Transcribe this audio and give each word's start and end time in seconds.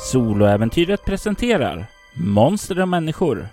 Soloäventyret 0.00 1.04
presenterar 1.04 1.86
Monster 2.14 2.80
och 2.80 2.88
människor. 2.88 3.48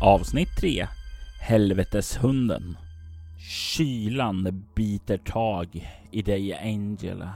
Avsnitt 0.00 0.56
3 0.60 0.86
Helveteshunden 1.40 2.76
Kylan 3.78 4.64
biter 4.74 5.18
tag 5.18 5.88
i 6.10 6.22
dig 6.22 6.54
Angela. 6.54 7.30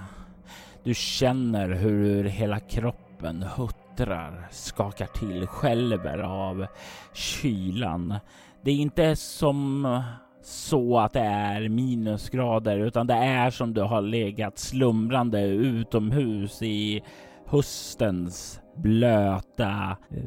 Du 0.85 0.95
känner 0.95 1.69
hur 1.69 2.25
hela 2.25 2.61
kroppen 2.61 3.43
huttrar, 3.43 4.49
skakar 4.51 5.07
till, 5.07 5.47
skälver 5.47 6.19
av 6.19 6.67
kylan. 7.13 8.15
Det 8.65 8.71
är 8.71 8.75
inte 8.75 9.17
som 9.17 10.03
så 10.43 10.99
att 10.99 11.13
det 11.13 11.21
är 11.21 11.69
minusgrader 11.69 12.79
utan 12.79 13.07
det 13.07 13.15
är 13.15 13.51
som 13.51 13.75
du 13.75 13.81
har 13.81 14.03
legat 14.03 14.59
slumrande 14.59 15.41
utomhus 15.43 16.63
i 16.63 17.03
höstens 17.47 18.61
blöta 18.77 19.97
eh, 20.11 20.23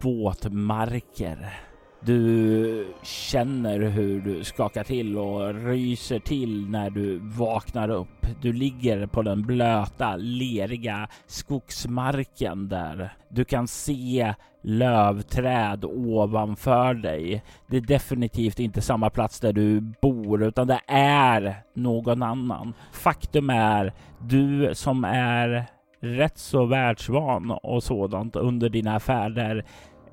våtmarker. 0.00 1.69
Du 2.04 2.94
känner 3.02 3.80
hur 3.80 4.20
du 4.20 4.44
skakar 4.44 4.84
till 4.84 5.18
och 5.18 5.54
ryser 5.54 6.18
till 6.18 6.70
när 6.70 6.90
du 6.90 7.18
vaknar 7.18 7.88
upp. 7.88 8.26
Du 8.42 8.52
ligger 8.52 9.06
på 9.06 9.22
den 9.22 9.42
blöta, 9.42 10.16
leriga 10.16 11.08
skogsmarken 11.26 12.68
där. 12.68 13.12
Du 13.28 13.44
kan 13.44 13.68
se 13.68 14.34
lövträd 14.62 15.84
ovanför 15.84 16.94
dig. 16.94 17.42
Det 17.66 17.76
är 17.76 17.80
definitivt 17.80 18.60
inte 18.60 18.80
samma 18.80 19.10
plats 19.10 19.40
där 19.40 19.52
du 19.52 19.80
bor 19.80 20.42
utan 20.42 20.66
det 20.66 20.80
är 20.86 21.62
någon 21.74 22.22
annan. 22.22 22.74
Faktum 22.92 23.50
är 23.50 23.92
du 24.18 24.70
som 24.74 25.04
är 25.04 25.66
rätt 26.00 26.38
så 26.38 26.64
världsvan 26.64 27.50
och 27.50 27.82
sådant 27.82 28.36
under 28.36 28.68
dina 28.68 29.00
färder 29.00 29.64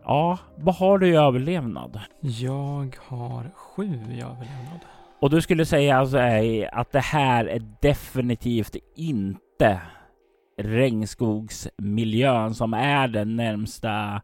Ja, 0.08 0.38
vad 0.55 0.75
har 0.75 0.97
du 0.97 1.08
i 1.08 1.16
överlevnad? 1.16 2.00
Jag 2.22 2.97
har 3.08 3.52
sju 3.55 3.83
i 3.83 4.22
överlevnad. 4.22 4.80
Och 5.19 5.30
du 5.30 5.41
skulle 5.41 5.66
säga 5.66 5.97
alltså 5.97 6.17
att 6.72 6.91
det 6.91 6.99
här 6.99 7.45
är 7.45 7.61
definitivt 7.81 8.75
inte 8.95 9.81
regnskogsmiljön 10.61 12.55
som 12.55 12.73
är 12.73 13.08
den 13.08 13.36
närmsta 13.36 14.22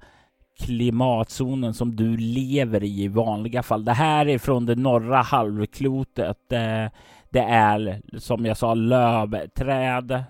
klimatzonen 0.59 1.73
som 1.73 1.95
du 1.95 2.18
lever 2.18 2.84
i 2.84 3.03
i 3.03 3.08
vanliga 3.08 3.64
fall. 3.64 3.86
Det 3.86 3.94
här 3.94 4.28
är 4.28 4.38
från 4.38 4.66
det 4.66 4.75
norra 4.75 5.22
halvklotet. 5.22 6.52
Eh, 6.52 6.86
det 7.30 7.40
är 7.40 8.02
som 8.18 8.45
jag 8.45 8.58
sa 8.58 8.73
lövträd 8.73 10.23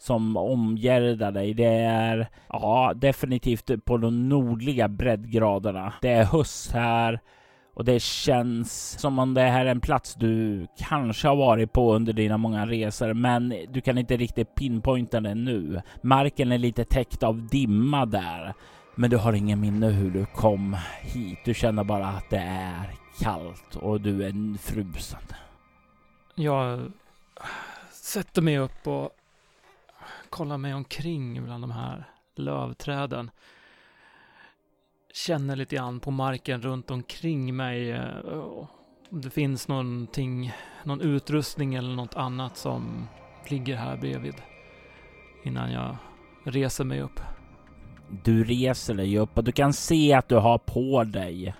som 0.00 0.36
omgärdar 0.36 1.32
dig. 1.32 1.54
Det 1.54 1.74
är 1.74 2.28
ja, 2.48 2.92
definitivt 2.96 3.84
på 3.84 3.96
de 3.96 4.28
nordliga 4.28 4.88
breddgraderna. 4.88 5.92
Det 6.00 6.08
är 6.08 6.24
höst 6.24 6.72
här 6.72 7.20
och 7.74 7.84
det 7.84 8.02
känns 8.02 8.98
som 9.00 9.18
om 9.18 9.34
det 9.34 9.42
här 9.42 9.66
är 9.66 9.70
en 9.70 9.80
plats 9.80 10.14
du 10.14 10.66
kanske 10.78 11.28
har 11.28 11.36
varit 11.36 11.72
på 11.72 11.94
under 11.94 12.12
dina 12.12 12.36
många 12.36 12.66
resor, 12.66 13.14
men 13.14 13.54
du 13.68 13.80
kan 13.80 13.98
inte 13.98 14.16
riktigt 14.16 14.54
pinpointa 14.54 15.20
den 15.20 15.44
nu. 15.44 15.82
Marken 16.02 16.52
är 16.52 16.58
lite 16.58 16.84
täckt 16.84 17.22
av 17.22 17.46
dimma 17.46 18.06
där, 18.06 18.54
men 18.94 19.10
du 19.10 19.16
har 19.16 19.32
ingen 19.32 19.60
minne 19.60 19.86
hur 19.86 20.10
du 20.10 20.26
kom 20.26 20.76
hit. 21.02 21.38
Du 21.44 21.54
känner 21.54 21.84
bara 21.84 22.06
att 22.06 22.30
det 22.30 22.38
är 22.38 22.90
kallt 23.20 23.76
och 23.76 24.00
du 24.00 24.24
är 24.24 24.58
frusen. 24.58 25.20
Jag 26.34 26.92
sätter 27.92 28.42
mig 28.42 28.58
upp 28.58 28.86
och 28.86 29.10
kollar 30.30 30.58
mig 30.58 30.74
omkring 30.74 31.44
bland 31.44 31.62
de 31.62 31.70
här 31.70 32.04
lövträden. 32.36 33.30
Känner 35.12 35.56
lite 35.56 35.76
grann 35.76 36.00
på 36.00 36.10
marken 36.10 36.62
runt 36.62 36.90
omkring 36.90 37.56
mig. 37.56 37.90
Eh, 37.90 38.66
om 39.10 39.20
det 39.20 39.30
finns 39.30 39.68
någonting, 39.68 40.52
någon 40.84 41.00
utrustning 41.00 41.74
eller 41.74 41.94
något 41.94 42.14
annat 42.14 42.56
som 42.56 43.08
ligger 43.48 43.76
här 43.76 43.96
bredvid. 43.96 44.34
Innan 45.44 45.72
jag 45.72 45.96
reser 46.44 46.84
mig 46.84 47.00
upp. 47.00 47.20
Du 48.24 48.44
reser 48.44 48.94
dig 48.94 49.18
upp 49.18 49.38
och 49.38 49.44
du 49.44 49.52
kan 49.52 49.72
se 49.72 50.14
att 50.14 50.28
du 50.28 50.36
har 50.36 50.58
på 50.58 51.04
dig 51.04 51.54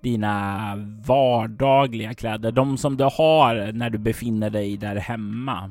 dina 0.00 0.72
vardagliga 1.06 2.14
kläder. 2.14 2.52
De 2.52 2.78
som 2.78 2.96
du 2.96 3.04
har 3.04 3.72
när 3.72 3.90
du 3.90 3.98
befinner 3.98 4.50
dig 4.50 4.76
där 4.76 4.96
hemma. 4.96 5.70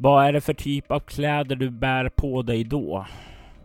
Vad 0.00 0.26
är 0.26 0.32
det 0.32 0.40
för 0.40 0.54
typ 0.54 0.90
av 0.90 1.00
kläder 1.00 1.56
du 1.56 1.70
bär 1.70 2.08
på 2.08 2.42
dig 2.42 2.64
då? 2.64 3.06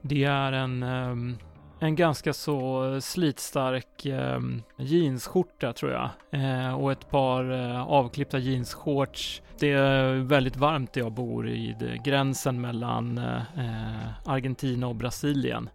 Det 0.02 0.24
är 0.24 0.52
en, 0.52 0.84
ehm, 0.84 1.38
en 1.80 1.96
ganska 1.96 2.34
så 2.34 3.02
slitstark 3.02 4.06
ehm, 4.06 4.62
jeansskjorta 4.78 5.74
tror 5.74 5.92
jag. 5.92 6.10
Eh, 6.32 6.74
och 6.74 6.92
ett 6.92 7.10
par 7.10 7.52
eh, 7.52 7.82
avklippta 7.82 8.38
jeansshorts. 8.38 9.42
Det 9.60 9.72
är 9.72 10.14
väldigt 10.14 10.56
varmt 10.56 10.94
där 10.94 11.02
jag 11.02 11.12
bor 11.12 11.50
i 11.50 11.76
gränsen 12.04 12.62
mellan 12.62 13.18
eh, 13.18 14.08
Argentina 14.26 14.88
och 14.88 14.96
Brasilien. 14.96 15.70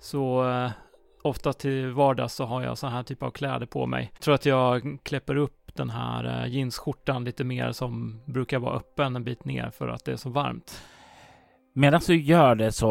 Så 0.00 0.44
ofta 1.22 1.52
till 1.52 1.90
vardags 1.90 2.34
så 2.34 2.44
har 2.44 2.62
jag 2.62 2.78
så 2.78 2.86
här 2.86 3.02
typ 3.02 3.22
av 3.22 3.30
kläder 3.30 3.66
på 3.66 3.86
mig. 3.86 4.10
Jag 4.12 4.20
tror 4.20 4.34
att 4.34 4.46
jag 4.46 4.98
kläpper 5.02 5.36
upp 5.36 5.63
den 5.76 5.90
här 5.90 6.44
eh, 6.44 6.52
jeansskjortan 6.54 7.24
lite 7.24 7.44
mer 7.44 7.72
som 7.72 8.20
brukar 8.24 8.58
vara 8.58 8.76
öppen 8.76 9.16
en 9.16 9.24
bit 9.24 9.44
ner 9.44 9.70
för 9.70 9.88
att 9.88 10.04
det 10.04 10.12
är 10.12 10.16
så 10.16 10.30
varmt. 10.30 10.82
Medan 11.72 12.00
du 12.06 12.22
gör 12.22 12.54
det 12.54 12.72
så 12.72 12.88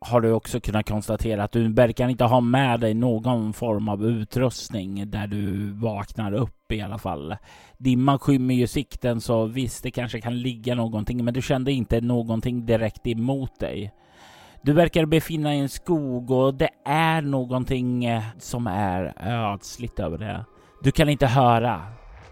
har 0.00 0.20
du 0.20 0.32
också 0.32 0.60
kunnat 0.60 0.88
konstatera 0.88 1.44
att 1.44 1.52
du 1.52 1.72
verkar 1.72 2.08
inte 2.08 2.24
ha 2.24 2.40
med 2.40 2.80
dig 2.80 2.94
någon 2.94 3.52
form 3.52 3.88
av 3.88 4.04
utrustning 4.04 5.10
där 5.10 5.26
du 5.26 5.72
vaknar 5.72 6.32
upp 6.32 6.72
i 6.72 6.80
alla 6.80 6.98
fall. 6.98 7.36
Dimman 7.78 8.18
skymmer 8.18 8.54
ju 8.54 8.66
sikten 8.66 9.20
så 9.20 9.46
visst, 9.46 9.82
det 9.82 9.90
kanske 9.90 10.20
kan 10.20 10.38
ligga 10.38 10.74
någonting, 10.74 11.24
men 11.24 11.34
du 11.34 11.42
kände 11.42 11.72
inte 11.72 12.00
någonting 12.00 12.66
direkt 12.66 13.06
emot 13.06 13.60
dig. 13.60 13.92
Du 14.62 14.72
verkar 14.72 15.06
befinna 15.06 15.48
dig 15.48 15.58
i 15.58 15.60
en 15.60 15.68
skog 15.68 16.30
och 16.30 16.54
det 16.54 16.70
är 16.84 17.22
någonting 17.22 18.04
eh, 18.04 18.22
som 18.38 18.66
är 18.66 19.14
ödsligt 19.52 20.00
över 20.00 20.18
det. 20.18 20.44
Du 20.82 20.92
kan 20.92 21.08
inte 21.08 21.26
höra 21.26 21.82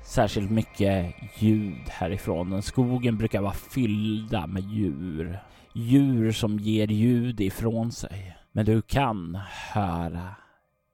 särskilt 0.05 0.51
mycket 0.51 1.15
ljud 1.39 1.89
härifrån. 1.89 2.63
Skogen 2.63 3.19
brukar 3.19 3.43
vara 3.43 3.53
fyllda 3.53 4.47
med 4.47 4.63
djur. 4.63 5.39
Djur 5.75 6.33
som 6.33 6.59
ger 6.59 6.87
ljud 6.87 7.41
ifrån 7.41 7.93
sig. 7.93 8.37
Men 8.53 8.67
du 8.67 8.83
kan 8.83 9.39
höra 9.73 10.35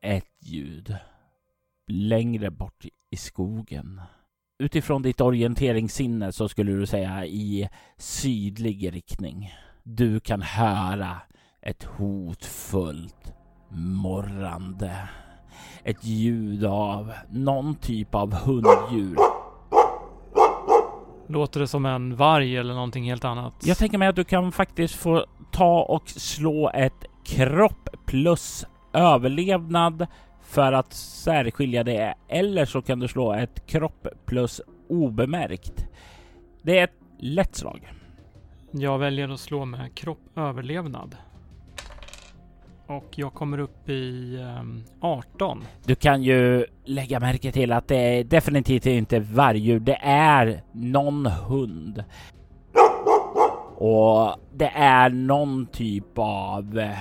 ett 0.02 0.36
ljud 0.40 0.96
längre 1.86 2.50
bort 2.50 2.84
i 3.10 3.16
skogen. 3.16 4.00
Utifrån 4.58 5.02
ditt 5.02 5.20
orienteringssinne 5.20 6.32
så 6.32 6.48
skulle 6.48 6.72
du 6.72 6.86
säga 6.86 7.26
i 7.26 7.68
sydlig 7.96 8.94
riktning. 8.94 9.52
Du 9.82 10.20
kan 10.20 10.42
höra 10.42 11.16
ett 11.62 11.84
hotfullt 11.84 13.32
morrande 14.02 15.08
ett 15.84 16.04
ljud 16.04 16.64
av 16.64 17.12
någon 17.30 17.74
typ 17.74 18.14
av 18.14 18.34
hunddjur. 18.34 19.16
Låter 21.26 21.60
det 21.60 21.68
som 21.68 21.86
en 21.86 22.16
varg 22.16 22.56
eller 22.56 22.74
någonting 22.74 23.04
helt 23.04 23.24
annat? 23.24 23.54
Jag 23.62 23.78
tänker 23.78 23.98
mig 23.98 24.08
att 24.08 24.16
du 24.16 24.24
kan 24.24 24.52
faktiskt 24.52 24.94
få 24.94 25.26
ta 25.52 25.82
och 25.82 26.08
slå 26.08 26.70
ett 26.74 27.04
kropp 27.24 27.88
plus 28.06 28.66
överlevnad 28.92 30.06
för 30.42 30.72
att 30.72 30.92
särskilja 30.92 31.84
det. 31.84 32.14
Eller 32.28 32.64
så 32.64 32.82
kan 32.82 32.98
du 32.98 33.08
slå 33.08 33.32
ett 33.32 33.66
kropp 33.66 34.06
plus 34.26 34.60
obemärkt. 34.88 35.86
Det 36.62 36.78
är 36.78 36.84
ett 36.84 37.00
lätt 37.18 37.56
slag. 37.56 37.92
Jag 38.70 38.98
väljer 38.98 39.28
att 39.28 39.40
slå 39.40 39.64
med 39.64 39.94
kropp 39.94 40.20
överlevnad. 40.36 41.16
Och 42.90 43.18
jag 43.18 43.34
kommer 43.34 43.58
upp 43.58 43.88
i 43.88 44.36
ehm, 44.40 44.58
um, 44.58 44.84
18. 45.00 45.64
Du 45.84 45.94
kan 45.94 46.22
ju 46.22 46.66
lägga 46.84 47.20
märke 47.20 47.52
till 47.52 47.72
att 47.72 47.88
det 47.88 47.96
är 47.96 48.24
definitivt 48.24 48.86
inte 48.86 49.20
vargdjur. 49.20 49.80
Det 49.80 49.98
är 50.02 50.62
någon 50.72 51.26
hund. 51.26 52.04
Och 53.76 54.36
det 54.54 54.70
är 54.74 55.10
någon 55.10 55.66
typ 55.66 56.18
av 56.18 56.78
eh, 56.78 56.98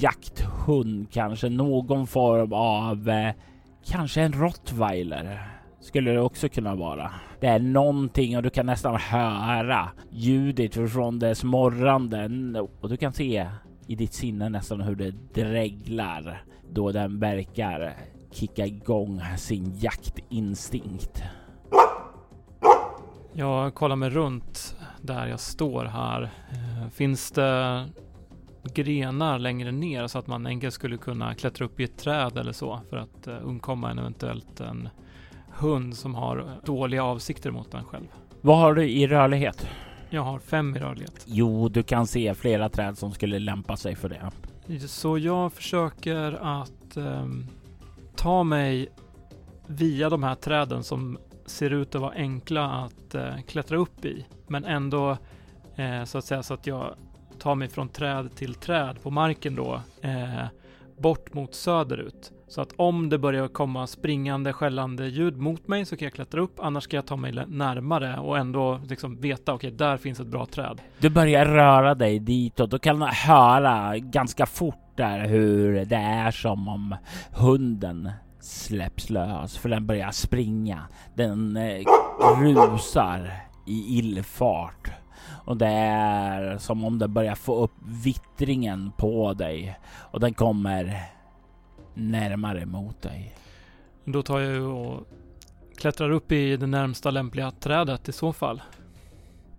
jakthund, 0.00 1.10
kanske 1.12 1.48
någon 1.48 2.06
form 2.06 2.52
av 2.52 3.08
eh, 3.08 3.34
kanske 3.86 4.20
en 4.22 4.32
rottweiler. 4.32 5.40
skulle 5.80 6.10
det 6.10 6.20
också 6.20 6.48
kunna 6.48 6.74
vara. 6.74 7.10
Det 7.40 7.46
är 7.46 7.58
någonting 7.58 8.36
och 8.36 8.42
du 8.42 8.50
kan 8.50 8.66
nästan 8.66 8.96
höra 8.96 9.88
ljudet 10.10 10.92
från 10.92 11.18
dess 11.18 11.44
morrande 11.44 12.60
och 12.80 12.88
du 12.88 12.96
kan 12.96 13.12
se 13.12 13.48
i 13.90 13.94
ditt 13.94 14.14
sinne 14.14 14.48
nästan 14.48 14.80
hur 14.80 14.94
det 14.94 15.10
dreglar 15.34 16.44
då 16.72 16.92
den 16.92 17.18
verkar 17.18 17.96
kicka 18.30 18.66
igång 18.66 19.22
sin 19.36 19.78
jaktinstinkt. 19.78 21.22
Jag 23.32 23.74
kollar 23.74 23.96
mig 23.96 24.10
runt 24.10 24.76
där 25.02 25.26
jag 25.26 25.40
står 25.40 25.84
här. 25.84 26.22
Eh, 26.22 26.88
finns 26.90 27.30
det 27.30 27.84
grenar 28.74 29.38
längre 29.38 29.72
ner 29.72 30.06
så 30.06 30.18
att 30.18 30.26
man 30.26 30.46
enkelt 30.46 30.74
skulle 30.74 30.96
kunna 30.96 31.34
klättra 31.34 31.64
upp 31.64 31.80
i 31.80 31.84
ett 31.84 31.98
träd 31.98 32.38
eller 32.38 32.52
så 32.52 32.80
för 32.90 32.96
att 32.96 33.28
uh, 33.28 33.34
undkomma 33.42 33.90
en 33.90 33.98
eventuellt 33.98 34.60
en 34.60 34.88
hund 35.52 35.96
som 35.96 36.14
har 36.14 36.60
dåliga 36.64 37.04
avsikter 37.04 37.50
mot 37.50 37.74
en 37.74 37.84
själv. 37.84 38.06
Vad 38.40 38.58
har 38.58 38.74
du 38.74 38.88
i 38.88 39.06
rörlighet? 39.06 39.66
Jag 40.10 40.22
har 40.22 40.38
fem 40.38 40.76
i 40.76 40.78
rörlighet. 40.78 41.24
Jo, 41.26 41.68
du 41.68 41.82
kan 41.82 42.06
se 42.06 42.34
flera 42.34 42.68
träd 42.68 42.98
som 42.98 43.12
skulle 43.12 43.38
lämpa 43.38 43.76
sig 43.76 43.94
för 43.94 44.08
det. 44.08 44.30
Så 44.88 45.18
jag 45.18 45.52
försöker 45.52 46.32
att 46.32 46.96
um, 46.96 47.46
ta 48.16 48.42
mig 48.42 48.88
via 49.66 50.10
de 50.10 50.22
här 50.22 50.34
träden 50.34 50.84
som 50.84 51.18
ser 51.46 51.70
ut 51.70 51.94
att 51.94 52.00
vara 52.00 52.14
enkla 52.14 52.70
att 52.70 53.14
uh, 53.14 53.40
klättra 53.46 53.76
upp 53.76 54.04
i, 54.04 54.26
men 54.46 54.64
ändå 54.64 55.10
uh, 55.78 56.04
så 56.04 56.18
att 56.18 56.24
säga 56.24 56.42
så 56.42 56.54
att 56.54 56.66
jag 56.66 56.94
tar 57.40 57.54
mig 57.54 57.68
från 57.68 57.88
träd 57.88 58.34
till 58.34 58.54
träd 58.54 59.02
på 59.02 59.10
marken 59.10 59.54
då, 59.54 59.80
eh, 60.02 60.44
bort 61.00 61.34
mot 61.34 61.54
söderut. 61.54 62.32
Så 62.48 62.60
att 62.60 62.72
om 62.76 63.08
det 63.08 63.18
börjar 63.18 63.48
komma 63.48 63.86
springande, 63.86 64.52
skällande 64.52 65.06
ljud 65.06 65.36
mot 65.36 65.68
mig 65.68 65.84
så 65.84 65.96
kan 65.96 66.06
jag 66.06 66.12
klättra 66.12 66.40
upp, 66.40 66.60
annars 66.60 66.84
ska 66.84 66.96
jag 66.96 67.06
ta 67.06 67.16
mig 67.16 67.32
närmare 67.46 68.18
och 68.18 68.38
ändå 68.38 68.80
liksom 68.88 69.20
veta, 69.20 69.54
okej, 69.54 69.68
okay, 69.68 69.76
där 69.76 69.96
finns 69.96 70.20
ett 70.20 70.26
bra 70.26 70.46
träd. 70.46 70.80
Du 70.98 71.10
börjar 71.10 71.44
röra 71.44 71.94
dig 71.94 72.18
ditåt 72.18 72.72
och 72.72 72.82
kan 72.82 73.02
höra 73.02 73.98
ganska 73.98 74.46
fort 74.46 74.96
där 74.96 75.28
hur 75.28 75.84
det 75.84 75.96
är 75.96 76.30
som 76.30 76.68
om 76.68 76.96
hunden 77.32 78.10
släpps 78.40 79.10
lös, 79.10 79.58
för 79.58 79.68
den 79.68 79.86
börjar 79.86 80.10
springa. 80.10 80.88
Den 81.14 81.56
eh, 81.56 81.84
rusar 82.44 83.32
i 83.66 83.98
illfart 83.98 84.90
och 85.44 85.56
det 85.56 85.66
är 85.66 86.58
som 86.58 86.84
om 86.84 86.98
det 86.98 87.08
börjar 87.08 87.34
få 87.34 87.54
upp 87.64 87.74
vittringen 88.04 88.92
på 88.96 89.34
dig 89.34 89.78
och 89.98 90.20
den 90.20 90.34
kommer 90.34 91.02
närmare 91.94 92.66
mot 92.66 93.02
dig. 93.02 93.34
Då 94.04 94.22
tar 94.22 94.40
jag 94.40 94.76
och 94.76 95.06
klättrar 95.76 96.10
upp 96.10 96.32
i 96.32 96.56
det 96.56 96.66
närmsta 96.66 97.10
lämpliga 97.10 97.50
trädet 97.50 98.08
i 98.08 98.12
så 98.12 98.32
fall. 98.32 98.62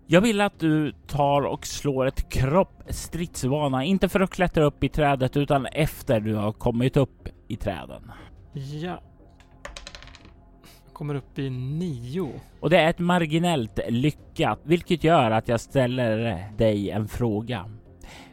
Jag 0.07 0.21
vill 0.21 0.41
att 0.41 0.59
du 0.59 0.91
tar 1.07 1.41
och 1.41 1.65
slår 1.65 2.05
ett 2.05 2.29
kropp 2.29 2.83
stridsvana, 2.89 3.83
inte 3.83 4.09
för 4.09 4.19
att 4.19 4.29
klättra 4.29 4.63
upp 4.63 4.83
i 4.83 4.89
trädet 4.89 5.37
utan 5.37 5.65
efter 5.65 6.19
du 6.19 6.35
har 6.35 6.51
kommit 6.51 6.97
upp 6.97 7.27
i 7.47 7.55
träden. 7.55 8.11
Ja, 8.53 9.01
kommer 11.01 11.15
upp 11.15 11.39
i 11.39 11.49
nio. 11.49 12.29
Och 12.59 12.69
det 12.69 12.77
är 12.77 12.89
ett 12.89 12.99
marginellt 12.99 13.79
lyckat, 13.89 14.59
vilket 14.63 15.03
gör 15.03 15.31
att 15.31 15.47
jag 15.47 15.59
ställer 15.59 16.43
dig 16.57 16.89
en 16.89 17.07
fråga. 17.07 17.65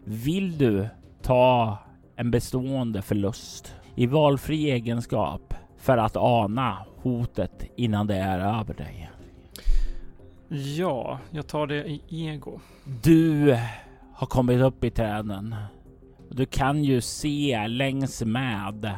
Vill 0.05 0.59
du 0.59 0.89
ta 1.23 1.79
en 2.17 2.31
bestående 2.31 3.03
förlust 3.03 3.75
i 3.95 4.07
valfri 4.07 4.71
egenskap 4.71 5.55
för 5.79 5.99
att 5.99 6.17
ana 6.17 6.87
hotet 6.97 7.65
innan 7.77 8.07
det 8.07 8.17
är 8.17 8.61
över 8.61 8.75
dig? 8.75 9.11
Ja, 10.77 11.19
jag 11.31 11.47
tar 11.47 11.67
det 11.67 11.87
i 11.87 12.03
ego. 12.09 12.61
Du 13.03 13.59
har 14.15 14.27
kommit 14.27 14.61
upp 14.61 14.85
i 14.85 14.91
träden. 14.91 15.55
Du 16.31 16.47
kan 16.47 16.85
ju 16.85 17.01
se 17.01 17.69
längs 17.69 18.23
med 18.23 18.95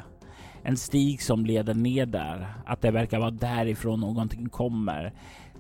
en 0.62 0.77
stig 0.77 1.23
som 1.23 1.47
leder 1.47 1.75
ner 1.75 2.07
där. 2.07 2.55
Att 2.67 2.81
det 2.81 2.91
verkar 2.91 3.19
vara 3.19 3.31
därifrån 3.31 4.01
någonting 4.01 4.49
kommer. 4.49 5.12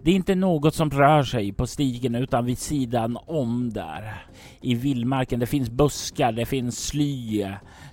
Det 0.02 0.10
är 0.10 0.14
inte 0.14 0.34
något 0.34 0.74
som 0.74 0.90
rör 0.90 1.22
sig 1.22 1.52
på 1.52 1.66
stigen 1.66 2.14
utan 2.14 2.44
vid 2.44 2.58
sidan 2.58 3.18
om 3.26 3.70
där. 3.72 4.24
I 4.60 4.74
vildmarken. 4.74 5.40
Det 5.40 5.46
finns 5.46 5.70
buskar, 5.70 6.32
det 6.32 6.46
finns 6.46 6.86
sly 6.86 7.46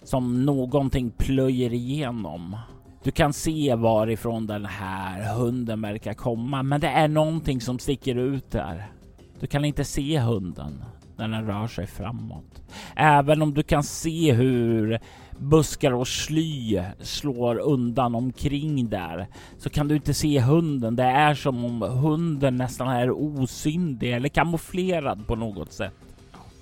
som 0.03 0.45
någonting 0.45 1.11
plöjer 1.11 1.73
igenom. 1.73 2.57
Du 3.03 3.11
kan 3.11 3.33
se 3.33 3.75
varifrån 3.75 4.47
den 4.47 4.65
här 4.65 5.35
hunden 5.35 5.81
verkar 5.81 6.13
komma, 6.13 6.63
men 6.63 6.81
det 6.81 6.87
är 6.87 7.07
någonting 7.07 7.61
som 7.61 7.79
sticker 7.79 8.15
ut 8.15 8.51
där. 8.51 8.91
Du 9.39 9.47
kan 9.47 9.65
inte 9.65 9.83
se 9.83 10.19
hunden 10.19 10.83
när 11.17 11.27
den 11.27 11.47
rör 11.47 11.67
sig 11.67 11.87
framåt. 11.87 12.61
Även 12.95 13.41
om 13.41 13.53
du 13.53 13.63
kan 13.63 13.83
se 13.83 14.33
hur 14.33 14.99
buskar 15.37 15.91
och 15.91 16.07
sly 16.07 16.81
slår 16.99 17.59
undan 17.59 18.15
omkring 18.15 18.89
där 18.89 19.27
så 19.57 19.69
kan 19.69 19.87
du 19.87 19.95
inte 19.95 20.13
se 20.13 20.39
hunden. 20.39 20.95
Det 20.95 21.03
är 21.03 21.33
som 21.35 21.65
om 21.65 21.81
hunden 21.81 22.55
nästan 22.55 22.87
är 22.87 23.11
osynlig 23.11 24.13
eller 24.13 24.29
kamouflerad 24.29 25.27
på 25.27 25.35
något 25.35 25.71
sätt. 25.71 25.93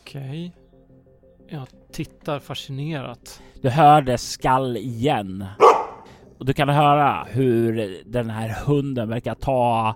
Okej. 0.01 0.21
Okay. 0.21 0.51
Jag 1.49 1.67
tittar 1.91 2.39
fascinerat. 2.39 3.41
Du 3.61 3.69
hör 3.69 4.01
det 4.01 4.17
skall 4.17 4.77
igen. 4.77 5.45
Och 6.39 6.45
du 6.45 6.53
kan 6.53 6.69
höra 6.69 7.27
hur 7.29 8.01
den 8.05 8.29
här 8.29 8.55
hunden 8.65 9.09
verkar 9.09 9.35
ta 9.35 9.95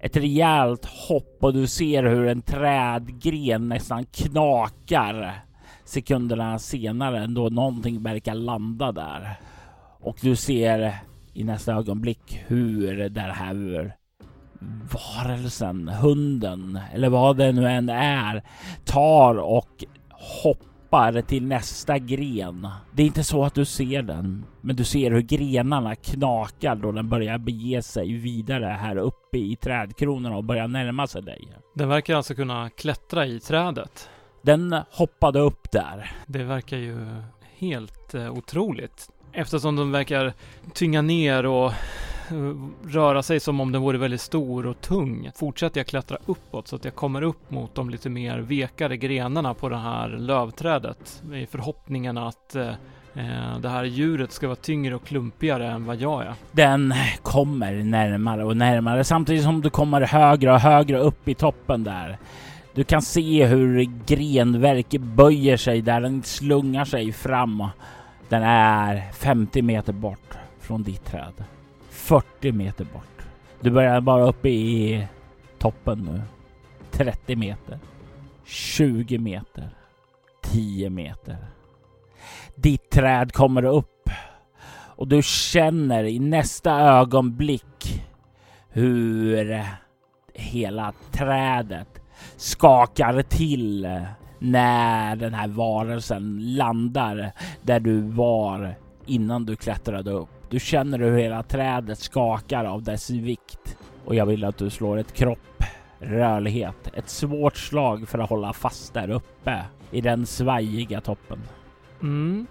ett 0.00 0.16
rejält 0.16 0.84
hopp 0.84 1.38
och 1.40 1.52
du 1.52 1.66
ser 1.66 2.02
hur 2.02 2.26
en 2.26 2.42
trädgren 2.42 3.68
nästan 3.68 4.04
knakar 4.04 5.44
sekunderna 5.92 6.58
senare 6.58 7.26
då 7.26 7.48
någonting 7.48 8.02
verkar 8.02 8.34
landa 8.34 8.92
där. 8.92 9.36
Och 10.00 10.16
du 10.20 10.36
ser 10.36 10.94
i 11.32 11.44
nästa 11.44 11.72
ögonblick 11.72 12.40
hur 12.46 13.08
den 13.08 13.30
här 13.30 13.94
varelsen, 14.92 15.88
hunden 15.88 16.78
eller 16.92 17.08
vad 17.08 17.36
det 17.36 17.52
nu 17.52 17.66
än 17.66 17.88
är, 17.88 18.42
tar 18.84 19.34
och 19.34 19.84
hoppar 20.42 21.22
till 21.22 21.46
nästa 21.46 21.98
gren. 21.98 22.68
Det 22.92 23.02
är 23.02 23.06
inte 23.06 23.24
så 23.24 23.44
att 23.44 23.54
du 23.54 23.64
ser 23.64 24.02
den, 24.02 24.44
men 24.60 24.76
du 24.76 24.84
ser 24.84 25.10
hur 25.10 25.20
grenarna 25.20 25.94
knakar 25.94 26.74
då 26.74 26.92
den 26.92 27.08
börjar 27.08 27.38
bege 27.38 27.82
sig 27.82 28.12
vidare 28.12 28.66
här 28.66 28.96
uppe 28.96 29.38
i 29.38 29.56
trädkronorna 29.56 30.36
och 30.36 30.44
börjar 30.44 30.68
närma 30.68 31.06
sig 31.06 31.22
dig. 31.22 31.48
Den 31.74 31.88
verkar 31.88 32.16
alltså 32.16 32.34
kunna 32.34 32.70
klättra 32.70 33.26
i 33.26 33.40
trädet. 33.40 34.08
Den 34.42 34.76
hoppade 34.90 35.40
upp 35.40 35.70
där. 35.72 36.10
Det 36.26 36.44
verkar 36.44 36.76
ju 36.76 37.06
helt 37.58 38.14
eh, 38.14 38.32
otroligt. 38.32 39.08
Eftersom 39.32 39.76
de 39.76 39.92
verkar 39.92 40.32
tynga 40.74 41.02
ner 41.02 41.46
och 41.46 41.66
eh, 41.66 41.74
röra 42.84 43.22
sig 43.22 43.40
som 43.40 43.60
om 43.60 43.72
den 43.72 43.82
vore 43.82 43.98
väldigt 43.98 44.20
stor 44.20 44.66
och 44.66 44.80
tung. 44.80 45.30
Fortsätter 45.34 45.80
jag 45.80 45.86
klättra 45.86 46.18
uppåt 46.26 46.68
så 46.68 46.76
att 46.76 46.84
jag 46.84 46.94
kommer 46.94 47.22
upp 47.22 47.50
mot 47.50 47.74
de 47.74 47.90
lite 47.90 48.10
mer 48.10 48.38
vekare 48.38 48.96
grenarna 48.96 49.54
på 49.54 49.68
det 49.68 49.76
här 49.76 50.08
lövträdet 50.08 51.22
i 51.34 51.46
förhoppningen 51.46 52.18
att 52.18 52.54
eh, 52.54 52.68
eh, 53.14 53.58
det 53.60 53.68
här 53.68 53.84
djuret 53.84 54.32
ska 54.32 54.46
vara 54.46 54.56
tyngre 54.56 54.94
och 54.94 55.04
klumpigare 55.04 55.66
än 55.66 55.84
vad 55.84 55.96
jag 55.96 56.22
är. 56.22 56.34
Den 56.52 56.94
kommer 57.22 57.72
närmare 57.72 58.44
och 58.44 58.56
närmare 58.56 59.04
samtidigt 59.04 59.44
som 59.44 59.60
du 59.60 59.70
kommer 59.70 60.00
högre 60.00 60.52
och 60.52 60.60
högre 60.60 60.98
upp 60.98 61.28
i 61.28 61.34
toppen 61.34 61.84
där. 61.84 62.18
Du 62.74 62.84
kan 62.84 63.02
se 63.02 63.46
hur 63.46 63.82
grenverk 64.06 64.90
böjer 64.90 65.56
sig 65.56 65.82
där 65.82 66.00
den 66.00 66.22
slungar 66.22 66.84
sig 66.84 67.12
fram. 67.12 67.68
Den 68.28 68.42
är 68.42 69.12
50 69.12 69.62
meter 69.62 69.92
bort 69.92 70.38
från 70.60 70.82
ditt 70.82 71.04
träd. 71.04 71.44
40 71.90 72.52
meter 72.52 72.84
bort. 72.84 73.26
Du 73.60 73.70
börjar 73.70 74.00
bara 74.00 74.24
uppe 74.28 74.48
i 74.48 75.06
toppen 75.58 75.98
nu. 75.98 76.22
30 76.90 77.36
meter. 77.36 77.78
20 78.44 79.18
meter. 79.18 79.70
10 80.42 80.90
meter. 80.90 81.36
Ditt 82.54 82.90
träd 82.90 83.32
kommer 83.32 83.64
upp 83.64 84.10
och 84.96 85.08
du 85.08 85.22
känner 85.22 86.04
i 86.04 86.18
nästa 86.18 86.80
ögonblick 86.80 88.02
hur 88.68 89.64
hela 90.34 90.92
trädet 91.10 92.01
skakar 92.36 93.22
till 93.22 94.00
när 94.38 95.16
den 95.16 95.34
här 95.34 95.48
varelsen 95.48 96.54
landar 96.56 97.32
där 97.62 97.80
du 97.80 98.00
var 98.00 98.74
innan 99.06 99.46
du 99.46 99.56
klättrade 99.56 100.10
upp. 100.10 100.28
Du 100.50 100.60
känner 100.60 100.98
hur 100.98 101.18
hela 101.18 101.42
trädet 101.42 101.98
skakar 101.98 102.64
av 102.64 102.82
dess 102.82 103.10
vikt 103.10 103.76
och 104.04 104.14
jag 104.14 104.26
vill 104.26 104.44
att 104.44 104.58
du 104.58 104.70
slår 104.70 104.98
ett 104.98 105.12
kropp 105.12 105.64
rörlighet. 105.98 106.90
Ett 106.94 107.08
svårt 107.08 107.56
slag 107.56 108.08
för 108.08 108.18
att 108.18 108.30
hålla 108.30 108.52
fast 108.52 108.94
där 108.94 109.10
uppe 109.10 109.64
i 109.90 110.00
den 110.00 110.26
svajiga 110.26 111.00
toppen. 111.00 111.38
Mm. 112.02 112.46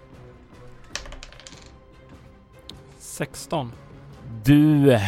16. 2.98 3.72
Du 4.44 4.98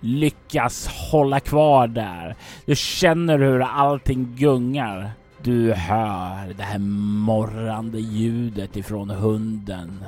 lyckas 0.00 0.86
hålla 0.86 1.40
kvar 1.40 1.86
där. 1.86 2.36
Du 2.66 2.76
känner 2.76 3.38
hur 3.38 3.60
allting 3.60 4.36
gungar. 4.36 5.10
Du 5.42 5.72
hör 5.72 6.54
det 6.54 6.62
här 6.62 6.78
morrande 6.78 7.98
ljudet 8.00 8.76
ifrån 8.76 9.10
hunden 9.10 10.04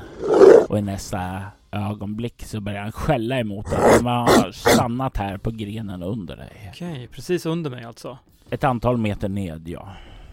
och 0.69 0.79
i 0.79 0.83
nästa 0.83 1.43
ögonblick 1.71 2.43
så 2.43 2.61
börjar 2.61 2.83
han 2.83 2.93
skälla 2.93 3.39
emot 3.39 3.71
dig. 3.71 3.79
Han 3.93 4.07
har 4.07 4.53
stannat 4.53 5.17
här 5.17 5.39
på 5.39 5.51
grenen 5.51 6.03
under 6.03 6.37
dig. 6.37 6.71
Okej, 6.73 7.09
precis 7.13 7.47
under 7.47 7.71
mig 7.71 7.85
alltså. 7.85 8.19
Ett 8.51 8.65
antal 8.65 8.97
meter 8.97 9.29
ned, 9.29 9.69
ja. 9.69 9.89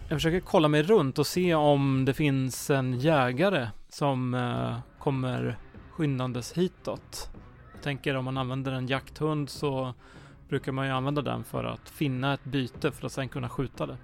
Jag 0.08 0.16
försöker 0.16 0.40
kolla 0.40 0.68
mig 0.68 0.82
runt 0.82 1.18
och 1.18 1.26
se 1.26 1.54
om 1.54 2.04
det 2.04 2.14
finns 2.14 2.70
en 2.70 3.00
jägare 3.00 3.68
som 3.88 4.34
uh, 4.34 4.78
kommer 4.98 5.58
skyndandes 5.90 6.52
hitåt. 6.52 7.29
Tänker 7.82 8.14
om 8.14 8.24
man 8.24 8.38
använder 8.38 8.72
en 8.72 8.86
jakthund 8.86 9.50
så 9.50 9.94
brukar 10.48 10.72
man 10.72 10.86
ju 10.86 10.92
använda 10.92 11.22
den 11.22 11.44
för 11.44 11.64
att 11.64 11.90
finna 11.90 12.34
ett 12.34 12.44
byte 12.44 12.92
för 12.92 13.06
att 13.06 13.12
sen 13.12 13.28
kunna 13.28 13.48
skjuta 13.48 13.86
det. 13.86 13.96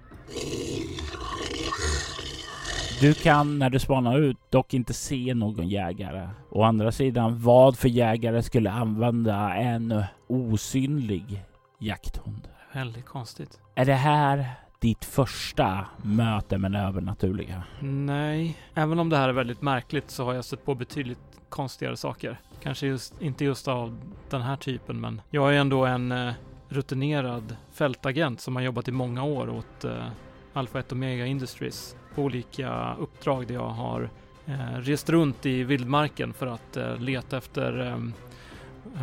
Du 3.01 3.13
kan 3.13 3.59
när 3.59 3.69
du 3.69 3.79
spanar 3.79 4.19
ut 4.19 4.37
dock 4.49 4.73
inte 4.73 4.93
se 4.93 5.33
någon 5.33 5.67
jägare. 5.67 6.29
Å 6.49 6.63
andra 6.63 6.91
sidan, 6.91 7.41
vad 7.41 7.77
för 7.77 7.89
jägare 7.89 8.43
skulle 8.43 8.71
använda 8.71 9.53
en 9.55 10.03
osynlig 10.27 11.45
jakthund? 11.79 12.47
Väldigt 12.73 13.05
konstigt. 13.05 13.59
Är 13.75 13.85
det 13.85 13.93
här 13.93 14.45
ditt 14.79 15.05
första 15.05 15.85
möte 16.03 16.57
med 16.57 16.71
det 16.71 16.79
övernaturliga? 16.79 17.63
Nej, 17.81 18.57
även 18.73 18.99
om 18.99 19.09
det 19.09 19.17
här 19.17 19.29
är 19.29 19.33
väldigt 19.33 19.61
märkligt 19.61 20.11
så 20.11 20.23
har 20.23 20.33
jag 20.33 20.45
sett 20.45 20.65
på 20.65 20.75
betydligt 20.75 21.19
konstigare 21.49 21.97
saker. 21.97 22.39
Kanske 22.63 22.87
just, 22.87 23.21
inte 23.21 23.45
just 23.45 23.67
av 23.67 23.99
den 24.29 24.41
här 24.41 24.55
typen, 24.55 24.99
men 24.99 25.21
jag 25.29 25.55
är 25.55 25.59
ändå 25.59 25.85
en 25.85 26.11
eh, 26.11 26.33
rutinerad 26.69 27.55
fältagent 27.71 28.41
som 28.41 28.55
har 28.55 28.63
jobbat 28.63 28.87
i 28.87 28.91
många 28.91 29.23
år 29.23 29.49
åt 29.49 29.85
eh, 29.85 30.07
Alpha 30.53 30.79
1 30.79 30.91
Omega 30.91 31.25
Industries 31.25 31.95
på 32.15 32.21
olika 32.21 32.95
uppdrag 32.99 33.47
där 33.47 33.53
jag 33.53 33.69
har 33.69 34.09
eh, 34.45 34.75
rest 34.77 35.09
runt 35.09 35.45
i 35.45 35.63
vildmarken 35.63 36.33
för 36.33 36.47
att 36.47 36.77
eh, 36.77 36.97
leta 36.97 37.37
efter 37.37 37.79
eh, 37.87 37.93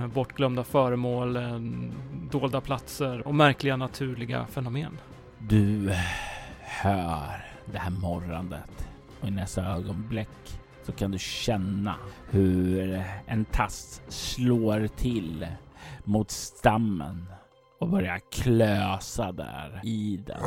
eh 0.00 0.06
bortglömda 0.06 0.64
föremål, 0.64 1.36
eh, 1.36 1.58
dolda 2.30 2.60
platser 2.60 3.26
och 3.26 3.34
märkliga 3.34 3.76
naturliga 3.76 4.46
fenomen. 4.46 4.98
Du 5.38 5.90
eh, 5.90 5.96
hör 6.60 7.44
det 7.72 7.78
här 7.78 7.90
morrandet 7.90 8.88
och 9.20 9.28
i 9.28 9.30
nästa 9.30 9.64
ögonblick 9.64 10.60
så 10.86 10.92
kan 10.92 11.10
du 11.10 11.18
känna 11.18 11.94
hur 12.30 13.02
en 13.26 13.44
tass 13.44 14.02
slår 14.08 14.86
till 14.86 15.46
mot 16.04 16.30
stammen 16.30 17.26
och 17.80 17.88
börjar 17.88 18.20
klösa 18.30 19.32
där 19.32 19.80
i 19.84 20.20
den. 20.26 20.40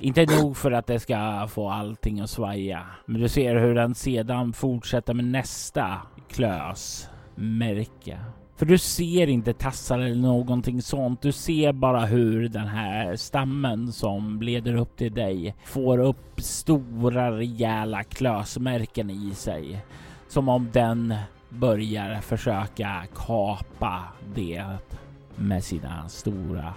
Inte 0.00 0.26
nog 0.40 0.56
för 0.56 0.72
att 0.72 0.86
det 0.86 1.00
ska 1.00 1.48
få 1.50 1.70
allting 1.70 2.20
att 2.20 2.30
svaja, 2.30 2.86
men 3.06 3.20
du 3.20 3.28
ser 3.28 3.56
hur 3.56 3.74
den 3.74 3.94
sedan 3.94 4.52
fortsätter 4.52 5.14
med 5.14 5.24
nästa 5.24 6.02
klösmärke. 6.28 8.18
För 8.56 8.66
du 8.66 8.78
ser 8.78 9.26
inte 9.26 9.52
tassar 9.52 9.98
eller 9.98 10.14
någonting 10.14 10.82
sånt. 10.82 11.22
Du 11.22 11.32
ser 11.32 11.72
bara 11.72 12.06
hur 12.06 12.48
den 12.48 12.66
här 12.66 13.16
stammen 13.16 13.92
som 13.92 14.42
leder 14.42 14.76
upp 14.76 14.96
till 14.96 15.14
dig 15.14 15.54
får 15.64 15.98
upp 15.98 16.40
stora 16.40 17.38
rejäla 17.38 18.04
klösmärken 18.04 19.10
i 19.10 19.34
sig. 19.34 19.84
Som 20.28 20.48
om 20.48 20.68
den 20.72 21.14
börjar 21.48 22.20
försöka 22.20 23.04
kapa 23.14 24.04
det 24.34 24.64
med 25.36 25.64
sina 25.64 26.08
stora 26.08 26.74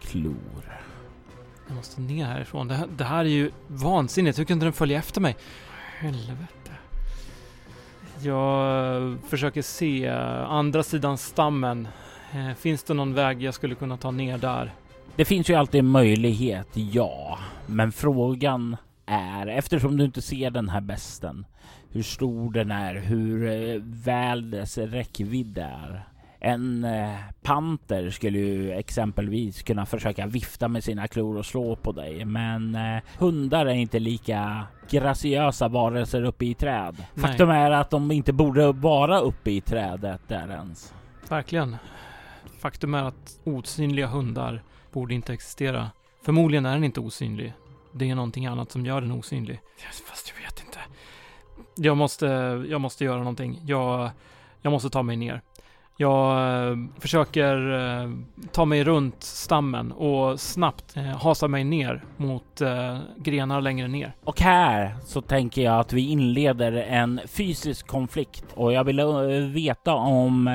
klor. 0.00 0.80
Jag 1.68 1.76
måste 1.76 2.00
ner 2.00 2.26
härifrån. 2.26 2.68
Det 2.68 2.74
här, 2.74 2.86
det 2.96 3.04
här 3.04 3.24
är 3.24 3.28
ju 3.28 3.50
vansinnigt. 3.66 4.38
Hur 4.38 4.44
kunde 4.44 4.66
den 4.66 4.72
följa 4.72 4.98
efter 4.98 5.20
mig? 5.20 5.36
Helvete. 5.98 6.61
Jag 8.24 8.96
eh, 8.96 9.18
försöker 9.28 9.62
se 9.62 10.08
andra 10.48 10.82
sidan 10.82 11.18
stammen. 11.18 11.88
Eh, 12.32 12.54
finns 12.54 12.82
det 12.82 12.94
någon 12.94 13.14
väg 13.14 13.42
jag 13.42 13.54
skulle 13.54 13.74
kunna 13.74 13.96
ta 13.96 14.10
ner 14.10 14.38
där? 14.38 14.74
Det 15.16 15.24
finns 15.24 15.50
ju 15.50 15.54
alltid 15.54 15.78
en 15.78 15.86
möjlighet, 15.86 16.68
ja. 16.74 17.38
Men 17.66 17.92
frågan 17.92 18.76
är, 19.06 19.46
eftersom 19.46 19.96
du 19.96 20.04
inte 20.04 20.22
ser 20.22 20.50
den 20.50 20.68
här 20.68 20.80
besten, 20.80 21.46
hur 21.90 22.02
stor 22.02 22.52
den 22.52 22.70
är, 22.70 22.94
hur 22.94 23.46
eh, 23.46 23.82
väl 23.82 24.50
dess 24.50 24.78
räckvidd 24.78 25.58
är. 25.58 26.04
En 26.44 26.84
eh, 26.84 27.16
panter 27.42 28.10
skulle 28.10 28.38
ju 28.38 28.72
exempelvis 28.72 29.62
kunna 29.62 29.86
försöka 29.86 30.26
vifta 30.26 30.68
med 30.68 30.84
sina 30.84 31.08
klor 31.08 31.36
och 31.36 31.46
slå 31.46 31.76
på 31.76 31.92
dig, 31.92 32.24
men 32.24 32.74
eh, 32.74 33.02
hundar 33.18 33.66
är 33.66 33.74
inte 33.74 33.98
lika 33.98 34.66
graciösa 34.90 35.68
varelser 35.68 36.24
uppe 36.24 36.44
i 36.44 36.54
träd. 36.54 36.96
Nej. 37.14 37.26
Faktum 37.26 37.50
är 37.50 37.70
att 37.70 37.90
de 37.90 38.10
inte 38.10 38.32
borde 38.32 38.72
vara 38.72 39.18
uppe 39.18 39.50
i 39.50 39.60
trädet 39.60 40.20
där 40.28 40.48
ens. 40.50 40.94
Verkligen. 41.28 41.76
Faktum 42.58 42.94
är 42.94 43.02
att 43.02 43.40
osynliga 43.44 44.06
hundar 44.06 44.62
borde 44.92 45.14
inte 45.14 45.32
existera. 45.32 45.90
Förmodligen 46.24 46.66
är 46.66 46.74
den 46.74 46.84
inte 46.84 47.00
osynlig. 47.00 47.52
Det 47.92 48.10
är 48.10 48.14
någonting 48.14 48.46
annat 48.46 48.72
som 48.72 48.86
gör 48.86 49.00
den 49.00 49.12
osynlig. 49.12 49.60
Fast 50.08 50.32
jag 50.36 50.44
vet 50.44 50.64
inte. 50.66 50.78
Jag 51.76 51.96
måste, 51.96 52.26
jag 52.68 52.80
måste 52.80 53.04
göra 53.04 53.18
någonting. 53.18 53.60
Jag, 53.66 54.10
jag 54.62 54.70
måste 54.70 54.90
ta 54.90 55.02
mig 55.02 55.16
ner. 55.16 55.42
Jag 56.02 56.70
eh, 56.70 56.76
försöker 56.98 57.72
eh, 57.72 58.10
ta 58.52 58.64
mig 58.64 58.84
runt 58.84 59.22
stammen 59.22 59.92
och 59.92 60.40
snabbt 60.40 60.96
eh, 60.96 61.02
hasa 61.02 61.48
mig 61.48 61.64
ner 61.64 62.04
mot 62.16 62.62
grenar 63.16 63.60
längre 63.60 63.88
ner. 63.88 64.12
Och 64.24 64.40
här 64.40 64.96
så 65.04 65.20
tänker 65.20 65.62
jag 65.62 65.80
att 65.80 65.92
vi 65.92 66.10
inleder 66.10 66.72
en 66.72 67.20
fysisk 67.26 67.86
konflikt 67.86 68.44
och 68.54 68.72
jag 68.72 68.84
vill 68.84 69.00
veta 69.54 69.94
om 69.94 70.50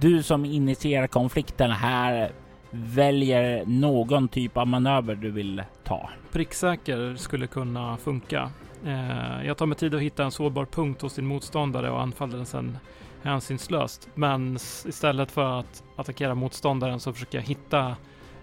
du 0.00 0.22
som 0.22 0.44
initierar 0.44 1.06
konflikten 1.06 1.70
här 1.70 2.32
väljer 2.70 3.64
någon 3.66 4.28
typ 4.28 4.56
av 4.56 4.66
manöver 4.66 5.14
du 5.14 5.30
vill 5.30 5.62
ta. 5.84 6.10
Pricksäker 6.32 7.16
skulle 7.16 7.46
kunna 7.46 7.96
funka. 7.96 8.50
Jag 9.44 9.56
tar 9.56 9.66
mig 9.66 9.78
tid 9.78 9.94
att 9.94 10.00
hitta 10.00 10.24
en 10.24 10.30
sårbar 10.30 10.64
punkt 10.64 11.02
hos 11.02 11.14
din 11.14 11.26
motståndare 11.26 11.90
och 11.90 12.02
anfaller 12.02 12.36
den 12.36 12.46
sen 12.46 12.78
hänsynslöst. 13.22 14.08
Men 14.14 14.56
istället 14.86 15.30
för 15.30 15.60
att 15.60 15.84
attackera 15.96 16.34
motståndaren 16.34 17.00
så 17.00 17.12
försöker 17.12 17.38
jag 17.38 17.44
hitta 17.44 17.96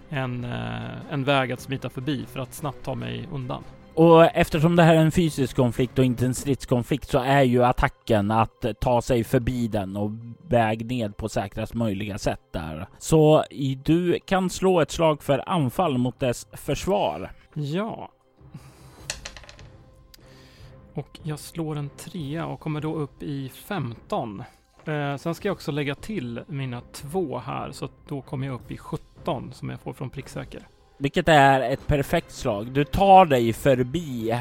en, 0.10 0.44
eh, 0.44 1.12
en 1.12 1.24
väg 1.24 1.52
att 1.52 1.60
smita 1.60 1.90
förbi 1.90 2.26
för 2.26 2.40
att 2.40 2.54
snabbt 2.54 2.84
ta 2.84 2.96
mig 2.96 3.28
undan. 3.32 3.64
Och 3.94 4.26
eftersom 4.26 4.76
det 4.76 4.84
här 4.84 4.96
är 4.96 5.00
en 5.00 5.12
fysisk 5.12 5.56
konflikt 5.56 6.00
och 6.00 6.06
inte 6.06 6.26
en 6.26 6.34
stridskonflikt 6.34 7.10
så 7.10 7.20
är 7.20 7.44
ju 7.44 7.64
attacken 7.64 8.32
att 8.32 8.66
ta 8.82 9.02
sig 9.02 9.24
förbi 9.24 9.68
den 9.68 9.98
och 9.98 10.12
väg 10.48 10.86
ned 10.86 11.18
på 11.18 11.30
säkrast 11.30 11.74
möjliga 11.74 12.18
sätt 12.18 12.42
där. 12.54 12.88
Så 12.98 13.44
du 13.84 14.20
kan 14.26 14.50
slå 14.50 14.82
ett 14.82 14.92
slag 14.92 15.24
för 15.24 15.50
anfall 15.50 15.98
mot 15.98 16.20
dess 16.20 16.48
försvar. 16.54 17.32
Ja. 17.54 18.10
Och 20.94 21.20
jag 21.24 21.40
slår 21.40 21.76
en 21.76 21.90
trea 21.90 22.46
och 22.46 22.60
kommer 22.60 22.82
då 22.82 22.96
upp 22.96 23.24
i 23.24 23.50
15. 23.50 24.44
Eh, 24.88 25.18
sen 25.18 25.36
ska 25.36 25.48
jag 25.48 25.56
också 25.56 25.72
lägga 25.72 25.96
till 25.96 26.42
mina 26.48 26.82
två 26.92 27.38
här, 27.38 27.72
så 27.72 27.90
då 28.08 28.22
kommer 28.22 28.48
jag 28.48 28.54
upp 28.54 28.72
i 28.72 28.78
17 28.78 29.54
som 29.54 29.70
jag 29.70 29.80
får 29.80 29.94
från 29.94 30.10
pricksäker. 30.10 30.68
Vilket 31.00 31.28
är 31.28 31.62
ett 31.62 31.88
perfekt 31.88 32.32
slag. 32.32 32.68
Du 32.72 32.84
tar 32.84 33.26
dig 33.26 33.54
förbi. 33.54 34.36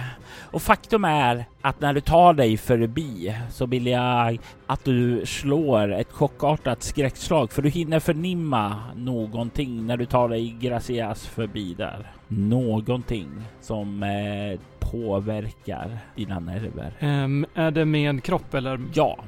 Och 0.50 0.62
faktum 0.62 1.04
är 1.04 1.44
att 1.60 1.80
när 1.80 1.94
du 1.94 2.00
tar 2.00 2.32
dig 2.34 2.56
förbi 2.56 3.36
så 3.50 3.66
vill 3.66 3.86
jag 3.86 4.38
att 4.66 4.84
du 4.84 5.26
slår 5.26 5.92
ett 5.92 6.12
chockartat 6.12 6.82
skräckslag 6.82 7.52
för 7.52 7.62
du 7.62 7.68
hinner 7.68 8.00
förnimma 8.00 8.80
någonting 8.96 9.86
när 9.86 9.96
du 9.96 10.06
tar 10.06 10.28
dig 10.28 10.56
gracias 10.60 11.26
förbi 11.26 11.74
där. 11.74 12.12
Någonting 12.28 13.28
som 13.60 14.02
eh, 14.02 14.60
påverkar 14.78 15.98
dina 16.14 16.40
nerver. 16.40 16.92
Um, 17.00 17.46
är 17.54 17.70
det 17.70 17.84
med 17.84 18.24
kropp 18.24 18.54
eller? 18.54 18.80
Ja, 18.94 19.18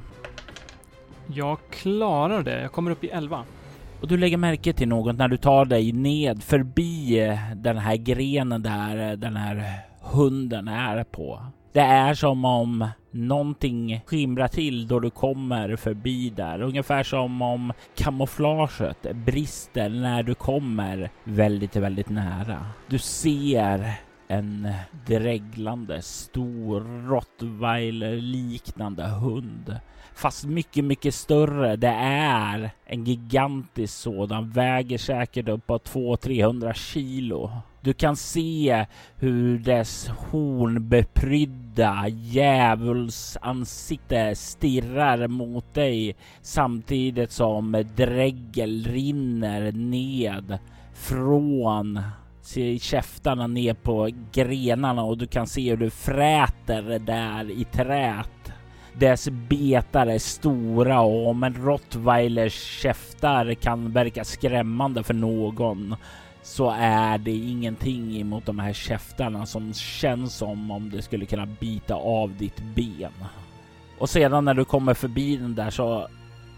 jag 1.35 1.59
klarar 1.71 2.43
det. 2.43 2.61
Jag 2.63 2.73
kommer 2.73 2.91
upp 2.91 3.05
i 3.05 3.09
11. 3.09 3.45
Och 4.01 4.09
du 4.09 4.17
lägger 4.17 4.37
märke 4.37 4.73
till 4.73 4.89
något 4.89 5.17
när 5.17 5.29
du 5.29 5.37
tar 5.37 5.65
dig 5.65 5.93
ned 5.93 6.43
förbi 6.43 7.21
eh, 7.21 7.39
den 7.57 7.79
här 7.79 7.97
grenen 7.97 8.63
där 8.63 9.11
eh, 9.11 9.17
den 9.17 9.37
här 9.37 9.81
hunden 10.01 10.69
är 10.69 11.05
på. 11.05 11.43
Det 11.73 11.81
är 11.81 12.15
som 12.15 12.45
om 12.45 12.89
någonting 13.11 14.01
skimrar 14.07 14.49
till 14.49 14.89
då 14.89 15.01
du 15.01 15.11
kommer 15.11 15.77
förbi 15.77 16.31
där. 16.31 16.63
Ungefär 16.63 17.03
som 17.03 17.43
om 17.43 17.73
kamouflaget 17.97 19.15
brister 19.15 19.89
när 19.89 20.23
du 20.23 20.35
kommer 20.35 21.11
väldigt, 21.25 21.77
väldigt 21.77 22.09
nära. 22.09 22.67
Du 22.87 22.99
ser 22.99 23.93
en 24.29 24.69
dreglande 25.07 26.03
stor 26.03 27.09
rottweiler-liknande 27.09 29.07
hund. 29.07 29.77
Fast 30.19 30.45
mycket, 30.45 30.85
mycket 30.85 31.15
större. 31.15 31.77
Det 31.77 31.95
är 32.03 32.71
en 32.87 33.05
gigantisk 33.05 33.95
sådan, 33.95 34.51
väger 34.51 34.99
säkert 34.99 35.49
uppåt 35.49 35.93
200-300 35.93 36.73
kilo. 36.73 37.51
Du 37.81 37.93
kan 37.93 38.17
se 38.17 38.87
hur 39.17 39.59
dess 39.59 40.09
hornbeprydda 40.09 42.09
djävulsansikte 42.09 44.35
stirrar 44.35 45.29
mot 45.29 45.75
dig 45.75 46.17
samtidigt 46.43 47.33
som 47.33 47.85
dregel 47.97 48.85
rinner 48.85 49.73
ned 49.73 50.59
från 50.95 52.01
käftarna 52.81 53.47
ner 53.47 53.75
på 53.75 54.11
grenarna 54.33 55.03
och 55.03 55.19
du 55.19 55.27
kan 55.27 55.47
se 55.47 55.71
hur 55.71 55.77
du 55.77 55.91
fräter 55.91 56.99
där 56.99 57.51
i 57.51 57.65
trät. 57.65 58.38
Dess 58.99 59.29
betar 59.29 60.07
är 60.07 60.19
stora 60.19 61.01
och 61.01 61.29
om 61.29 61.43
en 61.43 61.55
rottweilers 61.55 62.81
käftar 62.83 63.55
kan 63.55 63.93
verka 63.93 64.25
skrämmande 64.25 65.03
för 65.03 65.15
någon 65.15 65.97
så 66.43 66.71
är 66.79 67.19
det 67.19 67.31
ingenting 67.31 68.21
emot 68.21 68.47
de 68.47 68.59
här 68.59 68.73
käftarna 68.73 69.47
som 69.47 69.75
känns 69.75 70.35
som 70.35 70.71
om 70.71 70.91
det 70.91 71.03
skulle 71.03 71.27
kunna 71.27 71.47
bita 71.47 71.95
av 71.95 72.37
ditt 72.37 72.61
ben. 72.61 73.13
Och 73.99 74.11
sedan 74.11 74.45
när 74.45 74.55
du 74.55 74.65
kommer 74.65 74.95
förbi 74.95 75.37
den 75.37 75.55
där 75.55 75.71
så 75.71 76.09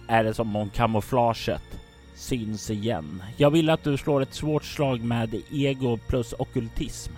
är 0.08 0.24
det 0.24 0.34
som 0.34 0.56
om 0.56 0.70
kamouflaget 0.70 1.78
syns 2.14 2.70
igen. 2.70 3.22
Jag 3.36 3.50
vill 3.50 3.70
att 3.70 3.84
du 3.84 3.96
slår 3.96 4.22
ett 4.22 4.34
svårt 4.34 4.64
slag 4.64 5.00
med 5.00 5.42
ego 5.50 5.98
plus 6.08 6.34
okultism. 6.38 7.12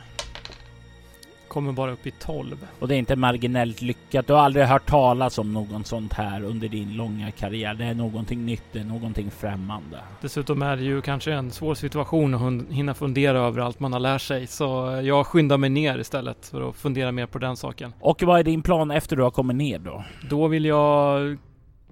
Kommer 1.53 1.73
bara 1.73 1.93
upp 1.93 2.07
i 2.07 2.11
12. 2.11 2.69
Och 2.79 2.89
det 2.89 2.95
är 2.95 2.99
inte 2.99 3.17
marginellt 3.17 3.83
lyckat. 3.83 4.27
Du 4.27 4.33
har 4.33 4.41
aldrig 4.41 4.67
hört 4.67 4.87
talas 4.87 5.39
om 5.39 5.53
någon 5.53 5.85
sånt 5.85 6.13
här 6.13 6.43
under 6.43 6.69
din 6.69 6.97
långa 6.97 7.31
karriär. 7.31 7.75
Det 7.75 7.85
är 7.85 7.95
någonting 7.95 8.47
nytt, 8.47 8.63
det 8.73 8.79
är 8.79 8.85
någonting 8.85 9.31
främmande. 9.31 9.99
Dessutom 10.21 10.63
är 10.63 10.77
det 10.77 10.83
ju 10.83 11.03
kanske 11.03 11.33
en 11.33 11.51
svår 11.51 11.75
situation 11.75 12.35
att 12.35 12.75
hinna 12.75 12.95
fundera 12.95 13.39
över 13.39 13.61
allt 13.61 13.81
man 13.81 13.93
har 13.93 14.01
lärt 14.01 14.23
sig. 14.23 14.47
Så 14.47 15.01
jag 15.05 15.27
skyndar 15.27 15.57
mig 15.59 15.71
ner 15.71 15.99
istället 15.99 16.47
för 16.47 16.69
att 16.69 16.77
fundera 16.77 17.13
mer 17.13 17.27
på 17.27 17.39
den 17.39 17.57
saken. 17.57 17.93
Och 18.01 18.23
vad 18.23 18.39
är 18.39 18.45
din 18.45 18.63
plan 18.63 18.91
efter 18.91 19.17
du 19.17 19.23
har 19.23 19.31
kommit 19.31 19.57
ner 19.57 19.79
då? 19.79 20.05
Då 20.31 20.49
vill 20.49 20.65
jag 20.65 21.37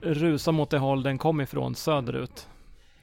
rusa 0.02 0.52
mot 0.52 0.71
det 0.71 0.79
håll 0.79 1.02
den 1.02 1.19
kom 1.19 1.40
ifrån, 1.40 1.75
söderut. 1.75 2.49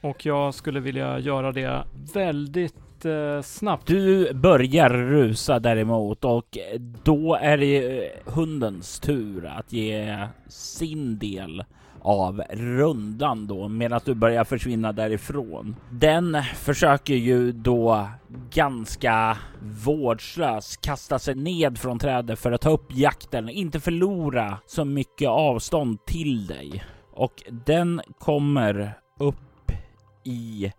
Och 0.00 0.26
jag 0.26 0.54
skulle 0.54 0.80
vilja 0.80 1.18
göra 1.18 1.52
det 1.52 1.84
väldigt 2.14 2.87
eh, 3.04 3.42
snabbt. 3.42 3.86
Du 3.86 4.34
börjar 4.34 4.90
rusa 4.90 5.58
däremot 5.58 6.24
och 6.24 6.58
då 7.02 7.34
är 7.34 7.56
det 7.56 8.10
hundens 8.24 9.00
tur 9.00 9.46
att 9.46 9.72
ge 9.72 10.26
sin 10.48 11.18
del 11.18 11.64
av 12.00 12.42
rundan 12.50 13.46
då 13.46 13.68
medan 13.68 14.00
du 14.04 14.14
börjar 14.14 14.44
försvinna 14.44 14.92
därifrån. 14.92 15.76
Den 15.90 16.42
försöker 16.54 17.14
ju 17.14 17.52
då 17.52 18.08
ganska 18.50 19.38
vårdslöst 19.84 20.80
kasta 20.80 21.18
sig 21.18 21.34
ned 21.34 21.78
från 21.78 21.98
trädet 21.98 22.38
för 22.38 22.52
att 22.52 22.60
ta 22.60 22.70
upp 22.70 22.86
jakten, 22.96 23.48
inte 23.48 23.80
förlora 23.80 24.58
så 24.66 24.84
mycket 24.84 25.28
avstånd 25.28 26.04
till 26.06 26.46
dig. 26.46 26.84
Och 27.12 27.42
den 27.66 28.00
kommer 28.18 28.98
upp 29.20 29.72
i 30.24 30.72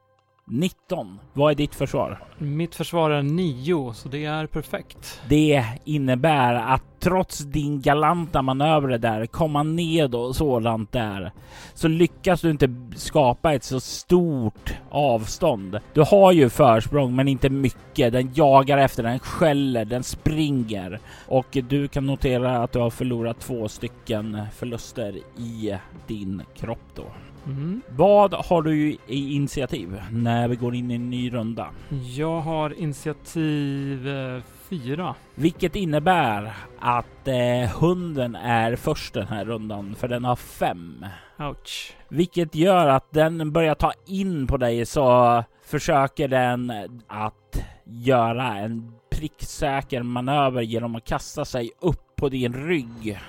19. 0.50 1.20
Vad 1.34 1.52
är 1.52 1.56
ditt 1.56 1.76
försvar? 1.76 2.24
Mitt 2.38 2.76
försvar 2.76 3.10
är 3.10 3.22
9, 3.22 3.94
så 3.94 4.10
det 4.10 4.26
är 4.26 4.46
perfekt. 4.46 5.22
Det 5.30 5.66
innebär 5.86 6.54
att 6.54 6.84
trots 7.00 7.40
din 7.40 7.82
galanta 7.82 8.42
manöver 8.42 8.98
där, 8.98 9.26
komma 9.26 9.64
ned 9.64 10.16
och 10.16 10.36
sådant 10.36 10.92
där, 10.92 11.32
så 11.74 11.88
lyckas 11.88 12.42
du 12.42 12.50
inte 12.50 12.76
skapa 12.96 13.54
ett 13.54 13.64
så 13.64 13.80
stort 13.80 14.74
avstånd. 14.90 15.80
Du 15.94 16.02
har 16.02 16.32
ju 16.32 16.50
försprång, 16.50 17.16
men 17.16 17.28
inte 17.28 17.50
mycket. 17.50 18.14
Den 18.14 18.32
jagar 18.34 18.78
efter, 18.78 19.04
den 19.04 19.20
skäller, 19.20 19.86
den 19.86 20.04
springer 20.04 21.00
och 21.28 21.58
du 21.70 21.88
kan 21.88 22.06
notera 22.06 22.64
att 22.64 22.72
du 22.72 22.80
har 22.80 22.90
förlorat 22.90 23.40
två 23.40 23.68
stycken 23.68 24.42
förluster 24.56 25.20
i 25.38 25.78
din 26.08 26.42
kropp 26.56 26.80
då. 26.96 27.06
Mm. 27.46 27.82
Vad 27.90 28.34
har 28.34 28.62
du 28.62 28.98
i 29.08 29.36
initiativ 29.36 30.02
när 30.12 30.48
vi 30.48 30.56
går 30.56 30.76
in 30.76 30.92
i 30.92 30.96
en 30.96 31.10
ny 31.10 31.34
runda? 31.34 31.70
Jag 32.16 32.42
har 32.42 32.80
initiativ 32.80 34.08
eh, 34.08 34.42
fyra. 34.70 35.16
Vilket 35.36 35.76
innebär 35.76 36.54
att 36.80 37.28
eh, 37.28 37.80
hunden 37.80 38.36
är 38.36 38.76
först 38.76 39.14
den 39.14 39.28
här 39.28 39.46
rundan, 39.46 39.96
för 39.96 40.08
den 40.08 40.26
har 40.26 40.36
fem. 40.36 41.06
Ouch. 41.40 41.94
Vilket 42.10 42.56
gör 42.56 42.88
att 42.88 43.12
den 43.12 43.52
börjar 43.52 43.76
ta 43.76 43.94
in 44.08 44.48
på 44.48 44.58
dig 44.58 44.86
så 44.86 45.44
försöker 45.66 46.28
den 46.28 46.74
att 47.08 47.64
göra 47.84 48.58
en 48.58 48.94
pricksäker 49.10 50.04
manöver 50.04 50.62
genom 50.62 50.96
att 50.96 51.06
kasta 51.06 51.46
sig 51.46 51.72
upp 51.80 52.16
på 52.16 52.30
din 52.30 52.54
rygg. 52.54 53.20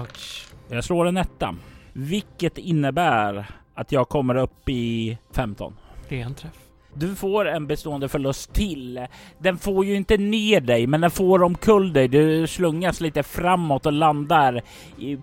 Ouch. 0.00 0.48
Jag 0.68 0.84
slår 0.84 1.06
en 1.06 1.16
etta. 1.16 1.54
Vilket 1.96 2.58
innebär 2.58 3.46
att 3.74 3.92
jag 3.92 4.08
kommer 4.08 4.34
upp 4.34 4.68
i 4.68 5.18
15. 5.32 5.76
Det 6.08 6.20
är 6.20 6.24
en 6.24 6.34
träff. 6.34 6.58
Du 6.94 7.14
får 7.14 7.48
en 7.48 7.66
bestående 7.66 8.08
förlust 8.08 8.52
till. 8.52 9.06
Den 9.38 9.58
får 9.58 9.84
ju 9.84 9.94
inte 9.94 10.16
ner 10.16 10.60
dig, 10.60 10.86
men 10.86 11.00
den 11.00 11.10
får 11.10 11.42
omkull 11.42 11.92
dig. 11.92 12.08
Du 12.08 12.46
slungas 12.46 13.00
lite 13.00 13.22
framåt 13.22 13.86
och 13.86 13.92
landar 13.92 14.62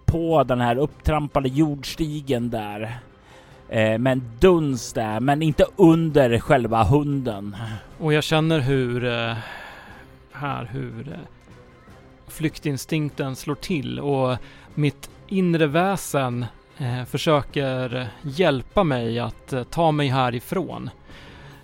på 0.06 0.44
den 0.44 0.62
här 0.62 0.76
upptrampade 0.76 1.50
jordstigen 1.50 2.50
där. 2.50 3.00
Eh, 3.70 3.98
med 3.98 4.12
en 4.12 4.32
duns 4.40 4.94
där, 4.94 5.20
men 5.20 5.42
inte 5.42 5.66
under 5.76 6.40
själva 6.40 6.84
hunden. 6.84 7.56
Och 8.00 8.14
jag 8.14 8.24
känner 8.24 8.60
hur... 8.60 9.06
Eh, 9.06 9.36
här, 10.32 10.66
hur... 10.72 11.08
Eh, 11.08 11.20
flyktinstinkten 12.28 13.36
slår 13.36 13.56
till 13.56 14.00
och 14.00 14.38
mitt 14.76 15.10
inre 15.28 15.68
väsen 15.68 16.46
eh, 16.78 17.06
försöker 17.06 18.08
hjälpa 18.22 18.84
mig 18.84 19.20
att 19.20 19.54
eh, 19.54 19.64
ta 19.64 19.92
mig 19.92 20.08
härifrån. 20.08 20.90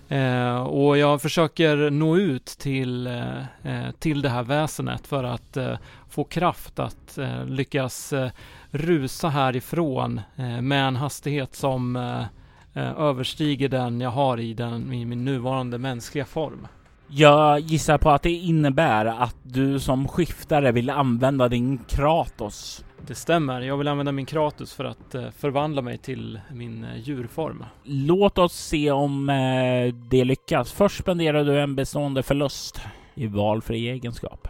Eh, 0.08 0.58
och 0.58 0.98
jag 0.98 1.22
försöker 1.22 1.90
nå 1.90 2.16
ut 2.16 2.46
till, 2.46 3.06
eh, 3.06 3.38
eh 3.62 3.90
till 3.98 4.22
det 4.22 4.28
här 4.28 4.42
väsenet 4.42 5.06
för 5.06 5.24
att 5.24 5.56
eh, 5.56 5.76
få 6.08 6.24
kraft 6.24 6.78
att 6.78 7.18
eh, 7.18 7.44
lyckas 7.46 8.12
eh, 8.12 8.30
rusa 8.70 9.28
härifrån 9.28 10.20
med 10.60 10.88
en 10.88 10.96
hastighet 10.96 11.54
som 11.54 11.96
överstiger 12.74 13.68
den 13.68 14.00
jag 14.00 14.10
har 14.10 14.40
i, 14.40 14.54
den, 14.54 14.92
i 14.92 15.04
min 15.04 15.24
nuvarande 15.24 15.78
mänskliga 15.78 16.24
form. 16.24 16.66
Jag 17.08 17.60
gissar 17.60 17.98
på 17.98 18.10
att 18.10 18.22
det 18.22 18.30
innebär 18.30 19.06
att 19.06 19.36
du 19.42 19.80
som 19.80 20.08
skiftare 20.08 20.72
vill 20.72 20.90
använda 20.90 21.48
din 21.48 21.78
Kratos 21.78 22.84
det 23.06 23.14
stämmer. 23.14 23.60
Jag 23.60 23.76
vill 23.76 23.88
använda 23.88 24.12
min 24.12 24.26
Kratos 24.26 24.74
för 24.74 24.84
att 24.84 25.14
eh, 25.14 25.30
förvandla 25.30 25.82
mig 25.82 25.98
till 25.98 26.40
min 26.52 26.84
eh, 26.84 26.96
djurform. 26.96 27.64
Låt 27.84 28.38
oss 28.38 28.52
se 28.52 28.90
om 28.90 29.28
eh, 29.28 29.94
det 29.94 30.24
lyckas. 30.24 30.72
Först 30.72 30.98
spenderar 30.98 31.44
du 31.44 31.60
en 31.60 31.76
bestående 31.76 32.22
förlust 32.22 32.80
i 33.14 33.26
valfri 33.26 33.88
egenskap. 33.88 34.48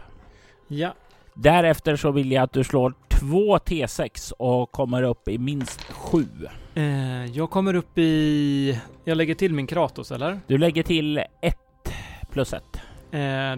Ja. 0.67 0.93
Därefter 1.33 1.95
så 1.95 2.11
vill 2.11 2.31
jag 2.31 2.43
att 2.43 2.53
du 2.53 2.63
slår 2.63 2.93
två 3.07 3.57
T6 3.57 4.33
och 4.33 4.71
kommer 4.71 5.03
upp 5.03 5.27
i 5.27 5.37
minst 5.37 5.81
sju. 5.83 6.25
Jag 7.33 7.49
kommer 7.49 7.73
upp 7.73 7.97
i... 7.97 8.79
Jag 9.03 9.17
lägger 9.17 9.35
till 9.35 9.53
min 9.53 9.67
Kratos, 9.67 10.11
eller? 10.11 10.39
Du 10.47 10.57
lägger 10.57 10.83
till 10.83 11.17
ett 11.41 11.93
plus 12.31 12.53
ett. 12.53 12.81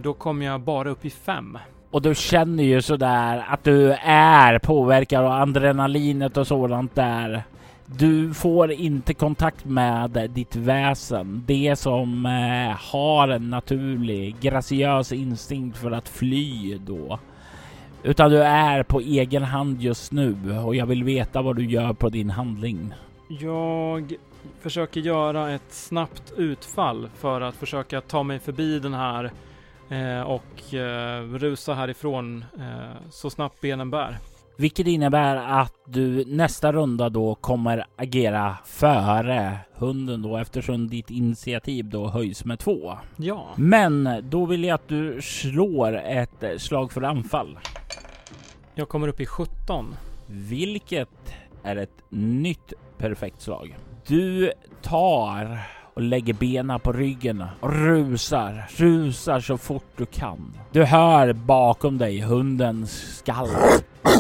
Då 0.04 0.14
kommer 0.14 0.46
jag 0.46 0.62
bara 0.62 0.90
upp 0.90 1.06
i 1.06 1.10
fem. 1.10 1.58
Och 1.92 2.02
du 2.02 2.16
känner 2.16 2.64
ju 2.64 2.82
sådär 2.82 3.46
att 3.48 3.64
du 3.64 3.92
är 4.04 4.60
påverkad 4.60 5.26
av 5.26 5.32
adrenalinet 5.32 6.38
och 6.38 6.48
sådant 6.48 6.96
där. 6.96 7.44
Du 7.86 8.34
får 8.34 8.72
inte 8.72 9.14
kontakt 9.14 9.66
med 9.66 10.30
ditt 10.30 10.56
väsen. 10.56 11.44
Det 11.48 11.76
som 11.76 12.26
eh, 12.26 12.78
har 12.92 13.28
en 13.28 13.50
naturlig, 13.50 14.36
graciös 14.40 15.12
instinkt 15.12 15.78
för 15.78 15.92
att 15.92 16.10
fly 16.10 16.78
då. 16.78 17.20
Utan 18.04 18.32
du 18.32 18.44
är 18.44 18.84
på 18.84 19.00
egen 19.00 19.44
hand 19.44 19.82
just 19.82 20.12
nu 20.12 20.60
och 20.66 20.76
jag 20.76 20.86
vill 20.86 21.04
veta 21.04 21.42
vad 21.42 21.56
du 21.56 21.66
gör 21.66 21.94
på 21.94 22.10
din 22.10 22.30
handling. 22.30 22.94
Jag 23.28 24.14
försöker 24.62 25.02
göra 25.02 25.52
ett 25.52 25.74
snabbt 25.74 26.34
utfall 26.38 27.10
för 27.16 27.42
att 27.42 27.56
försöka 27.56 28.02
ta 28.02 28.24
mig 28.24 28.40
förbi 28.40 28.80
den 28.80 28.94
här 28.94 29.32
Eh, 29.92 30.22
och 30.22 30.74
eh, 30.74 31.24
rusa 31.24 31.74
härifrån 31.74 32.46
eh, 32.60 33.10
så 33.10 33.30
snabbt 33.30 33.62
benen 33.62 33.92
bär. 33.92 34.18
Vilket 34.58 34.88
innebär 34.88 35.36
att 35.36 35.74
du 35.86 36.26
nästa 36.26 36.72
runda 36.72 37.10
då 37.10 37.36
kommer 37.36 37.86
agera 37.96 38.58
före 38.66 39.58
hunden 39.74 40.22
då 40.22 40.38
eftersom 40.38 40.88
ditt 40.88 41.10
initiativ 41.10 41.86
då 41.86 42.08
höjs 42.08 42.46
med 42.46 42.60
två. 42.60 42.98
Ja. 43.18 43.48
Men 43.56 44.10
då 44.30 44.46
vill 44.46 44.64
jag 44.64 44.76
att 44.76 44.88
du 44.88 45.22
slår 45.22 45.98
ett 45.98 46.62
slag 46.62 46.92
för 46.92 47.02
anfall. 47.02 47.60
Jag 48.76 48.90
kommer 48.90 49.08
upp 49.08 49.20
i 49.20 49.26
17. 49.26 49.96
Vilket 50.28 51.36
är 51.64 51.76
ett 51.76 52.04
nytt 52.10 52.74
perfekt 52.98 53.42
slag. 53.42 53.78
Du 54.08 54.52
tar 54.82 55.60
och 55.94 56.02
lägger 56.02 56.34
benen 56.34 56.80
på 56.80 56.92
ryggen 56.92 57.44
och 57.60 57.74
rusar, 57.74 58.68
rusar 58.78 59.40
så 59.40 59.58
fort 59.58 59.98
du 59.98 60.06
kan. 60.06 60.58
Du 60.72 60.84
hör 60.84 61.34
bakom 61.34 61.98
dig 61.98 62.20
hundens 62.20 63.18
skall. 63.18 63.48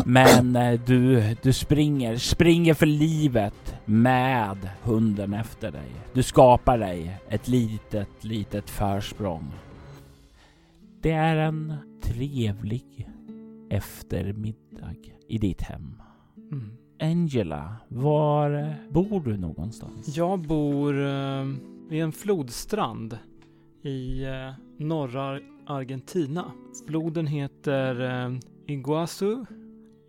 Men 0.05 0.55
eh, 0.55 0.79
du, 0.85 1.23
du 1.41 1.53
springer, 1.53 2.17
springer 2.17 2.73
för 2.73 2.85
livet 2.85 3.75
med 3.85 4.69
hunden 4.83 5.33
efter 5.33 5.71
dig. 5.71 5.91
Du 6.13 6.23
skapar 6.23 6.77
dig 6.77 7.17
ett 7.29 7.47
litet, 7.47 8.23
litet 8.23 8.69
försprång. 8.69 9.51
Det 11.01 11.11
är 11.11 11.35
en 11.35 11.73
trevlig 12.03 13.09
eftermiddag 13.69 14.95
i 15.27 15.37
ditt 15.37 15.61
hem. 15.61 16.01
Mm. 16.51 16.80
Angela, 17.01 17.75
var 17.87 18.75
bor 18.89 19.21
du 19.21 19.37
någonstans? 19.37 20.17
Jag 20.17 20.39
bor 20.39 21.05
eh, 21.05 21.45
vid 21.89 22.03
en 22.03 22.11
flodstrand 22.11 23.17
i 23.81 24.23
eh, 24.23 24.53
norra 24.77 25.39
Argentina. 25.65 26.51
Floden 26.87 27.27
heter 27.27 28.01
eh, 28.01 28.37
Iguazu 28.67 29.45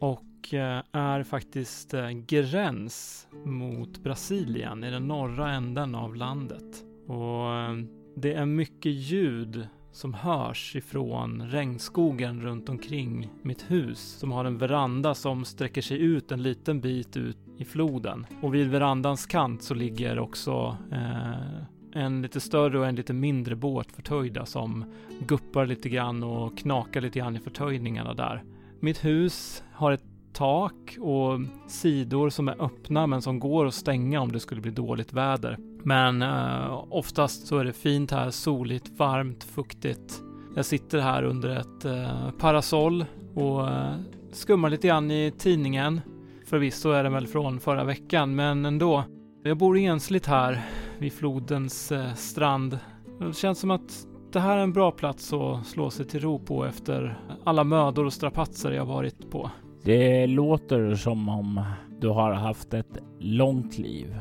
och 0.01 0.55
eh, 0.55 0.83
är 0.93 1.23
faktiskt 1.23 1.95
eh, 1.95 2.11
gräns 2.11 3.29
mot 3.45 4.03
Brasilien 4.03 4.85
i 4.85 4.91
den 4.91 5.09
norra 5.09 5.53
änden 5.53 5.95
av 5.95 6.17
landet. 6.17 6.85
Och 7.07 7.55
eh, 7.55 7.77
det 8.17 8.35
är 8.35 8.47
mycket 8.47 8.93
ljud 8.93 9.69
som 9.93 10.15
hörs 10.15 10.77
ifrån 10.77 11.43
regnskogen 11.43 12.41
runt 12.41 12.69
omkring 12.69 13.29
mitt 13.43 13.71
hus 13.71 13.99
som 13.99 14.33
har 14.33 14.45
en 14.45 14.59
veranda 14.59 15.15
som 15.15 15.45
sträcker 15.45 15.83
sig 15.83 15.99
ut 15.99 16.33
en 16.33 16.43
liten 16.43 16.81
bit 16.81 17.17
ut 17.17 17.39
i 17.59 17.65
floden. 17.65 18.27
Och 18.43 18.55
vid 18.55 18.71
verandans 18.71 19.27
kant 19.27 19.63
så 19.63 19.75
ligger 19.75 20.19
också 20.19 20.77
eh, 20.93 22.03
en 22.03 22.23
lite 22.23 22.41
större 22.41 22.79
och 22.79 22.87
en 22.87 22.95
lite 22.95 23.13
mindre 23.13 23.57
båt 23.57 23.93
förtöjda 23.93 24.47
som 24.47 24.85
guppar 25.21 25.67
lite 25.67 25.89
grann 25.89 26.23
och 26.23 26.59
knakar 26.59 27.01
lite 27.01 27.19
grann 27.19 27.37
i 27.37 27.41
förtöjningarna 27.41 28.15
där. 28.15 28.45
Mitt 28.81 29.05
hus 29.05 29.65
har 29.73 29.93
ett 29.93 30.12
tak 30.33 30.97
och 31.01 31.41
sidor 31.67 32.31
som 32.31 32.49
är 32.49 32.65
öppna 32.65 33.07
men 33.07 33.23
som 33.23 33.41
går 33.41 33.67
att 33.67 33.75
stänga 33.75 34.21
om 34.21 34.33
det 34.33 34.41
skulle 34.41 34.61
bli 34.61 34.71
dåligt 34.71 35.13
väder. 35.13 35.59
Men 35.83 36.23
eh, 36.23 36.85
oftast 36.91 37.47
så 37.47 37.59
är 37.59 37.65
det 37.65 37.73
fint 37.73 38.11
här, 38.11 38.31
soligt, 38.31 38.91
varmt, 38.97 39.45
fuktigt. 39.45 40.23
Jag 40.57 40.65
sitter 40.65 40.99
här 40.99 41.23
under 41.23 41.49
ett 41.49 41.85
eh, 41.85 42.31
parasoll 42.39 43.05
och 43.35 43.69
eh, 43.69 43.95
skummar 44.33 44.71
lite 44.71 44.89
grann 44.89 45.11
i 45.11 45.33
tidningen. 45.39 46.01
Förvisso 46.47 46.91
är 46.91 47.03
den 47.03 47.13
väl 47.13 47.27
från 47.27 47.61
förra 47.61 47.85
veckan, 47.85 48.35
men 48.35 48.65
ändå. 48.65 49.05
Jag 49.45 49.59
bor 49.59 49.79
ensligt 49.79 50.27
här 50.27 50.63
vid 50.99 51.13
flodens 51.13 51.93
eh, 51.93 52.15
strand. 52.15 52.79
Det 53.19 53.37
känns 53.37 53.59
som 53.59 53.71
att 53.71 54.07
det 54.33 54.41
här 54.41 54.57
är 54.57 54.63
en 54.63 54.73
bra 54.73 54.91
plats 54.91 55.33
att 55.33 55.67
slå 55.67 55.91
sig 55.91 56.07
till 56.07 56.21
ro 56.21 56.39
på 56.39 56.65
efter 56.65 57.19
alla 57.45 57.65
mödor 57.65 58.05
och 58.05 58.13
strapatser 58.13 58.71
jag 58.71 58.87
varit 58.87 59.31
på. 59.31 59.51
Det 59.85 60.27
låter 60.27 60.95
som 60.95 61.29
om 61.29 61.61
du 62.01 62.09
har 62.09 62.33
haft 62.33 62.75
ett 62.75 62.99
långt 63.19 63.79
liv. 63.79 64.21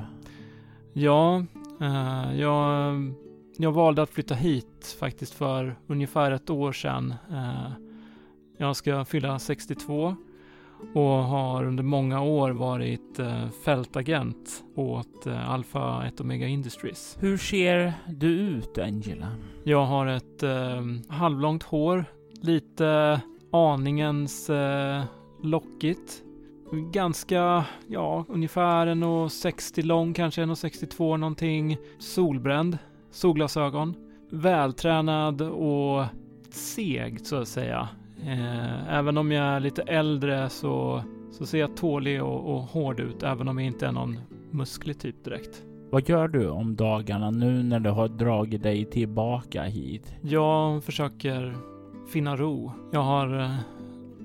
Ja, 0.93 1.43
eh, 1.81 2.39
jag, 2.39 2.95
jag 3.57 3.71
valde 3.71 4.01
att 4.01 4.09
flytta 4.09 4.35
hit 4.35 4.97
faktiskt 4.99 5.33
för 5.33 5.75
ungefär 5.87 6.31
ett 6.31 6.49
år 6.49 6.71
sedan. 6.71 7.13
Eh, 7.31 7.71
jag 8.57 8.75
ska 8.75 9.05
fylla 9.05 9.39
62 9.39 10.15
och 10.93 11.01
har 11.03 11.63
under 11.63 11.83
många 11.83 12.21
år 12.21 12.51
varit 12.51 13.19
eh, 13.19 13.49
fältagent 13.65 14.63
åt 14.75 15.27
Alpha 15.27 16.05
1 16.05 16.21
Omega 16.21 16.47
Industries. 16.47 17.17
Hur 17.19 17.37
ser 17.37 17.93
du 18.07 18.27
ut, 18.27 18.77
Angela? 18.77 19.27
Jag 19.63 19.85
har 19.85 20.07
ett 20.07 20.43
halvlångt 21.07 21.63
hår, 21.63 22.05
lite 22.41 23.21
aningens 23.51 24.49
lockigt. 25.41 26.23
Ganska, 26.91 27.65
ja, 27.87 28.25
ungefär 28.27 28.87
1,60 28.87 29.83
lång, 29.83 30.13
kanske 30.13 30.41
1,62 30.41 31.17
någonting. 31.17 31.77
Solbränd, 31.99 32.77
solglasögon. 33.11 33.95
Vältränad 34.29 35.41
och 35.41 36.05
seg 36.49 37.25
så 37.25 37.35
att 37.35 37.47
säga. 37.47 37.89
Eh, 38.25 38.93
även 38.97 39.17
om 39.17 39.31
jag 39.31 39.45
är 39.45 39.59
lite 39.59 39.81
äldre 39.81 40.49
så, 40.49 41.03
så 41.31 41.45
ser 41.45 41.59
jag 41.59 41.77
tålig 41.77 42.23
och, 42.23 42.55
och 42.55 42.61
hård 42.61 42.99
ut, 42.99 43.23
även 43.23 43.47
om 43.47 43.57
jag 43.57 43.67
inte 43.67 43.87
är 43.87 43.91
någon 43.91 44.19
musklig 44.51 44.99
typ 44.99 45.23
direkt. 45.23 45.63
Vad 45.89 46.09
gör 46.09 46.27
du 46.27 46.49
om 46.49 46.75
dagarna 46.75 47.31
nu 47.31 47.63
när 47.63 47.79
du 47.79 47.89
har 47.89 48.07
dragit 48.07 48.63
dig 48.63 48.85
tillbaka 48.85 49.63
hit? 49.63 50.15
Jag 50.21 50.83
försöker 50.83 51.55
finna 52.13 52.35
ro. 52.35 52.71
Jag 52.91 53.01
har 53.01 53.39
eh, 53.39 53.55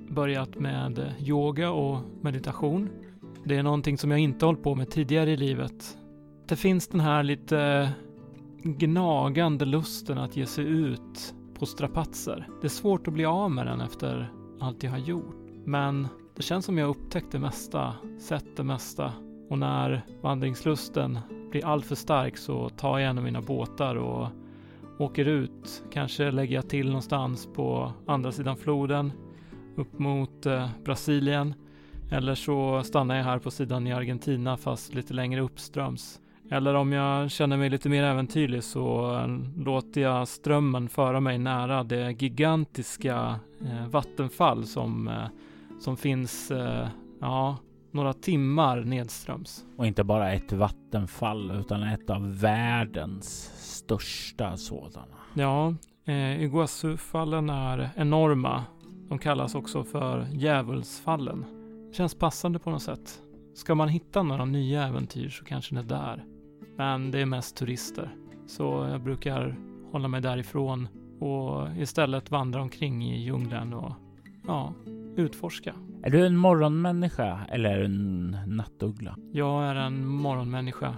börjat 0.08 0.58
med 0.58 1.14
yoga 1.20 1.70
och 1.70 1.98
meditation. 2.20 2.88
Det 3.44 3.56
är 3.56 3.62
någonting 3.62 3.98
som 3.98 4.10
jag 4.10 4.20
inte 4.20 4.46
hållit 4.46 4.62
på 4.62 4.74
med 4.74 4.90
tidigare 4.90 5.30
i 5.30 5.36
livet. 5.36 5.98
Det 6.46 6.56
finns 6.56 6.88
den 6.88 7.00
här 7.00 7.22
lite 7.22 7.90
gnagande 8.62 9.64
lusten 9.64 10.18
att 10.18 10.36
ge 10.36 10.46
sig 10.46 10.64
ut 10.64 11.34
på 11.58 11.66
strapatser. 11.66 12.48
Det 12.60 12.66
är 12.66 12.68
svårt 12.68 13.08
att 13.08 13.14
bli 13.14 13.24
av 13.24 13.50
med 13.50 13.66
den 13.66 13.80
efter 13.80 14.32
allt 14.60 14.82
jag 14.82 14.90
har 14.90 14.98
gjort. 14.98 15.36
Men 15.64 16.08
det 16.36 16.42
känns 16.42 16.64
som 16.64 16.78
jag 16.78 16.88
upptäckt 16.88 17.32
det 17.32 17.38
mesta, 17.38 17.94
sett 18.18 18.56
det 18.56 18.64
mesta. 18.64 19.12
Och 19.50 19.58
när 19.58 20.04
vandringslusten 20.20 21.18
blir 21.50 21.66
alltför 21.66 21.94
stark 21.94 22.36
så 22.36 22.68
tar 22.68 22.98
jag 22.98 23.10
en 23.10 23.18
av 23.18 23.24
mina 23.24 23.40
båtar 23.40 23.96
och 23.96 24.28
åker 24.98 25.24
ut. 25.24 25.82
Kanske 25.92 26.30
lägger 26.30 26.54
jag 26.54 26.68
till 26.68 26.86
någonstans 26.86 27.48
på 27.54 27.92
andra 28.06 28.32
sidan 28.32 28.56
floden 28.56 29.12
upp 29.78 29.98
mot 29.98 30.46
eh, 30.46 30.68
Brasilien. 30.84 31.54
Eller 32.10 32.34
så 32.34 32.82
stannar 32.82 33.16
jag 33.16 33.24
här 33.24 33.38
på 33.38 33.50
sidan 33.50 33.86
i 33.86 33.92
Argentina 33.92 34.56
fast 34.56 34.94
lite 34.94 35.14
längre 35.14 35.40
uppströms. 35.40 36.20
Eller 36.50 36.74
om 36.74 36.92
jag 36.92 37.30
känner 37.30 37.56
mig 37.56 37.70
lite 37.70 37.88
mer 37.88 38.02
äventyrlig 38.04 38.64
så 38.64 39.14
eh, 39.14 39.28
låter 39.64 40.00
jag 40.00 40.28
strömmen 40.28 40.88
föra 40.88 41.20
mig 41.20 41.38
nära 41.38 41.84
det 41.84 42.22
gigantiska 42.22 43.40
eh, 43.64 43.88
vattenfall 43.88 44.66
som, 44.66 45.10
som 45.80 45.96
finns, 45.96 46.52
ja, 47.20 47.56
några 47.90 48.12
timmar 48.12 48.80
nedströms. 48.80 49.64
Och 49.76 49.86
inte 49.86 50.04
bara 50.04 50.32
ett 50.32 50.52
vattenfall 50.52 51.50
utan 51.50 51.82
ett 51.82 52.10
av 52.10 52.40
världens 52.40 53.52
största 53.56 54.56
sådana. 54.56 55.16
Ja, 55.34 55.74
eh, 56.04 56.42
Iguazufallen 56.42 57.50
är 57.50 57.90
enorma. 57.96 58.64
De 59.08 59.18
kallas 59.18 59.54
också 59.54 59.84
för 59.84 60.26
djävulsfallen. 60.32 61.44
Känns 61.92 62.14
passande 62.14 62.58
på 62.58 62.70
något 62.70 62.82
sätt. 62.82 63.22
Ska 63.54 63.74
man 63.74 63.88
hitta 63.88 64.22
några 64.22 64.44
nya 64.44 64.86
äventyr 64.86 65.28
så 65.28 65.44
kanske 65.44 65.74
det 65.74 65.80
är 65.80 65.84
där. 65.84 66.24
Men 66.76 67.10
det 67.10 67.20
är 67.20 67.26
mest 67.26 67.56
turister. 67.56 68.14
Så 68.46 68.88
jag 68.90 69.02
brukar 69.02 69.56
hålla 69.92 70.08
mig 70.08 70.20
därifrån 70.20 70.88
och 71.20 71.76
istället 71.76 72.30
vandra 72.30 72.62
omkring 72.62 73.04
i 73.04 73.22
djungeln 73.22 73.74
och 73.74 73.92
ja, 74.46 74.74
utforska. 75.16 75.74
Är 76.02 76.10
du 76.10 76.26
en 76.26 76.36
morgonmänniska 76.36 77.40
eller 77.48 77.70
är 77.70 77.78
du 77.78 77.84
en 77.84 78.36
nattuggla? 78.46 79.16
Jag 79.32 79.64
är 79.64 79.74
en 79.74 80.06
morgonmänniska. 80.06 80.94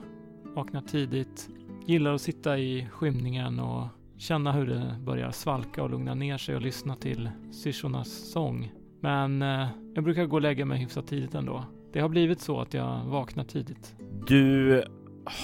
Vaknar 0.55 0.81
tidigt. 0.81 1.49
Gillar 1.87 2.14
att 2.14 2.21
sitta 2.21 2.59
i 2.59 2.87
skymningen 2.90 3.61
och 3.61 3.87
känna 4.19 4.53
hur 4.53 4.67
det 4.67 4.97
börjar 5.05 5.31
svalka 5.31 5.83
och 5.83 5.91
lugna 5.91 6.15
ner 6.15 6.39
sig 6.39 6.57
och 6.57 6.63
lyssna 6.63 6.97
till 6.97 7.31
syrsornas 7.51 8.31
sång. 8.33 8.73
Men 9.01 9.43
eh, 9.43 9.67
jag 9.95 10.05
brukar 10.05 10.27
gå 10.27 10.37
och 10.37 10.43
lägga 10.43 10.65
mig 10.65 10.79
hyfsat 10.79 11.07
tidigt 11.07 11.35
ändå. 11.35 11.65
Det 11.93 12.01
har 12.01 12.09
blivit 12.09 12.41
så 12.41 12.61
att 12.61 12.75
jag 12.75 13.05
vaknar 13.05 13.45
tidigt. 13.45 13.97
Du 14.27 14.83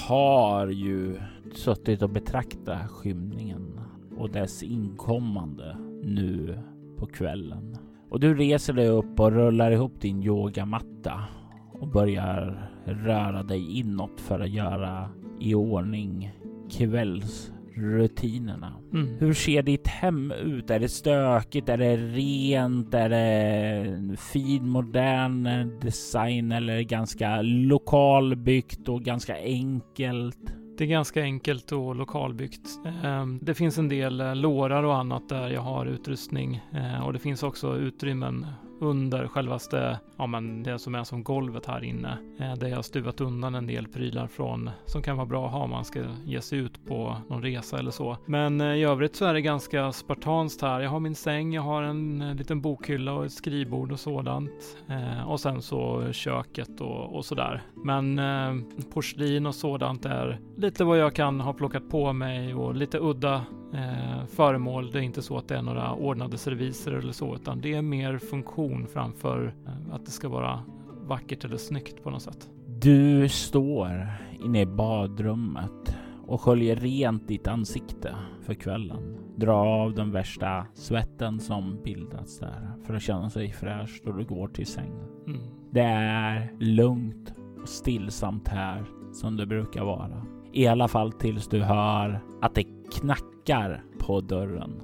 har 0.08 0.66
ju 0.66 1.20
suttit 1.54 2.02
och 2.02 2.10
betraktat 2.10 2.90
skymningen 2.90 3.80
och 4.16 4.30
dess 4.30 4.62
inkommande 4.62 5.76
nu 6.02 6.58
på 6.98 7.06
kvällen. 7.06 7.76
Och 8.10 8.20
du 8.20 8.34
reser 8.34 8.72
dig 8.72 8.88
upp 8.88 9.20
och 9.20 9.32
rullar 9.32 9.70
ihop 9.70 10.00
din 10.00 10.22
yogamatta 10.22 11.24
och 11.72 11.88
börjar 11.88 12.70
röra 12.84 13.42
dig 13.42 13.78
inåt 13.78 14.20
för 14.20 14.40
att 14.40 14.50
göra 14.50 15.10
i 15.40 15.54
ordning 15.54 16.32
kvälls 16.70 17.53
rutinerna. 17.74 18.72
Mm. 18.92 19.16
Hur 19.18 19.34
ser 19.34 19.62
ditt 19.62 19.86
hem 19.86 20.32
ut? 20.32 20.70
Är 20.70 20.80
det 20.80 20.88
stökigt? 20.88 21.68
Är 21.68 21.78
det 21.78 21.96
rent? 21.96 22.94
Är 22.94 23.08
det 23.08 24.16
fin 24.16 24.68
modern 24.68 25.70
design 25.80 26.52
eller 26.52 26.80
ganska 26.80 27.42
lokalbyggt 27.42 28.88
och 28.88 29.02
ganska 29.02 29.36
enkelt? 29.36 30.54
Det 30.78 30.84
är 30.84 30.88
ganska 30.88 31.22
enkelt 31.22 31.72
och 31.72 31.96
lokalbyggt. 31.96 32.80
Ehm, 33.04 33.38
det 33.42 33.54
finns 33.54 33.78
en 33.78 33.88
del 33.88 34.20
eh, 34.20 34.34
lårar 34.34 34.82
och 34.82 34.96
annat 34.96 35.28
där 35.28 35.50
jag 35.50 35.60
har 35.60 35.86
utrustning 35.86 36.60
eh, 36.72 37.06
och 37.06 37.12
det 37.12 37.18
finns 37.18 37.42
också 37.42 37.76
utrymmen 37.76 38.46
under 38.80 39.28
självaste, 39.28 40.00
ja 40.16 40.26
men 40.26 40.62
det 40.62 40.78
som 40.78 40.94
är 40.94 41.04
som 41.04 41.22
golvet 41.22 41.66
här 41.66 41.84
inne. 41.84 42.18
Eh, 42.40 42.54
där 42.54 42.68
jag 42.68 42.76
har 42.76 42.82
stuvat 42.82 43.20
undan 43.20 43.54
en 43.54 43.66
del 43.66 43.88
prylar 43.88 44.26
från 44.26 44.70
som 44.86 45.02
kan 45.02 45.16
vara 45.16 45.26
bra 45.26 45.46
att 45.46 45.52
ha 45.52 45.64
om 45.64 45.70
man 45.70 45.84
ska 45.84 46.00
ge 46.24 46.40
sig 46.40 46.58
ut 46.58 46.86
på 46.86 47.16
någon 47.28 47.42
resa 47.42 47.78
eller 47.78 47.90
så. 47.90 48.16
Men 48.26 48.60
eh, 48.60 48.74
i 48.74 48.84
övrigt 48.84 49.16
så 49.16 49.24
är 49.24 49.34
det 49.34 49.40
ganska 49.40 49.92
spartanskt 49.92 50.62
här. 50.62 50.80
Jag 50.80 50.90
har 50.90 51.00
min 51.00 51.14
säng, 51.14 51.54
jag 51.54 51.62
har 51.62 51.82
en 51.82 52.22
eh, 52.22 52.34
liten 52.34 52.60
bokhylla 52.60 53.12
och 53.12 53.24
ett 53.24 53.32
skrivbord 53.32 53.92
och 53.92 54.00
sådant. 54.00 54.76
Eh, 54.88 55.30
och 55.30 55.40
sen 55.40 55.62
så 55.62 56.12
köket 56.12 56.80
och, 56.80 57.16
och 57.16 57.24
sådär. 57.24 57.62
Men 57.84 58.18
eh, 58.18 58.54
porslin 58.92 59.46
och 59.46 59.54
sådant 59.54 60.04
är 60.04 60.40
lite 60.56 60.84
vad 60.84 60.98
jag 60.98 61.14
kan 61.14 61.40
ha 61.40 61.52
plockat 61.52 61.90
på 61.90 62.12
mig 62.12 62.54
och 62.54 62.74
lite 62.74 62.98
udda 62.98 63.34
eh, 63.74 64.26
föremål. 64.26 64.90
Det 64.92 64.98
är 64.98 65.02
inte 65.02 65.22
så 65.22 65.38
att 65.38 65.48
det 65.48 65.56
är 65.56 65.62
några 65.62 65.92
ordnade 65.92 66.38
serviser 66.38 66.92
eller 66.92 67.12
så, 67.12 67.34
utan 67.34 67.60
det 67.60 67.74
är 67.74 67.82
mer 67.82 68.18
funktion 68.18 68.63
framför 68.92 69.54
eh, 69.66 69.94
att 69.94 70.04
det 70.04 70.10
ska 70.10 70.28
vara 70.28 70.62
vackert 71.08 71.44
eller 71.44 71.56
snyggt 71.56 72.02
på 72.02 72.10
något 72.10 72.22
sätt. 72.22 72.50
Du 72.80 73.28
står 73.28 74.06
inne 74.44 74.60
i 74.60 74.66
badrummet 74.66 75.96
och 76.26 76.40
sköljer 76.40 76.76
rent 76.76 77.28
ditt 77.28 77.48
ansikte 77.48 78.14
för 78.42 78.54
kvällen. 78.54 79.18
Dra 79.36 79.54
av 79.54 79.94
den 79.94 80.12
värsta 80.12 80.66
svetten 80.74 81.40
som 81.40 81.82
bildats 81.84 82.38
där 82.38 82.70
för 82.86 82.94
att 82.94 83.02
känna 83.02 83.30
sig 83.30 83.52
fräsch 83.52 84.00
då 84.04 84.12
du 84.12 84.24
går 84.24 84.48
till 84.48 84.66
sängen. 84.66 85.08
Mm. 85.26 85.40
Det 85.70 85.80
är 85.80 86.52
lugnt 86.58 87.34
och 87.62 87.68
stillsamt 87.68 88.48
här 88.48 88.84
som 89.12 89.36
det 89.36 89.46
brukar 89.46 89.84
vara. 89.84 90.26
I 90.52 90.66
alla 90.66 90.88
fall 90.88 91.12
tills 91.12 91.48
du 91.48 91.62
hör 91.62 92.20
att 92.40 92.54
det 92.54 92.64
knackar 92.92 93.84
på 93.98 94.20
dörren. 94.20 94.82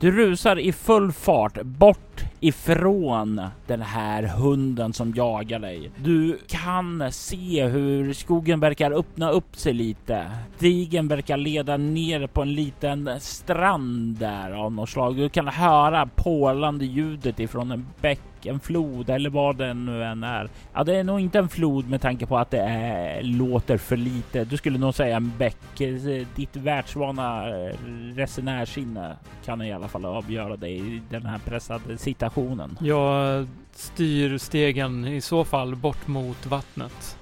Du 0.00 0.10
rusar 0.10 0.58
i 0.58 0.72
full 0.72 1.12
fart 1.12 1.62
bort 1.62 2.13
ifrån 2.40 3.42
den 3.66 3.82
här 3.82 4.22
hunden 4.22 4.92
som 4.92 5.14
jagar 5.14 5.58
dig. 5.58 5.90
Du 5.96 6.38
kan 6.48 7.12
se 7.12 7.66
hur 7.66 8.12
skogen 8.12 8.60
verkar 8.60 8.90
öppna 8.90 9.30
upp 9.30 9.56
sig 9.56 9.72
lite. 9.72 10.30
Stigen 10.56 11.08
verkar 11.08 11.36
leda 11.36 11.76
ner 11.76 12.26
på 12.26 12.42
en 12.42 12.54
liten 12.54 13.20
strand 13.20 14.16
där 14.16 14.50
av 14.50 14.72
något 14.72 14.88
slag. 14.88 15.16
Du 15.16 15.28
kan 15.28 15.48
höra 15.48 16.08
porlande 16.14 16.84
ljudet 16.84 17.40
ifrån 17.40 17.70
en 17.70 17.86
bäck, 18.00 18.20
en 18.46 18.60
flod 18.60 19.10
eller 19.10 19.30
vad 19.30 19.56
det 19.56 19.74
nu 19.74 20.04
än 20.04 20.24
är. 20.24 20.48
Ja, 20.74 20.84
det 20.84 20.96
är 20.96 21.04
nog 21.04 21.20
inte 21.20 21.38
en 21.38 21.48
flod 21.48 21.88
med 21.88 22.00
tanke 22.00 22.26
på 22.26 22.38
att 22.38 22.50
det 22.50 22.60
är, 22.60 23.22
låter 23.22 23.76
för 23.76 23.96
lite. 23.96 24.44
Du 24.44 24.56
skulle 24.56 24.78
nog 24.78 24.94
säga 24.94 25.16
en 25.16 25.32
bäck. 25.38 25.56
Ditt 26.34 26.56
världsvana 26.56 27.46
resenärsinne 28.14 29.16
kan 29.44 29.62
i 29.62 29.72
alla 29.72 29.88
fall 29.88 30.04
avgöra 30.04 30.56
dig 30.56 30.96
i 30.96 31.02
den 31.10 31.26
här 31.26 31.38
pressade 31.38 31.98
situationen. 32.04 32.78
Jag 32.80 33.46
styr 33.72 34.38
stegen 34.38 35.06
i 35.06 35.20
så 35.20 35.44
fall 35.44 35.76
bort 35.76 36.06
mot 36.06 36.46
vattnet. 36.46 37.16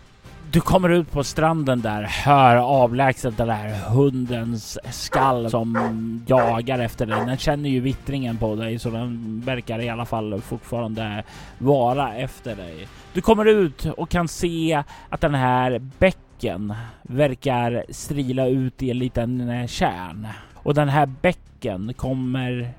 Du 0.51 0.61
kommer 0.61 0.89
ut 0.89 1.11
på 1.11 1.25
stranden 1.25 1.81
där, 1.81 2.03
hör 2.03 2.57
avlägset 2.57 3.37
den 3.37 3.49
där 3.49 3.89
hundens 3.89 4.79
skall 4.91 5.51
som 5.51 6.25
jagar 6.27 6.79
efter 6.79 7.07
dig. 7.07 7.27
Den 7.27 7.37
känner 7.37 7.71
ju 7.71 7.81
vittringen 7.81 8.39
på 8.39 8.55
dig 8.55 8.79
så 8.79 8.91
den 8.91 9.43
verkar 9.45 9.79
i 9.79 9.89
alla 9.89 10.05
fall 10.05 10.41
fortfarande 10.41 11.25
vara 11.59 12.15
efter 12.15 12.57
dig. 12.57 12.89
Du 13.13 13.21
kommer 13.21 13.47
ut 13.47 13.87
och 13.87 14.09
kan 14.09 14.29
se 14.29 14.83
att 15.09 15.21
den 15.21 15.35
här 15.35 15.79
bäcken 15.99 16.75
verkar 17.03 17.85
strila 17.89 18.47
ut 18.47 18.83
i 18.83 18.91
en 18.91 18.99
liten 18.99 19.51
eh, 19.51 19.67
kärn. 19.67 20.29
Och 20.55 20.75
den 20.75 20.89
här 20.89 21.07
bäcken 21.07 21.95
kommer 21.95 22.71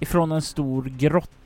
ifrån 0.00 0.32
en 0.32 0.42
stor 0.42 0.84
grotta 0.84 1.41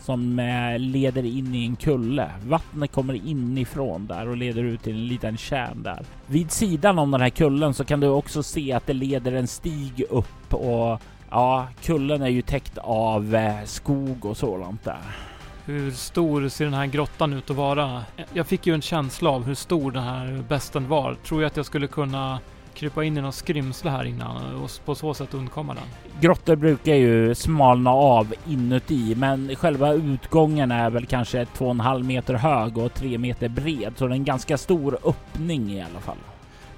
som 0.00 0.38
eh, 0.38 0.78
leder 0.78 1.24
in 1.24 1.54
i 1.54 1.64
en 1.64 1.76
kulle. 1.76 2.30
Vattnet 2.46 2.92
kommer 2.92 3.14
inifrån 3.14 4.06
där 4.06 4.28
och 4.28 4.36
leder 4.36 4.62
ut 4.62 4.82
till 4.82 4.94
en 4.94 5.06
liten 5.06 5.36
kärn 5.36 5.82
där. 5.82 6.04
Vid 6.26 6.50
sidan 6.50 6.98
om 6.98 7.10
den 7.10 7.20
här 7.20 7.30
kullen 7.30 7.74
så 7.74 7.84
kan 7.84 8.00
du 8.00 8.08
också 8.08 8.42
se 8.42 8.72
att 8.72 8.86
det 8.86 8.92
leder 8.92 9.32
en 9.32 9.46
stig 9.46 10.04
upp 10.10 10.54
och 10.54 11.00
ja, 11.30 11.66
kullen 11.82 12.22
är 12.22 12.28
ju 12.28 12.42
täckt 12.42 12.78
av 12.78 13.34
eh, 13.34 13.64
skog 13.64 14.24
och 14.24 14.36
sådant 14.36 14.84
där. 14.84 15.16
Hur 15.64 15.90
stor 15.90 16.48
ser 16.48 16.64
den 16.64 16.74
här 16.74 16.86
grottan 16.86 17.32
ut 17.32 17.50
att 17.50 17.56
vara? 17.56 18.04
Jag 18.32 18.46
fick 18.46 18.66
ju 18.66 18.74
en 18.74 18.82
känsla 18.82 19.30
av 19.30 19.44
hur 19.44 19.54
stor 19.54 19.92
den 19.92 20.02
här 20.02 20.44
besten 20.48 20.88
var. 20.88 21.14
Tror 21.14 21.42
jag 21.42 21.46
att 21.46 21.56
jag 21.56 21.66
skulle 21.66 21.86
kunna 21.86 22.38
krypa 22.76 23.04
in 23.04 23.18
i 23.18 23.20
något 23.20 23.34
skrymsle 23.34 23.90
här 23.90 24.04
innan 24.04 24.54
och 24.54 24.70
på 24.84 24.94
så 24.94 25.14
sätt 25.14 25.34
undkomma 25.34 25.74
den. 25.74 25.84
Grottor 26.20 26.56
brukar 26.56 26.94
ju 26.94 27.34
smalna 27.34 27.90
av 27.90 28.34
inuti, 28.46 29.14
men 29.14 29.56
själva 29.56 29.92
utgången 29.92 30.70
är 30.70 30.90
väl 30.90 31.06
kanske 31.06 31.44
2,5 31.44 32.02
meter 32.02 32.34
hög 32.34 32.78
och 32.78 32.94
3 32.94 33.18
meter 33.18 33.48
bred, 33.48 33.92
så 33.96 34.06
det 34.06 34.12
är 34.12 34.16
en 34.16 34.24
ganska 34.24 34.58
stor 34.58 34.98
öppning 35.04 35.72
i 35.72 35.82
alla 35.82 36.00
fall. 36.00 36.16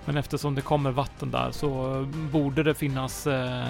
Men 0.05 0.17
eftersom 0.17 0.55
det 0.55 0.61
kommer 0.61 0.91
vatten 0.91 1.31
där 1.31 1.51
så 1.51 2.07
borde 2.33 2.63
det 2.63 2.75
finnas 2.75 3.27
eh, 3.27 3.67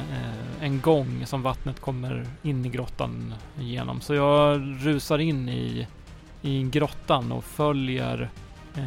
en 0.61 0.81
gång 0.81 1.27
som 1.27 1.43
vattnet 1.43 1.81
kommer 1.81 2.27
in 2.43 2.67
i 2.67 2.69
grottan 2.69 3.35
igenom. 3.61 4.01
Så 4.01 4.15
jag 4.15 4.61
rusar 4.81 5.19
in 5.19 5.49
i, 5.49 5.87
i 6.43 6.63
grottan 6.63 7.33
och 7.33 7.45
följer 7.45 8.31
eh, 8.77 8.83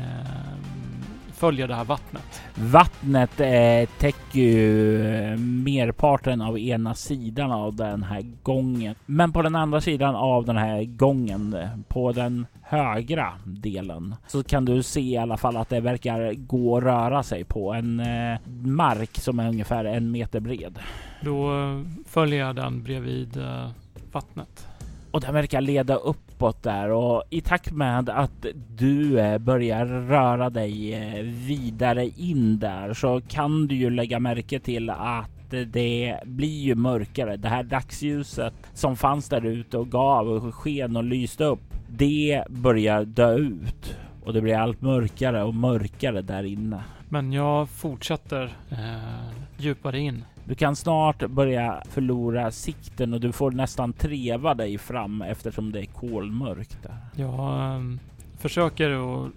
följer 1.42 1.68
det 1.68 1.76
här 1.76 1.84
vattnet. 1.84 2.42
Vattnet 2.56 3.40
eh, 3.40 3.90
täcker 4.00 4.40
ju 4.40 5.06
eh, 5.08 5.38
merparten 5.38 6.42
av 6.42 6.60
ena 6.60 6.94
sidan 6.96 7.52
av 7.52 7.76
den 7.76 8.04
här 8.04 8.26
gången. 8.44 8.96
Men 9.06 9.32
på 9.32 9.42
den 9.42 9.56
andra 9.56 9.82
sidan 9.82 10.16
av 10.16 10.46
den 10.46 10.58
här 10.58 10.84
gången, 10.84 11.58
på 11.88 12.12
den 12.12 12.46
högra 12.62 13.34
delen, 13.46 14.16
så 14.28 14.44
kan 14.44 14.66
du 14.66 14.84
se 14.84 15.02
i 15.02 15.18
alla 15.18 15.38
fall 15.38 15.58
att 15.58 15.70
det 15.70 15.80
verkar 15.80 16.34
gå 16.34 16.78
att 16.78 16.84
röra 16.84 17.24
sig 17.24 17.44
på 17.44 17.74
en 17.74 18.00
eh, 18.00 18.40
mark 18.64 19.18
som 19.18 19.40
är 19.40 19.50
ungefär 19.50 19.86
en 19.86 20.12
meter 20.12 20.40
bred. 20.40 20.80
Då 21.22 21.60
eh, 21.60 21.82
följer 22.08 22.40
jag 22.40 22.56
den 22.56 22.84
bredvid 22.84 23.38
eh, 23.38 23.70
vattnet. 24.12 24.71
Och 25.12 25.22
den 25.22 25.34
verkar 25.34 25.62
leda 25.62 25.96
uppåt 25.96 26.64
där 26.64 26.90
och 26.90 27.24
i 27.30 27.42
takt 27.42 27.72
med 27.72 28.10
att 28.10 28.46
du 28.78 29.20
eh, 29.20 29.38
börjar 29.38 29.86
röra 29.86 30.50
dig 30.50 30.94
eh, 30.94 31.24
vidare 31.24 32.08
in 32.08 32.60
där 32.60 32.94
så 32.94 33.22
kan 33.22 33.68
du 33.68 33.76
ju 33.76 33.90
lägga 33.90 34.20
märke 34.20 34.60
till 34.60 34.90
att 34.90 35.30
det 35.50 36.20
blir 36.26 36.62
ju 36.62 36.76
mörkare. 36.76 37.38
Det 37.38 37.50
här 37.50 37.64
dagsljuset 37.64 38.54
som 38.74 38.98
fanns 38.98 39.30
där 39.30 39.46
ute 39.46 39.78
och 39.78 39.90
gav 39.90 40.52
sken 40.52 40.98
och 40.98 41.04
lyste 41.04 41.44
upp. 41.44 41.74
Det 41.90 42.44
börjar 42.50 43.06
dö 43.06 43.36
ut 43.36 43.98
och 44.24 44.34
det 44.34 44.42
blir 44.42 44.58
allt 44.58 44.82
mörkare 44.82 45.44
och 45.44 45.56
mörkare 45.56 46.22
där 46.22 46.44
inne. 46.44 46.84
Men 47.10 47.34
jag 47.34 47.70
fortsätter 47.70 48.44
eh, 48.70 49.32
djupare 49.58 50.00
in. 50.00 50.24
Du 50.52 50.56
kan 50.56 50.76
snart 50.76 51.30
börja 51.30 51.84
förlora 51.90 52.52
sikten 52.52 53.14
och 53.14 53.20
du 53.20 53.32
får 53.32 53.52
nästan 53.52 53.94
treva 53.94 54.54
dig 54.54 54.78
fram 54.78 55.22
eftersom 55.22 55.72
det 55.72 55.80
är 55.80 55.86
kolmörkt 55.86 56.78
där. 56.84 56.98
Jag 57.16 57.76
eh, 57.76 57.82
försöker 58.38 58.90
att 58.92 59.32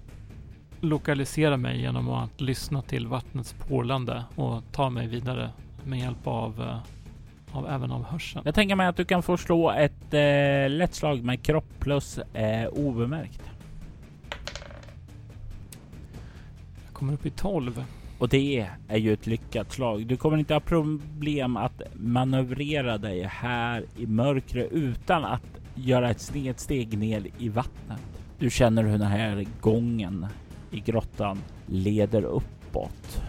lokalisera 0.80 1.56
mig 1.56 1.80
genom 1.80 2.10
att 2.10 2.40
lyssna 2.40 2.82
till 2.82 3.06
vattnets 3.06 3.52
porlande 3.68 4.24
och 4.34 4.62
ta 4.72 4.90
mig 4.90 5.06
vidare 5.06 5.50
med 5.84 5.98
hjälp 5.98 6.26
av, 6.26 6.60
eh, 6.62 7.56
av 7.56 7.68
även 7.68 7.90
av 7.90 8.04
hörseln. 8.04 8.42
Jag 8.44 8.54
tänker 8.54 8.76
mig 8.76 8.86
att 8.86 8.96
du 8.96 9.04
kan 9.04 9.22
få 9.22 9.36
slå 9.36 9.70
ett 9.70 10.14
eh, 10.14 10.70
lätt 10.70 10.94
slag 10.94 11.24
med 11.24 11.42
kropp 11.42 11.78
plus 11.78 12.18
eh, 12.18 12.66
obemärkt. 12.68 13.42
Jag 16.84 16.92
kommer 16.92 17.12
upp 17.12 17.26
i 17.26 17.30
12. 17.30 17.84
Och 18.18 18.28
det 18.28 18.68
är 18.88 18.96
ju 18.96 19.12
ett 19.12 19.26
lyckat 19.26 19.72
slag. 19.72 20.06
Du 20.06 20.16
kommer 20.16 20.38
inte 20.38 20.54
ha 20.54 20.60
problem 20.60 21.56
att 21.56 21.82
manövrera 21.94 22.98
dig 22.98 23.22
här 23.22 23.84
i 23.96 24.06
mörkret 24.06 24.72
utan 24.72 25.24
att 25.24 25.60
göra 25.74 26.10
ett 26.10 26.20
snedsteg 26.20 26.98
ner 26.98 27.26
i 27.38 27.48
vattnet. 27.48 28.00
Du 28.38 28.50
känner 28.50 28.82
hur 28.82 28.98
den 28.98 29.08
här 29.08 29.46
gången 29.60 30.26
i 30.70 30.80
grottan 30.80 31.38
leder 31.66 32.24
uppåt. 32.24 33.22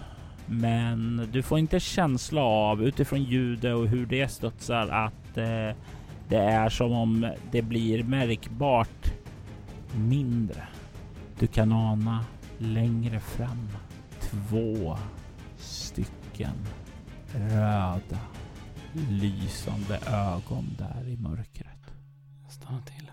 Men 0.46 1.30
du 1.32 1.44
får 1.44 1.60
inte 1.60 1.80
känsla 1.80 2.42
av 2.42 2.84
utifrån 2.84 3.24
ljudet 3.24 3.76
och 3.76 3.88
hur 3.88 4.06
det 4.06 4.28
studsar 4.28 4.88
att 4.88 5.38
eh, 5.38 5.78
det 6.30 6.38
är 6.38 6.70
som 6.70 6.92
om 6.92 7.32
det 7.52 7.62
blir 7.62 8.04
märkbart 8.04 9.14
mindre. 9.96 10.68
Du 11.40 11.48
kan 11.48 11.72
ana 11.72 12.26
längre 12.58 13.20
fram 13.20 13.68
två 14.32 14.98
stycken 15.58 16.56
röda, 17.34 18.20
lysande 19.10 20.00
ögon 20.08 20.66
där 20.78 21.08
i 21.08 21.18
mörkret. 21.18 21.94
Jag 22.44 22.52
stannar 22.52 22.82
till. 22.82 23.12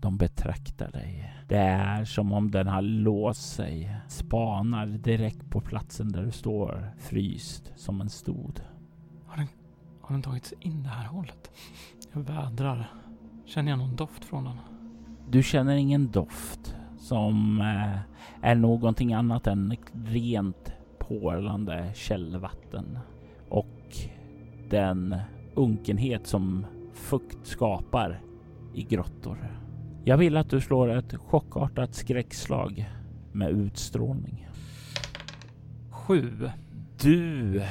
De 0.00 0.16
betraktar 0.16 0.90
dig. 0.90 1.34
Det 1.48 1.58
är 1.58 2.04
som 2.04 2.32
om 2.32 2.50
den 2.50 2.66
har 2.66 2.82
låst 2.82 3.54
sig, 3.54 3.96
spanar 4.08 4.86
direkt 4.86 5.50
på 5.50 5.60
platsen 5.60 6.12
där 6.12 6.22
du 6.22 6.30
står, 6.30 6.94
fryst 6.98 7.72
som 7.76 8.00
en 8.00 8.10
stod. 8.10 8.60
Har 9.26 9.36
den, 9.36 9.48
har 10.00 10.12
den 10.14 10.22
tagit 10.22 10.44
sig 10.44 10.58
in 10.60 10.82
det 10.82 10.88
här 10.88 11.06
hållet? 11.06 11.50
Jag 12.12 12.20
vädrar. 12.20 12.90
Känner 13.46 13.70
jag 13.70 13.78
någon 13.78 13.96
doft 13.96 14.24
från 14.24 14.44
den? 14.44 14.56
Du 15.28 15.42
känner 15.42 15.76
ingen 15.76 16.10
doft 16.10 16.76
som 17.04 17.60
eh, 17.60 18.50
är 18.50 18.54
någonting 18.54 19.12
annat 19.12 19.46
än 19.46 19.76
rent 20.06 20.72
porlande 20.98 21.90
källvatten 21.94 22.98
och 23.48 23.96
den 24.70 25.16
unkenhet 25.54 26.26
som 26.26 26.66
fukt 26.92 27.46
skapar 27.46 28.20
i 28.74 28.82
grottor. 28.82 29.60
Jag 30.04 30.16
vill 30.16 30.36
att 30.36 30.50
du 30.50 30.60
slår 30.60 30.88
ett 30.88 31.14
chockartat 31.14 31.94
skräckslag 31.94 32.90
med 33.32 33.50
utstrålning. 33.50 34.48
Sju. 35.90 36.50
Du 37.02 37.62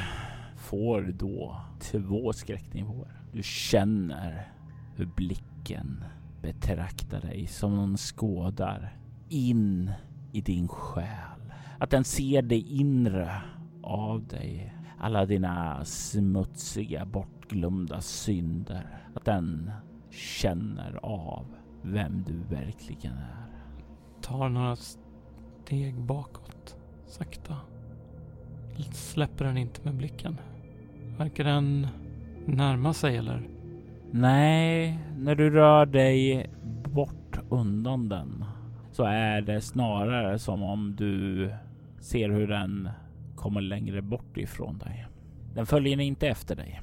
får 0.58 1.02
då 1.02 1.62
två 1.80 2.34
skräcknivåer. 2.34 3.22
Du 3.32 3.44
känner 3.44 4.48
hur 4.96 5.06
blicken 5.06 6.04
betraktar 6.42 7.22
dig 7.22 7.48
som 7.48 7.76
någon 7.76 7.98
skådar 7.98 9.03
in 9.34 9.92
i 10.32 10.42
din 10.42 10.68
själ. 10.68 11.54
Att 11.80 11.90
den 11.90 12.04
ser 12.04 12.42
det 12.42 12.60
inre 12.60 13.42
av 13.84 14.28
dig. 14.28 14.74
Alla 15.00 15.26
dina 15.26 15.86
smutsiga, 15.86 17.06
bortglömda 17.06 18.02
synder. 18.02 18.88
Att 19.16 19.26
den 19.26 19.72
känner 20.10 21.00
av 21.06 21.46
vem 21.82 22.24
du 22.24 22.56
verkligen 22.56 23.14
är. 23.14 23.46
Tar 24.22 24.50
några 24.50 24.76
steg 24.76 26.02
bakåt. 26.02 26.78
Sakta. 27.06 27.58
Släpper 28.92 29.46
den 29.46 29.58
inte 29.58 29.82
med 29.84 29.96
blicken. 29.96 30.38
Verkar 31.18 31.44
den 31.44 31.88
närma 32.46 32.94
sig 32.94 33.18
eller? 33.18 33.50
Nej, 34.12 35.00
när 35.18 35.36
du 35.36 35.50
rör 35.50 35.86
dig 35.86 36.50
bort 36.84 37.40
undan 37.50 38.10
den 38.10 38.46
så 38.94 39.04
är 39.04 39.42
det 39.42 39.62
snarare 39.62 40.40
som 40.40 40.64
om 40.64 40.96
du 40.96 41.50
ser 42.00 42.30
hur 42.30 42.48
den 42.48 42.90
kommer 43.36 43.62
längre 43.62 44.02
bort 44.02 44.38
ifrån 44.38 44.78
dig. 44.78 45.08
Den 45.56 45.66
följer 45.66 46.00
inte 46.00 46.28
efter 46.28 46.56
dig. 46.56 46.82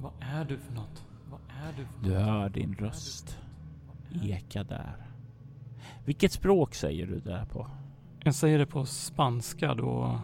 Vad 0.00 0.12
är 0.20 0.44
du 0.44 0.58
för 0.58 0.72
något? 0.72 1.04
Vad 1.30 1.40
är 1.40 1.72
du 1.76 1.84
för 1.84 2.10
Du 2.10 2.16
hör 2.24 2.48
din 2.48 2.74
röst 2.74 3.38
eka 4.22 4.64
där. 4.64 4.96
Vilket 6.04 6.32
språk 6.32 6.74
säger 6.74 7.06
du 7.06 7.20
där 7.20 7.44
på? 7.44 7.66
Jag 8.24 8.34
säger 8.34 8.58
det 8.58 8.66
på 8.66 8.84
spanska 8.84 9.74
då. 9.74 10.20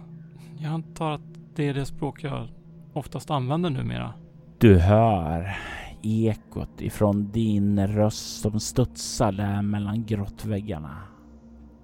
Jag 0.59 0.73
antar 0.73 1.13
att 1.13 1.21
det 1.55 1.69
är 1.69 1.75
det 1.75 1.87
språk 1.87 2.23
jag 2.25 2.49
oftast 2.93 3.31
använder 3.31 3.71
numera. 3.71 4.13
Du 4.59 4.79
hör 4.79 5.57
ekot 6.03 6.81
ifrån 6.81 7.31
din 7.33 7.87
röst 7.87 8.41
som 8.41 8.61
studsar 8.61 9.33
där 9.33 9.63
mellan 9.63 10.05
grottväggarna. 10.07 11.08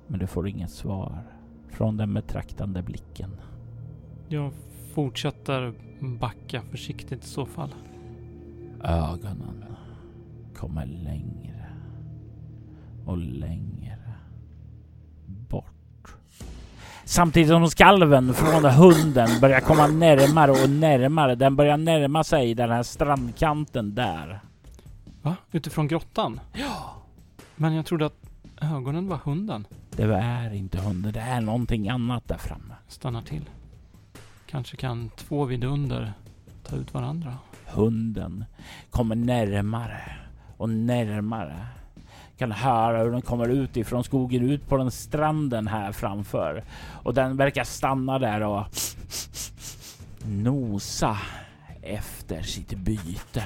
Men 0.06 0.18
du 0.20 0.26
får 0.26 0.48
inget 0.48 0.70
svar 0.70 1.22
från 1.70 1.96
den 1.96 2.14
betraktande 2.14 2.82
blicken. 2.82 3.30
Jag 4.28 4.52
fortsätter 4.94 5.72
backa 6.00 6.62
försiktigt 6.62 7.24
i 7.24 7.28
så 7.28 7.46
fall. 7.46 7.74
Ögonen 8.82 9.64
kommer 10.56 10.86
längre 10.86 11.66
och 13.06 13.18
längre 13.18 13.98
bort. 15.26 16.16
Samtidigt 17.04 17.48
som 17.48 17.68
skalven 17.68 18.34
från 18.34 18.64
hunden 18.64 19.28
börjar 19.40 19.60
komma 19.60 19.86
närmare 19.86 20.50
och 20.50 20.70
närmare. 20.70 21.34
Den 21.34 21.56
börjar 21.56 21.76
närma 21.76 22.24
sig 22.24 22.54
den 22.54 22.70
här 22.70 22.82
strandkanten 22.82 23.94
där. 23.94 24.40
Va? 25.22 25.36
Utifrån 25.52 25.88
grottan? 25.88 26.40
Ja. 26.52 26.94
Men 27.56 27.74
jag 27.74 27.86
trodde 27.86 28.06
att 28.06 28.16
ögonen 28.60 29.08
var 29.08 29.16
hunden. 29.16 29.66
Det 29.96 30.14
är 30.14 30.54
inte 30.54 30.78
hunden, 30.78 31.12
det 31.12 31.20
är 31.20 31.40
någonting 31.40 31.88
annat 31.88 32.28
där 32.28 32.38
framme. 32.38 32.74
Stannar 32.88 33.22
till. 33.22 33.50
Kanske 34.46 34.76
kan 34.76 35.10
två 35.16 35.44
vidunder 35.44 36.12
ta 36.62 36.76
ut 36.76 36.94
varandra. 36.94 37.38
Hunden 37.66 38.44
kommer 38.90 39.14
närmare 39.14 40.16
och 40.56 40.70
närmare. 40.70 41.66
Kan 42.38 42.52
höra 42.52 42.98
hur 42.98 43.10
den 43.10 43.22
kommer 43.22 43.48
ut 43.48 43.76
ifrån 43.76 44.04
skogen 44.04 44.50
ut 44.50 44.68
på 44.68 44.76
den 44.76 44.90
stranden 44.90 45.66
här 45.66 45.92
framför. 45.92 46.64
Och 47.02 47.14
den 47.14 47.36
verkar 47.36 47.64
stanna 47.64 48.18
där 48.18 48.40
och 48.40 48.66
nosa 50.26 51.18
efter 51.82 52.42
sitt 52.42 52.78
byte. 52.78 53.44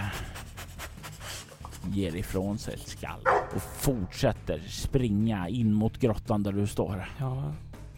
Ger 1.87 2.17
ifrån 2.17 2.59
sig 2.59 2.75
ett 2.75 2.89
skall 2.89 3.21
och 3.55 3.63
fortsätter 3.63 4.59
springa 4.59 5.49
in 5.49 5.73
mot 5.73 5.99
grottan 5.99 6.43
där 6.43 6.53
du 6.53 6.67
står. 6.67 7.09
Jag 7.19 7.53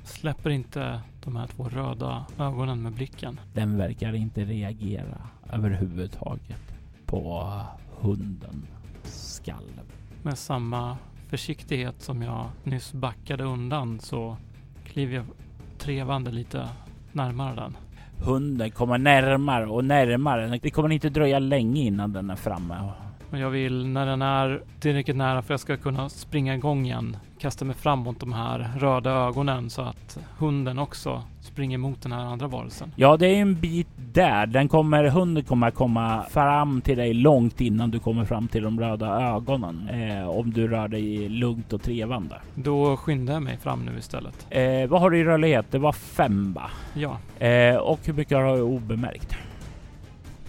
släpper 0.05 0.51
inte 0.51 1.01
de 1.25 1.37
här 1.37 1.47
två 1.47 1.64
röda 1.69 2.27
ögonen 2.38 2.83
med 2.83 2.93
blicken. 2.93 3.40
Den 3.55 3.77
verkar 3.79 4.14
inte 4.14 4.45
reagera 4.45 5.29
överhuvudtaget 5.53 6.75
på 7.07 7.53
hunden 8.01 8.66
skalv. 9.03 9.81
Med 10.23 10.38
samma 10.38 10.97
försiktighet 11.29 12.03
som 12.03 12.23
jag 12.23 12.47
nyss 12.64 12.93
backade 12.93 13.45
undan 13.45 14.01
så 14.01 14.37
kliver 14.85 15.14
jag 15.14 15.25
trevande 15.79 16.31
lite 16.31 16.69
närmare 17.12 17.55
den. 17.55 17.77
Hunden 18.19 18.71
kommer 18.71 18.99
närmare 18.99 19.66
och 19.66 19.85
närmare. 19.85 20.59
Det 20.62 20.71
kommer 20.71 20.93
inte 20.93 21.09
dröja 21.09 21.38
länge 21.38 21.83
innan 21.83 22.12
den 22.12 22.31
är 22.31 22.37
framme. 22.37 22.93
Och 23.31 23.38
jag 23.38 23.51
vill 23.51 23.87
när 23.87 24.07
den 24.07 24.23
är 24.23 24.62
tillräckligt 24.81 25.16
nära 25.16 25.43
för 25.43 25.55
att 25.55 25.61
jag 25.61 25.61
ska 25.61 25.77
kunna 25.77 26.09
springa 26.09 26.55
igång 26.55 26.87
igen 26.87 27.16
kasta 27.40 27.64
mig 27.64 27.77
fram 27.77 27.99
mot 27.99 28.21
de 28.21 28.33
här 28.33 28.71
röda 28.79 29.11
ögonen 29.11 29.71
så 29.71 29.83
att 29.83 30.19
hunden 30.38 30.79
också 30.79 31.23
springer 31.40 31.79
mot 31.79 32.03
den 32.03 32.12
här 32.12 32.25
andra 32.25 32.49
varelsen. 32.49 32.93
Ja, 32.97 33.16
det 33.16 33.27
är 33.27 33.40
en 33.40 33.55
bit 33.55 33.88
där. 33.97 34.47
Den 34.47 34.69
kommer, 34.69 35.05
hunden 35.05 35.45
kommer 35.45 35.71
komma 35.71 36.25
fram 36.31 36.81
till 36.81 36.99
dig 36.99 37.14
långt 37.14 37.61
innan 37.61 37.90
du 37.90 37.99
kommer 37.99 38.25
fram 38.25 38.49
till 38.49 38.62
de 38.62 38.81
röda 38.81 39.07
ögonen. 39.07 39.88
Eh, 39.88 40.29
om 40.29 40.53
du 40.53 40.69
rör 40.69 40.88
dig 40.88 41.29
lugnt 41.29 41.73
och 41.73 41.83
trevande. 41.83 42.37
Då 42.55 42.97
skyndar 42.97 43.35
jag 43.35 43.43
mig 43.43 43.57
fram 43.57 43.85
nu 43.85 43.99
istället. 43.99 44.47
Eh, 44.51 44.88
vad 44.88 45.01
har 45.01 45.11
du 45.11 45.19
i 45.19 45.25
rörlighet? 45.25 45.66
Det 45.71 45.79
var 45.79 45.93
fem 45.93 46.53
va? 46.53 46.71
Ja. 46.95 47.47
Eh, 47.47 47.77
och 47.77 48.01
hur 48.05 48.12
mycket 48.12 48.38
har 48.38 48.57
du 48.57 48.62
obemärkt? 48.62 49.37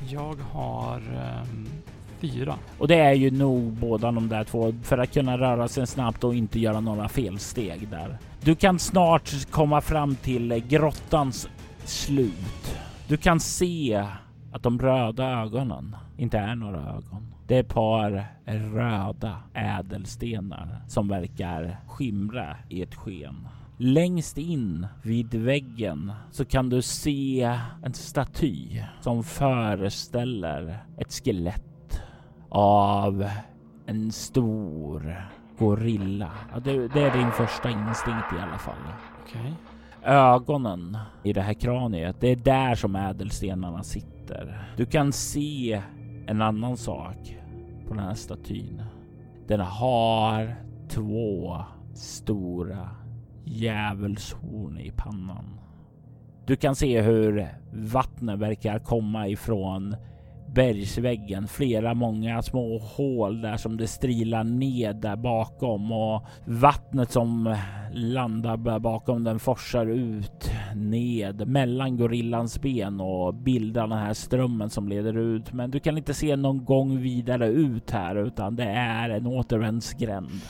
Jag 0.08 0.36
har 0.52 0.98
um, 0.98 1.68
fyra. 2.22 2.56
Och 2.78 2.88
det 2.88 2.96
är 2.96 3.14
ju 3.14 3.32
nog 3.32 3.62
båda 3.62 4.12
de 4.12 4.30
där 4.30 4.44
två 4.44 4.74
för 4.84 4.98
att 4.98 5.14
kunna 5.14 5.38
röra 5.38 5.68
sig 5.68 5.88
snabbt 5.88 6.24
och 6.24 6.36
inte 6.36 6.60
göra 6.60 6.80
några 6.80 7.10
felsteg 7.10 7.88
där. 7.90 8.18
Du 8.44 8.56
kan 8.56 8.80
snart 8.80 9.52
komma 9.52 9.82
fram 9.82 10.16
till 10.16 10.64
grottans 10.68 11.50
slut. 11.86 12.78
Du 13.08 13.18
kan 13.18 13.40
se 13.40 14.06
att 14.54 14.64
de 14.64 14.80
röda 14.80 15.26
ögonen 15.42 15.96
inte 16.18 16.38
är 16.38 16.56
några 16.56 16.80
ögon. 16.80 17.34
Det 17.48 17.56
är 17.56 17.60
ett 17.60 17.74
par 17.74 18.26
röda 18.46 19.36
ädelstenar 19.54 20.82
som 20.88 21.08
verkar 21.08 21.78
skimra 21.88 22.58
i 22.70 22.82
ett 22.82 22.96
sken. 22.96 23.48
Längst 23.78 24.38
in 24.38 24.88
vid 25.04 25.34
väggen 25.36 26.12
så 26.32 26.46
kan 26.46 26.70
du 26.70 26.82
se 26.82 27.60
en 27.84 27.94
staty 27.94 28.82
som 29.02 29.24
föreställer 29.24 30.84
ett 30.98 31.14
skelett 31.14 31.71
av 32.52 33.30
en 33.86 34.12
stor 34.12 35.16
gorilla. 35.58 36.32
Det, 36.64 36.88
det, 36.88 37.02
är 37.02 37.18
din 37.18 37.32
första 37.32 37.70
instinkt 37.70 38.34
i 38.38 38.42
alla 38.42 38.58
fall. 38.58 38.82
Okay. 39.24 39.52
Ögonen 40.04 40.98
i 41.24 41.34
det 41.34 41.42
här 41.42 41.54
kraniet, 41.54 42.16
det 42.20 42.28
är 42.28 42.36
där 42.36 42.76
som 42.76 42.96
ädelstenarna 42.96 43.84
sitter. 43.84 44.74
Du 44.78 44.86
kan 44.86 45.12
se 45.12 45.82
en 46.28 46.42
annan 46.42 46.78
sak 46.78 47.38
på 47.88 47.94
den 47.94 48.04
här 48.04 48.14
statyn. 48.14 48.84
Den 49.48 49.60
har 49.60 50.56
två 50.90 51.58
stora 51.94 52.90
djävulshorn 53.46 54.78
i 54.78 54.92
pannan. 54.92 55.60
Du 56.46 56.56
kan 56.56 56.76
se 56.76 57.02
hur 57.02 57.48
vattnet 57.72 58.40
verkar 58.40 58.80
komma 58.80 59.28
ifrån 59.28 59.96
bergsväggen. 60.54 61.48
Flera 61.48 61.94
många 61.94 62.42
små 62.42 62.78
hål 62.78 63.42
där 63.42 63.58
som 63.58 63.78
det 63.78 63.88
strilar 63.88 64.44
ned 64.44 64.96
där 64.96 65.16
bakom 65.16 65.92
och 65.92 66.26
vattnet 66.46 67.12
som 67.12 67.56
landar 67.94 68.80
bakom 68.80 69.24
den 69.24 69.40
forsar 69.40 69.86
ut 69.86 70.52
ned 70.76 71.48
mellan 71.48 71.98
gorillans 71.98 72.62
ben 72.62 73.02
och 73.02 73.34
bildar 73.34 73.88
den 73.88 73.98
här 73.98 74.14
strömmen 74.14 74.70
som 74.70 74.90
leder 74.90 75.18
ut. 75.18 75.54
Men 75.54 75.72
du 75.72 75.80
kan 75.80 75.98
inte 75.98 76.14
se 76.14 76.36
någon 76.36 76.66
gång 76.66 77.02
vidare 77.02 77.48
ut 77.48 77.92
här 77.92 78.16
utan 78.16 78.56
det 78.56 78.70
är 78.70 79.10
en 79.10 79.28
återvändsgränd. 79.28 80.42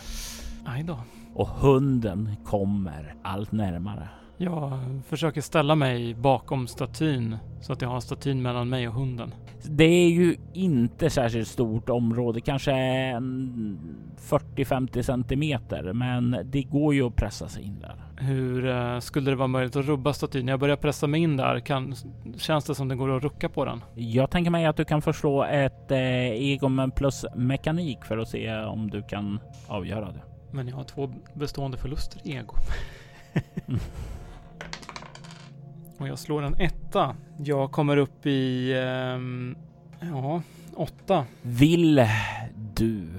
Aj 0.66 0.84
då. 0.84 0.98
Och 1.34 1.48
hunden 1.48 2.30
kommer 2.44 3.16
allt 3.24 3.52
närmare. 3.52 4.21
Jag 4.44 4.80
försöker 5.08 5.42
ställa 5.42 5.76
mig 5.76 6.14
bakom 6.14 6.68
statyn 6.68 7.38
så 7.62 7.74
att 7.74 7.82
jag 7.82 7.90
har 7.90 8.00
statyn 8.00 8.42
mellan 8.42 8.70
mig 8.70 8.88
och 8.88 8.94
hunden. 8.94 9.34
Det 9.64 9.84
är 9.84 10.10
ju 10.10 10.36
inte 10.54 11.10
särskilt 11.10 11.48
stort 11.48 11.90
område, 11.90 12.42
kanske 12.42 12.72
40-50 12.72 15.02
centimeter, 15.02 15.94
men 15.94 16.38
det 16.46 16.64
går 16.64 16.94
ju 16.94 17.08
att 17.08 17.16
pressa 17.16 17.48
sig 17.48 17.64
in 17.64 17.80
där. 17.80 17.96
Hur 18.18 18.66
uh, 18.66 19.00
skulle 19.00 19.32
det 19.32 19.36
vara 19.36 19.48
möjligt 19.48 19.76
att 19.76 19.86
rubba 19.86 20.14
statyn? 20.14 20.46
När 20.46 20.54
jag 20.54 20.60
börjar 20.60 20.76
pressa 20.76 21.08
mig 21.08 21.22
in 21.22 21.38
där, 21.38 21.60
kan, 21.60 21.96
känns 22.38 22.66
det 22.66 22.76
som 22.76 22.88
det 22.88 22.96
går 22.96 23.18
att 23.18 23.24
rucka 23.24 23.50
på 23.50 23.66
den? 23.66 23.84
Jag 23.96 24.32
tänker 24.32 24.52
mig 24.52 24.66
att 24.66 24.78
du 24.78 24.86
kan 24.86 25.02
förslå 25.02 25.44
ett 25.44 25.92
eh, 25.92 26.00
Egon 26.00 26.92
plus 26.92 27.26
mekanik 27.36 28.06
för 28.06 28.18
att 28.18 28.30
se 28.30 28.56
om 28.56 28.90
du 28.90 29.04
kan 29.04 29.40
avgöra 29.68 30.12
det. 30.12 30.22
Men 30.52 30.68
jag 30.68 30.76
har 30.76 30.84
två 30.84 31.14
bestående 31.34 31.78
förluster 31.78 32.22
i 32.24 32.36
ego. 32.36 32.56
Och 36.02 36.08
jag 36.08 36.20
slår 36.20 36.44
en 36.44 36.56
etta. 36.60 37.16
Jag 37.38 37.72
kommer 37.72 37.98
upp 37.98 38.26
i, 38.26 38.74
um, 39.16 39.56
ja, 40.00 40.42
åtta. 40.76 41.26
Vill 41.42 42.06
du 42.74 43.10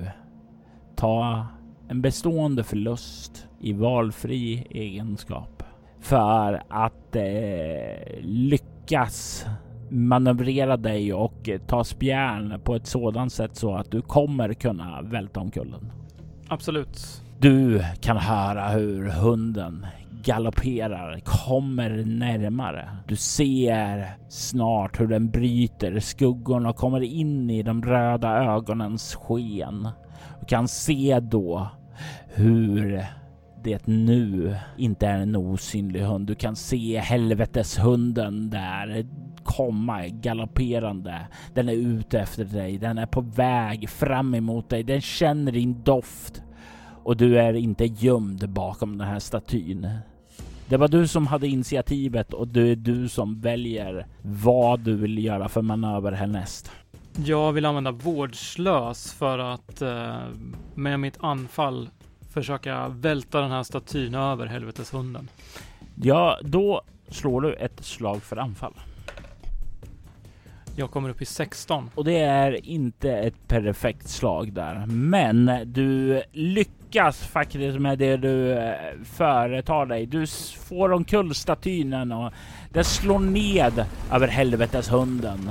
ta 0.96 1.46
en 1.88 2.02
bestående 2.02 2.64
förlust 2.64 3.48
i 3.60 3.72
valfri 3.72 4.66
egenskap 4.70 5.62
för 6.00 6.62
att 6.68 7.16
eh, 7.16 8.20
lyckas 8.20 9.46
manövrera 9.88 10.76
dig 10.76 11.12
och 11.12 11.50
ta 11.66 11.84
spjärn 11.84 12.60
på 12.64 12.74
ett 12.74 12.86
sådant 12.86 13.32
sätt 13.32 13.56
så 13.56 13.74
att 13.74 13.90
du 13.90 14.02
kommer 14.02 14.52
kunna 14.54 15.02
välta 15.02 15.40
omkullen. 15.40 15.92
Absolut. 16.48 17.21
Du 17.42 17.84
kan 18.00 18.16
höra 18.16 18.68
hur 18.68 19.08
hunden 19.08 19.86
galopperar, 20.22 21.20
kommer 21.24 22.04
närmare. 22.04 22.88
Du 23.06 23.16
ser 23.16 24.10
snart 24.28 25.00
hur 25.00 25.06
den 25.06 25.30
bryter 25.30 26.00
skuggorna 26.00 26.70
och 26.70 26.76
kommer 26.76 27.00
in 27.00 27.50
i 27.50 27.62
de 27.62 27.82
röda 27.82 28.28
ögonens 28.28 29.14
sken. 29.14 29.88
Du 30.40 30.46
kan 30.46 30.68
se 30.68 31.20
då 31.20 31.68
hur 32.28 33.06
det 33.64 33.86
nu 33.86 34.56
inte 34.76 35.06
är 35.06 35.18
en 35.18 35.36
osynlig 35.36 36.00
hund. 36.00 36.26
Du 36.26 36.34
kan 36.34 36.56
se 36.56 36.98
helveteshunden 36.98 38.50
där 38.50 39.06
komma 39.44 40.08
galopperande. 40.08 41.26
Den 41.54 41.68
är 41.68 41.72
ute 41.72 42.20
efter 42.20 42.44
dig. 42.44 42.78
Den 42.78 42.98
är 42.98 43.06
på 43.06 43.20
väg 43.20 43.88
fram 43.88 44.34
emot 44.34 44.68
dig. 44.68 44.82
Den 44.82 45.00
känner 45.00 45.52
din 45.52 45.82
doft 45.82 46.42
och 47.04 47.16
du 47.16 47.38
är 47.38 47.54
inte 47.54 47.84
gömd 47.84 48.48
bakom 48.48 48.98
den 48.98 49.08
här 49.08 49.18
statyn. 49.18 49.88
Det 50.68 50.76
var 50.76 50.88
du 50.88 51.08
som 51.08 51.26
hade 51.26 51.48
initiativet 51.48 52.32
och 52.32 52.48
det 52.48 52.60
är 52.60 52.76
du 52.76 53.08
som 53.08 53.40
väljer 53.40 54.06
vad 54.22 54.80
du 54.80 54.96
vill 54.96 55.24
göra 55.24 55.48
för 55.48 55.62
manöver 55.62 56.12
härnäst. 56.12 56.70
Jag 57.24 57.52
vill 57.52 57.64
använda 57.64 57.90
vårdslös 57.90 59.12
för 59.12 59.38
att 59.38 59.82
eh, 59.82 60.16
med 60.74 61.00
mitt 61.00 61.16
anfall 61.20 61.88
försöka 62.30 62.88
välta 62.88 63.40
den 63.40 63.50
här 63.50 63.62
statyn 63.62 64.14
över 64.14 64.46
helveteshunden. 64.46 65.28
Ja, 66.02 66.38
då 66.42 66.82
slår 67.08 67.40
du 67.40 67.54
ett 67.54 67.84
slag 67.84 68.22
för 68.22 68.36
anfall. 68.36 68.74
Jag 70.76 70.90
kommer 70.90 71.08
upp 71.08 71.22
i 71.22 71.24
16. 71.24 71.90
Och 71.94 72.04
det 72.04 72.18
är 72.18 72.66
inte 72.66 73.12
ett 73.12 73.48
perfekt 73.48 74.08
slag 74.08 74.52
där. 74.52 74.86
Men 74.86 75.50
du 75.66 76.22
lyckas 76.32 76.81
faktiskt 77.00 77.78
med 77.78 77.98
det 77.98 78.16
du 78.16 78.52
eh, 78.52 78.74
företar 79.04 79.86
dig. 79.86 80.06
Du 80.06 80.26
får 80.68 80.92
omkull 80.92 81.34
statyn 81.34 82.12
och 82.12 82.32
den 82.70 82.84
slår 82.84 83.18
ned 83.18 83.84
över 84.12 84.28
helveteshunden. 84.28 85.50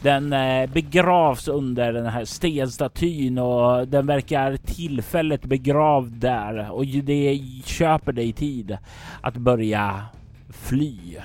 Den 0.00 0.32
eh, 0.32 0.70
begravs 0.70 1.48
under 1.48 1.92
den 1.92 2.06
här 2.06 2.24
stenstatyn 2.24 3.38
och 3.38 3.88
den 3.88 4.06
verkar 4.06 4.56
tillfälligt 4.56 5.44
begravd 5.44 6.12
där 6.12 6.70
och 6.70 6.86
det 6.86 7.40
köper 7.64 8.12
dig 8.12 8.32
tid 8.32 8.78
att 9.20 9.36
börja 9.36 10.04
fly. 10.48 11.16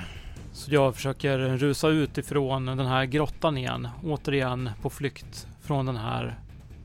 Så 0.51 0.73
jag 0.73 0.95
försöker 0.95 1.37
rusa 1.37 1.87
ut 1.87 2.17
ifrån 2.17 2.65
den 2.65 2.85
här 2.85 3.05
grottan 3.05 3.57
igen, 3.57 3.87
återigen 4.03 4.69
på 4.81 4.89
flykt 4.89 5.47
från 5.61 5.85
den 5.85 5.97
här 5.97 6.35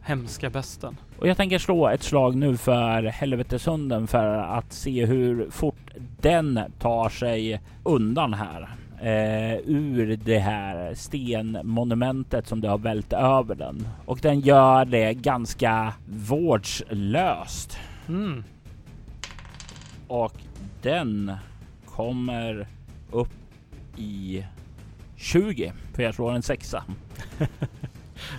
hemska 0.05 0.51
besten. 0.51 0.97
Och 1.19 1.29
jag 1.29 1.37
tänker 1.37 1.59
slå 1.59 1.89
ett 1.89 2.03
slag 2.03 2.37
nu 2.37 2.57
för 2.57 3.03
helveteshunden 3.03 4.07
för 4.07 4.27
att 4.35 4.73
se 4.73 5.07
hur 5.07 5.51
fort 5.51 5.91
den 6.21 6.61
tar 6.79 7.09
sig 7.09 7.61
undan 7.85 8.35
här. 8.35 8.69
Eh, 9.03 9.59
ur 9.67 10.17
det 10.17 10.39
här 10.39 10.95
stenmonumentet 10.95 12.47
som 12.47 12.61
det 12.61 12.69
har 12.69 12.79
vält 12.79 13.13
över 13.13 13.55
den. 13.55 13.89
Och 14.05 14.19
den 14.23 14.41
gör 14.41 14.85
det 14.85 15.15
ganska 15.15 15.95
vårdslöst. 16.07 17.79
Mm. 18.09 18.45
Och 20.09 20.35
den 20.83 21.33
kommer 21.87 22.67
upp 23.11 23.29
i 23.97 24.45
20 25.17 25.73
för 25.95 26.03
jag 26.03 26.15
slår 26.15 26.33
en 26.33 26.43
sexa. 26.43 26.85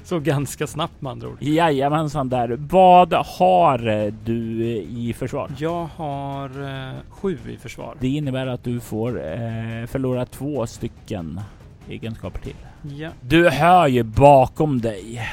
Så 0.13 0.19
ganska 0.19 0.67
snabbt 0.67 1.01
med 1.01 1.11
andra 1.11 1.27
ord. 1.27 1.37
Jajamensan 1.39 2.29
där. 2.29 2.57
Vad 2.59 3.13
har 3.13 4.11
du 4.25 4.65
i 4.75 5.15
försvar? 5.17 5.51
Jag 5.57 5.87
har 5.95 6.49
eh, 6.89 6.93
sju 7.09 7.37
i 7.49 7.57
försvar. 7.57 7.95
Det 7.99 8.07
innebär 8.07 8.47
att 8.47 8.63
du 8.63 8.79
får 8.79 9.09
eh, 9.09 9.85
förlora 9.87 10.25
två 10.25 10.67
stycken 10.67 11.41
egenskaper 11.89 12.39
till. 12.39 12.55
Ja. 12.97 13.09
Du 13.21 13.49
hör 13.49 13.87
ju 13.87 14.03
bakom 14.03 14.81
dig 14.81 15.29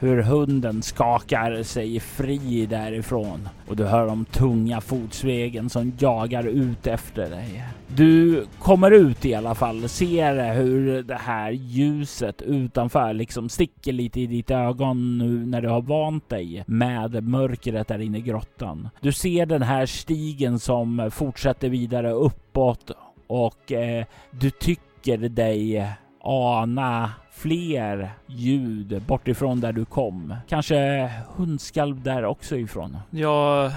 hur 0.00 0.22
hunden 0.22 0.82
skakar 0.82 1.62
sig 1.62 2.00
fri 2.00 2.66
därifrån 2.66 3.48
och 3.68 3.76
du 3.76 3.84
hör 3.84 4.06
de 4.06 4.24
tunga 4.24 4.80
fotsvegen 4.80 5.70
som 5.70 5.92
jagar 5.98 6.46
ut 6.46 6.86
efter 6.86 7.30
dig. 7.30 7.64
Du 7.88 8.46
kommer 8.58 8.90
ut 8.90 9.24
i 9.24 9.34
alla 9.34 9.54
fall, 9.54 9.88
ser 9.88 10.54
hur 10.54 11.02
det 11.02 11.14
här 11.14 11.50
ljuset 11.50 12.42
utanför 12.42 13.12
liksom 13.12 13.48
sticker 13.48 13.92
lite 13.92 14.20
i 14.20 14.26
ditt 14.26 14.50
ögon 14.50 15.18
nu 15.18 15.46
när 15.46 15.62
du 15.62 15.68
har 15.68 15.82
vant 15.82 16.28
dig 16.28 16.64
med 16.66 17.24
mörkret 17.24 17.88
där 17.88 17.98
inne 17.98 18.18
i 18.18 18.20
grottan. 18.20 18.88
Du 19.00 19.12
ser 19.12 19.46
den 19.46 19.62
här 19.62 19.86
stigen 19.86 20.58
som 20.58 21.10
fortsätter 21.12 21.68
vidare 21.68 22.10
uppåt 22.10 22.90
och 23.26 23.72
eh, 23.72 24.04
du 24.30 24.50
tycker 24.50 25.28
dig 25.28 25.86
ana 26.26 27.12
fler 27.30 28.10
ljud 28.26 29.02
bortifrån 29.06 29.60
där 29.60 29.72
du 29.72 29.84
kom. 29.84 30.34
Kanske 30.48 31.10
hundskalv 31.36 32.02
där 32.02 32.24
också 32.24 32.56
ifrån. 32.56 32.98
Jag 33.10 33.72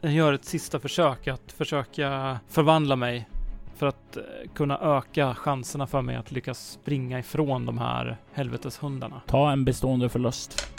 gör 0.00 0.32
ett 0.32 0.44
sista 0.44 0.80
försök 0.80 1.28
att 1.28 1.52
försöka 1.52 2.38
förvandla 2.48 2.96
mig 2.96 3.28
för 3.76 3.86
att 3.86 4.16
eh, 4.16 4.22
kunna 4.54 4.78
öka 4.78 5.34
chanserna 5.34 5.86
för 5.86 6.02
mig 6.02 6.16
att 6.16 6.32
lyckas 6.32 6.70
springa 6.70 7.18
ifrån 7.18 7.66
de 7.66 7.78
här 7.78 8.16
helveteshundarna. 8.34 9.20
Ta 9.26 9.52
en 9.52 9.64
bestående 9.64 10.08
förlust. 10.08 10.72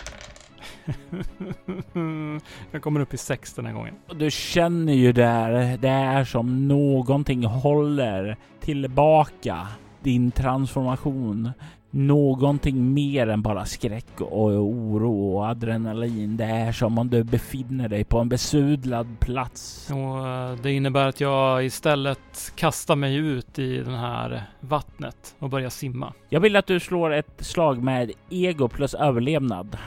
jag 2.71 2.81
kommer 2.81 2.99
upp 2.99 3.13
i 3.13 3.17
sex 3.17 3.53
den 3.53 3.65
här 3.65 3.73
gången. 3.73 3.95
Du 4.15 4.31
känner 4.31 4.93
ju 4.93 5.11
där, 5.11 5.77
det 5.77 5.89
är 5.89 6.23
som 6.23 6.67
någonting 6.67 7.45
håller 7.45 8.37
tillbaka 8.59 9.67
din 10.07 10.31
transformation 10.31 11.51
någonting 11.91 12.93
mer 12.93 13.29
än 13.29 13.41
bara 13.41 13.65
skräck 13.65 14.21
och 14.21 14.47
oro 14.47 15.35
och 15.35 15.47
adrenalin. 15.47 16.37
Det 16.37 16.43
är 16.43 16.71
som 16.71 16.97
om 16.97 17.09
du 17.09 17.23
befinner 17.23 17.89
dig 17.89 18.03
på 18.03 18.19
en 18.19 18.29
besudlad 18.29 19.19
plats. 19.19 19.89
Och 19.91 20.27
eh, 20.27 20.55
det 20.63 20.71
innebär 20.71 21.07
att 21.07 21.21
jag 21.21 21.65
istället 21.65 22.53
kastar 22.55 22.95
mig 22.95 23.15
ut 23.15 23.59
i 23.59 23.77
det 23.77 23.97
här 23.97 24.43
vattnet 24.59 25.35
och 25.39 25.49
börjar 25.49 25.69
simma. 25.69 26.13
Jag 26.29 26.39
vill 26.39 26.55
att 26.55 26.67
du 26.67 26.79
slår 26.79 27.13
ett 27.13 27.45
slag 27.45 27.83
med 27.83 28.11
ego 28.29 28.67
plus 28.67 28.93
överlevnad. 28.93 29.77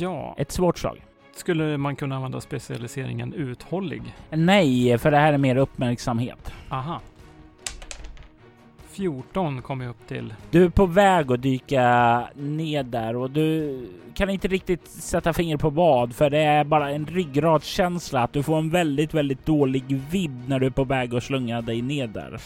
Ja. 0.00 0.34
Ett 0.38 0.52
svårt 0.52 0.78
slag. 0.78 1.04
Skulle 1.36 1.76
man 1.76 1.96
kunna 1.96 2.16
använda 2.16 2.40
specialiseringen 2.40 3.34
uthållig? 3.34 4.02
Nej, 4.30 4.98
för 4.98 5.10
det 5.10 5.18
här 5.18 5.32
är 5.32 5.38
mer 5.38 5.56
uppmärksamhet. 5.56 6.52
Aha. 6.70 7.00
14 8.98 9.62
kom 9.62 9.80
jag 9.80 9.90
upp 9.90 10.08
till. 10.08 10.34
Du 10.50 10.64
är 10.64 10.68
på 10.68 10.86
väg 10.86 11.32
att 11.32 11.42
dyka 11.42 12.28
ned 12.34 12.86
där 12.86 13.16
och 13.16 13.30
du 13.30 13.78
kan 14.14 14.30
inte 14.30 14.48
riktigt 14.48 14.88
sätta 14.88 15.32
fingret 15.32 15.60
på 15.60 15.70
vad 15.70 16.14
för 16.14 16.30
det 16.30 16.38
är 16.38 16.64
bara 16.64 16.90
en 16.90 17.06
ryggradskänsla 17.06 18.22
att 18.22 18.32
du 18.32 18.42
får 18.42 18.58
en 18.58 18.70
väldigt, 18.70 19.14
väldigt 19.14 19.46
dålig 19.46 20.00
vibb 20.10 20.48
när 20.48 20.58
du 20.58 20.66
är 20.66 20.70
på 20.70 20.84
väg 20.84 21.14
att 21.14 21.22
slunga 21.22 21.60
dig 21.60 21.82
ned 21.82 22.10
där. 22.10 22.40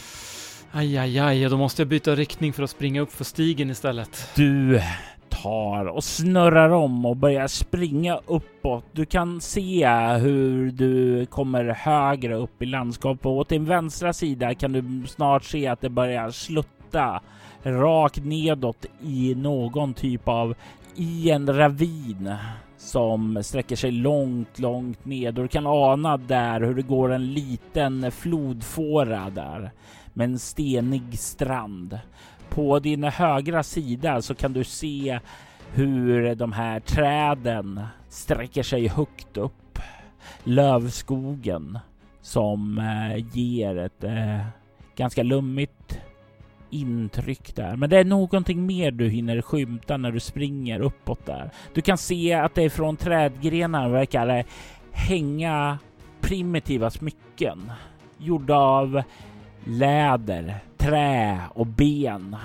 Aj, 0.71 0.97
aj, 0.97 1.19
aj, 1.19 1.49
då 1.49 1.57
måste 1.57 1.81
jag 1.81 1.89
byta 1.89 2.15
riktning 2.15 2.53
för 2.53 2.63
att 2.63 2.69
springa 2.69 3.01
upp 3.01 3.11
för 3.11 3.23
stigen 3.23 3.69
istället. 3.69 4.29
Du 4.35 4.81
tar 5.41 5.85
och 5.85 6.03
snurrar 6.03 6.69
om 6.69 7.05
och 7.05 7.17
börjar 7.17 7.47
springa 7.47 8.19
uppåt. 8.25 8.85
Du 8.91 9.05
kan 9.05 9.41
se 9.41 9.87
hur 10.17 10.71
du 10.71 11.25
kommer 11.25 11.65
högre 11.65 12.35
upp 12.35 12.61
i 12.61 12.65
landskapet 12.65 13.25
och 13.25 13.31
åt 13.31 13.49
din 13.49 13.65
vänstra 13.65 14.13
sida 14.13 14.55
kan 14.55 14.71
du 14.71 15.07
snart 15.07 15.43
se 15.43 15.67
att 15.67 15.81
det 15.81 15.89
börjar 15.89 16.31
slutta 16.31 17.21
rakt 17.63 18.25
nedåt 18.25 18.85
i 19.01 19.35
någon 19.35 19.93
typ 19.93 20.27
av 20.27 20.55
i 20.95 21.31
en 21.31 21.57
ravin 21.57 22.35
som 22.77 23.43
sträcker 23.43 23.75
sig 23.75 23.91
långt, 23.91 24.59
långt 24.59 25.05
ned 25.05 25.37
och 25.37 25.43
du 25.43 25.47
kan 25.47 25.67
ana 25.67 26.17
där 26.17 26.61
hur 26.61 26.75
det 26.75 26.81
går 26.81 27.11
en 27.11 27.33
liten 27.33 28.11
flodfåra 28.11 29.29
där 29.29 29.71
med 30.13 30.29
en 30.29 30.39
stenig 30.39 31.19
strand. 31.19 31.99
På 32.53 32.79
din 32.79 33.03
högra 33.03 33.63
sida 33.63 34.21
så 34.21 34.35
kan 34.35 34.53
du 34.53 34.63
se 34.63 35.19
hur 35.73 36.35
de 36.35 36.51
här 36.51 36.79
träden 36.79 37.81
sträcker 38.09 38.63
sig 38.63 38.87
högt 38.87 39.37
upp. 39.37 39.79
Lövskogen 40.43 41.79
som 42.21 42.77
eh, 42.77 43.25
ger 43.37 43.77
ett 43.77 44.03
eh, 44.03 44.45
ganska 44.95 45.23
lummigt 45.23 45.99
intryck 46.69 47.55
där. 47.55 47.75
Men 47.75 47.89
det 47.89 47.97
är 47.97 48.05
någonting 48.05 48.65
mer 48.65 48.91
du 48.91 49.09
hinner 49.09 49.41
skymta 49.41 49.97
när 49.97 50.11
du 50.11 50.19
springer 50.19 50.79
uppåt 50.79 51.25
där. 51.25 51.49
Du 51.73 51.81
kan 51.81 51.97
se 51.97 52.33
att 52.33 52.55
det 52.55 52.69
från 52.69 52.97
trädgrenar 52.97 53.89
verkar 53.89 54.27
eh, 54.27 54.45
hänga 54.91 55.77
primitiva 56.21 56.89
smycken 56.89 57.71
gjorda 58.17 58.55
av 58.55 59.03
läder, 59.63 60.59
trä 60.83 61.39
och 61.53 61.67
ben. 61.67 62.35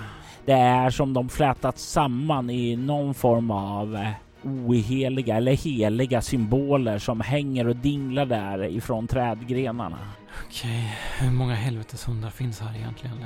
Det 0.45 0.53
är 0.53 0.89
som 0.89 1.13
de 1.13 1.29
flätats 1.29 1.83
samman 1.83 2.49
i 2.49 2.75
någon 2.75 3.13
form 3.13 3.51
av 3.51 3.95
eh, 3.95 4.11
oheliga 4.43 5.37
eller 5.37 5.51
heliga 5.51 6.21
symboler 6.21 6.99
som 6.99 7.21
hänger 7.21 7.67
och 7.67 7.75
dinglar 7.75 8.25
där 8.25 8.63
ifrån 8.63 9.07
trädgrenarna. 9.07 9.97
Okej, 10.45 10.97
hur 11.19 11.31
många 11.31 11.55
helveteshundar 11.55 12.29
finns 12.29 12.59
här 12.59 12.75
egentligen? 12.77 13.17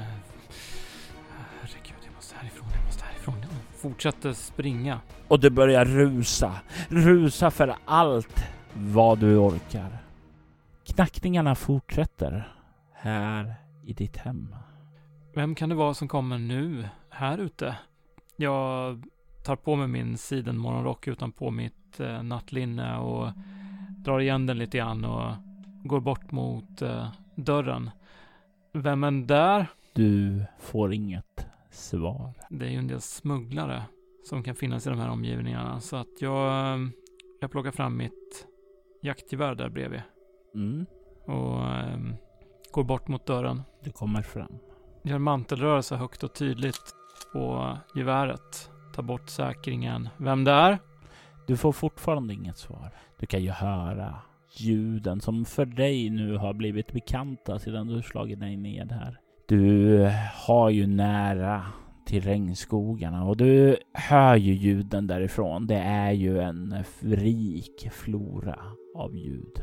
Herregud, 1.61 1.97
jag 2.05 2.15
måste 2.15 2.35
härifrån, 2.35 2.67
jag 2.75 2.85
måste 2.85 3.03
härifrån. 3.05 3.35
Jag 3.41 3.79
fortsätter 3.81 4.33
springa. 4.33 4.99
Och 5.27 5.39
du 5.39 5.49
börjar 5.49 5.85
rusa, 5.85 6.51
rusa 6.89 7.51
för 7.51 7.75
allt 7.85 8.45
vad 8.73 9.19
du 9.19 9.37
orkar. 9.37 9.97
Knackningarna 10.85 11.55
fortsätter 11.55 12.53
här 12.93 13.55
i 13.85 13.93
ditt 13.93 14.17
hem. 14.17 14.55
Vem 15.35 15.55
kan 15.55 15.69
det 15.69 15.75
vara 15.75 15.93
som 15.93 16.07
kommer 16.07 16.37
nu 16.37 16.87
här 17.09 17.37
ute? 17.37 17.75
Jag 18.35 19.03
tar 19.45 19.55
på 19.55 19.75
mig 19.75 19.87
min 19.87 20.17
sidenmorgonrock 20.17 21.07
utanpå 21.07 21.51
mitt 21.51 21.99
eh, 21.99 22.23
nattlinne 22.23 22.97
och 22.97 23.27
drar 23.97 24.19
igen 24.19 24.45
den 24.45 24.57
lite 24.57 24.77
grann 24.77 25.05
och 25.05 25.31
går 25.83 25.99
bort 25.99 26.31
mot 26.31 26.81
eh, 26.81 27.07
dörren. 27.35 27.89
Vem 28.73 29.03
är 29.03 29.11
där? 29.11 29.67
Du 29.93 30.45
får 30.59 30.93
inget 30.93 31.47
svar. 31.71 32.33
Det 32.49 32.65
är 32.65 32.69
ju 32.69 32.77
en 32.77 32.87
del 32.87 33.01
smugglare 33.01 33.83
som 34.23 34.43
kan 34.43 34.55
finnas 34.55 34.87
i 34.87 34.89
de 34.89 34.99
här 34.99 35.09
omgivningarna 35.09 35.79
så 35.79 35.95
att 35.95 36.21
jag, 36.21 36.79
jag 37.41 37.51
plockar 37.51 37.71
fram 37.71 37.97
mitt 37.97 38.47
jaktgevär 39.01 39.55
där 39.55 39.69
bredvid 39.69 40.01
Mm, 40.55 40.85
och 41.25 41.65
eh, 41.67 41.99
går 42.71 42.83
bort 42.83 43.07
mot 43.07 43.25
dörren. 43.25 43.61
du 43.83 43.91
kommer 43.91 44.21
fram. 44.21 44.57
Gör 45.05 45.17
mantelrörelse 45.17 45.95
högt 45.95 46.23
och 46.23 46.33
tydligt 46.33 46.95
på 47.33 47.77
geväret. 47.95 48.69
Tar 48.95 49.03
bort 49.03 49.29
säkringen. 49.29 50.09
Vem 50.17 50.43
det 50.43 50.51
är? 50.51 50.79
Du 51.47 51.57
får 51.57 51.71
fortfarande 51.71 52.33
inget 52.33 52.57
svar. 52.57 52.91
Du 53.19 53.25
kan 53.25 53.43
ju 53.43 53.49
höra 53.49 54.15
ljuden 54.57 55.21
som 55.21 55.45
för 55.45 55.65
dig 55.65 56.09
nu 56.09 56.37
har 56.37 56.53
blivit 56.53 56.91
bekanta 56.91 57.59
sedan 57.59 57.87
du 57.87 58.01
slagit 58.01 58.39
dig 58.39 58.57
ned 58.57 58.91
här. 58.91 59.19
Du 59.47 60.09
har 60.47 60.69
ju 60.69 60.87
nära 60.87 61.65
till 62.05 62.23
regnskogarna 62.23 63.25
och 63.25 63.37
du 63.37 63.77
hör 63.93 64.35
ju 64.35 64.53
ljuden 64.53 65.07
därifrån. 65.07 65.67
Det 65.67 65.79
är 65.79 66.11
ju 66.11 66.39
en 66.39 66.83
rik 67.01 67.87
flora 67.91 68.59
av 68.95 69.15
ljud. 69.15 69.61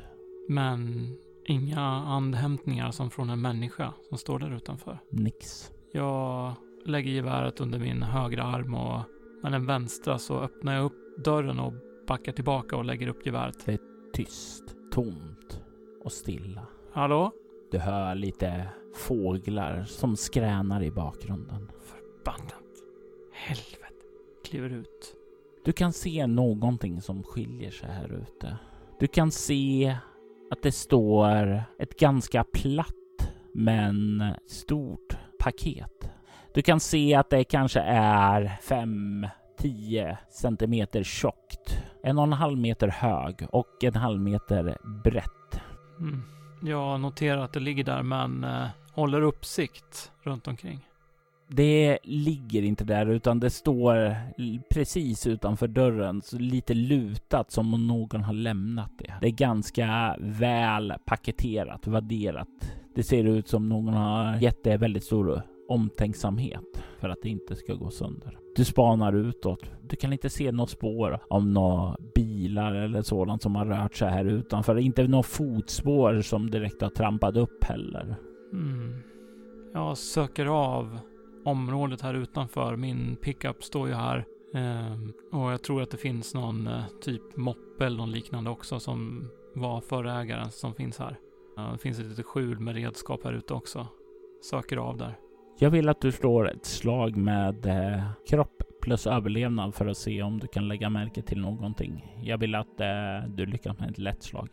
Men 0.49 1.09
inga 1.51 1.81
andhämtningar 1.91 2.91
som 2.91 3.11
från 3.11 3.31
en 3.31 3.41
människa 3.41 3.93
som 4.09 4.19
står 4.19 4.39
där 4.39 4.57
utanför. 4.57 4.99
Nix. 5.11 5.71
Jag 5.93 6.55
lägger 6.85 7.11
geväret 7.11 7.61
under 7.61 7.79
min 7.79 8.03
högra 8.03 8.43
arm 8.43 8.75
och 8.75 9.03
med 9.43 9.53
den 9.53 9.67
vänstra 9.67 10.19
så 10.19 10.41
öppnar 10.41 10.75
jag 10.75 10.85
upp 10.85 11.25
dörren 11.25 11.59
och 11.61 11.73
backar 12.09 12.33
tillbaka 12.33 12.77
och 12.77 12.85
lägger 12.85 13.09
upp 13.09 13.27
geväret. 13.27 13.69
Tyst, 14.13 14.65
tomt 14.93 15.63
och 16.05 16.13
stilla. 16.13 16.67
Hallå? 16.93 17.33
Du 17.71 17.79
hör 17.79 18.15
lite 18.15 18.69
fåglar 18.95 19.85
som 19.85 20.17
skränar 20.17 20.83
i 20.83 20.91
bakgrunden. 20.91 21.71
Förbannat. 21.83 22.65
Helvete. 23.33 24.05
Kliver 24.45 24.71
ut. 24.71 25.15
Du 25.65 25.73
kan 25.73 25.93
se 25.93 26.27
någonting 26.27 27.01
som 27.01 27.23
skiljer 27.23 27.71
sig 27.71 27.89
här 27.89 28.13
ute. 28.13 28.57
Du 29.01 29.07
kan 29.07 29.31
se 29.31 29.97
att 30.51 30.63
det 30.63 30.73
står 30.73 31.63
ett 31.79 31.99
ganska 31.99 32.45
platt 32.45 32.95
men 33.55 34.25
stort 34.47 35.17
paket. 35.39 36.11
Du 36.55 36.63
kan 36.63 36.81
se 36.81 37.15
att 37.15 37.31
det 37.31 37.45
kanske 37.45 37.81
är 37.81 38.59
5-10 39.59 40.17
centimeter 40.31 41.03
tjockt, 41.03 41.83
en 42.03 42.19
och 42.19 42.25
en 42.25 42.33
halv 42.33 42.59
meter 42.59 42.89
hög 42.89 43.47
och 43.51 43.85
en 43.85 43.95
halv 43.95 44.21
meter 44.21 44.77
brett. 45.05 45.61
Mm. 45.99 46.23
Jag 46.63 47.01
noterar 47.01 47.39
att 47.39 47.53
det 47.53 47.61
ligger 47.61 47.85
där 47.85 48.03
men 48.03 48.45
eh, 48.45 48.67
håller 48.93 49.23
uppsikt 49.23 50.13
runt 50.23 50.49
omkring. 50.49 50.90
Det 51.53 51.99
ligger 52.03 52.63
inte 52.63 52.85
där 52.85 53.07
utan 53.07 53.41
det 53.41 53.51
står 53.51 54.17
precis 54.75 55.27
utanför 55.27 55.69
dörren, 55.69 56.23
så 56.23 56.39
lite 56.39 56.75
lutat 56.75 57.51
som 57.51 57.75
om 57.75 57.87
någon 57.87 58.23
har 58.23 58.33
lämnat 58.33 58.93
det. 58.99 59.15
Det 59.21 59.27
är 59.27 59.31
ganska 59.31 60.17
väl 60.21 60.95
paketerat, 61.05 61.87
vadderat. 61.87 62.49
Det 62.95 63.03
ser 63.03 63.25
ut 63.25 63.49
som 63.49 63.69
någon 63.69 63.95
har 63.95 64.37
gett 64.37 64.65
det 64.65 64.77
väldigt 64.77 65.05
stor 65.05 65.43
omtänksamhet 65.69 66.83
för 67.01 67.09
att 67.09 67.19
det 67.23 67.29
inte 67.29 67.57
ska 67.57 67.75
gå 67.75 67.91
sönder. 67.91 68.39
Du 68.57 68.65
spanar 68.65 69.13
utåt. 69.13 69.71
Du 69.83 69.97
kan 69.97 70.13
inte 70.13 70.31
se 70.31 70.53
något 70.53 70.71
spår 70.71 71.19
av 71.31 71.47
några 71.47 71.97
bilar 72.15 72.75
eller 72.75 73.03
sådant 73.03 73.43
som 73.43 73.57
har 73.57 73.67
rört 73.67 73.95
sig 73.95 74.11
här 74.11 74.25
utanför. 74.25 74.79
Inte 74.79 75.09
några 75.09 75.23
fotspår 75.23 76.21
som 76.21 76.51
direkt 76.51 76.83
har 76.83 76.91
trampat 76.91 77.37
upp 77.37 77.65
heller. 77.65 78.17
Mm. 78.53 79.03
Jag 79.75 79.99
söker 79.99 80.47
av 80.47 80.99
området 81.45 82.01
här 82.01 82.15
utanför. 82.15 82.77
Min 82.77 83.17
pickup 83.17 83.65
står 83.65 83.89
ju 83.89 83.95
här. 83.95 84.25
Ehm, 84.55 85.13
och 85.33 85.53
jag 85.53 85.63
tror 85.63 85.83
att 85.83 85.91
det 85.91 85.97
finns 85.97 86.35
någon 86.35 86.67
eh, 86.67 86.85
typ 87.01 87.37
moppe 87.37 87.87
eller 87.87 87.97
någon 87.97 88.11
liknande 88.11 88.51
också 88.51 88.81
som 88.81 89.29
var 89.55 89.81
förägaren 89.81 90.51
som 90.51 90.75
finns 90.75 90.99
här. 90.99 91.19
Det 91.73 91.79
finns 91.79 91.99
ett 91.99 92.07
litet 92.07 92.27
skjul 92.27 92.61
med 92.61 92.75
redskap 92.75 93.25
här 93.25 93.33
ute 93.33 93.55
också. 93.55 93.87
Söker 94.51 94.77
av 94.77 94.97
där. 94.97 95.19
Jag 95.59 95.71
vill 95.71 95.89
att 95.89 96.01
du 96.01 96.13
slår 96.13 96.51
ett 96.51 96.65
slag 96.65 97.17
med 97.17 97.67
eh, 97.67 98.11
kropp 98.29 98.63
plus 98.83 99.07
överlevnad 99.07 99.75
för 99.75 99.87
att 99.87 99.97
se 99.97 100.23
om 100.23 100.39
du 100.39 100.47
kan 100.47 100.69
lägga 100.69 100.91
märke 100.91 101.23
till 101.23 101.41
någonting. 101.41 102.21
Jag 102.23 102.39
vill 102.39 102.55
att 102.55 102.81
eh, 102.81 103.29
du 103.29 103.47
lyckas 103.47 103.79
med 103.79 103.91
ett 103.91 103.99
lätt 103.99 104.23
slag. 104.23 104.49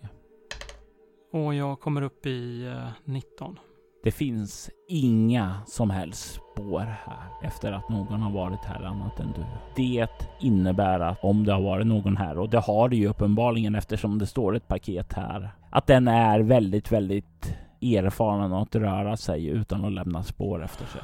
Och 1.31 1.55
jag 1.55 1.79
kommer 1.79 2.01
upp 2.01 2.25
i 2.25 2.65
eh, 2.65 2.89
19. 3.05 3.59
Det 4.03 4.11
finns 4.11 4.69
inga 4.87 5.61
som 5.65 5.89
helst 5.89 6.41
spår 6.57 6.79
här 6.79 7.47
efter 7.47 7.71
att 7.71 7.89
någon 7.89 8.21
har 8.21 8.31
varit 8.31 8.65
här 8.65 8.83
annat 8.83 9.19
än 9.19 9.31
du. 9.35 9.45
Det 9.75 10.07
innebär 10.39 10.99
att 10.99 11.23
om 11.23 11.45
det 11.45 11.53
har 11.53 11.61
varit 11.61 11.87
någon 11.87 12.17
här, 12.17 12.37
och 12.37 12.49
det 12.49 12.59
har 12.59 12.89
det 12.89 12.95
ju 12.95 13.07
uppenbarligen 13.07 13.75
eftersom 13.75 14.19
det 14.19 14.25
står 14.25 14.55
ett 14.55 14.67
paket 14.67 15.13
här, 15.13 15.51
att 15.69 15.87
den 15.87 16.07
är 16.07 16.39
väldigt, 16.39 16.91
väldigt 16.91 17.57
erfaren 17.81 18.53
att 18.53 18.75
röra 18.75 19.17
sig 19.17 19.45
utan 19.47 19.85
att 19.85 19.91
lämna 19.91 20.23
spår 20.23 20.63
efter 20.63 20.85
sig. 20.85 21.01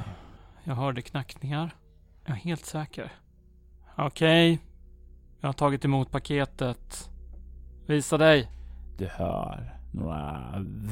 Jag 0.64 0.74
hörde 0.74 1.02
knackningar. 1.02 1.70
Jag 2.26 2.36
är 2.36 2.40
helt 2.40 2.64
säker. 2.66 3.12
Okej. 3.96 4.58
Jag 5.40 5.48
har 5.48 5.52
tagit 5.52 5.84
emot 5.84 6.10
paketet. 6.10 7.10
Visa 7.86 8.18
dig. 8.18 8.48
Du 8.98 9.06
hör 9.06 9.76
några 9.92 10.42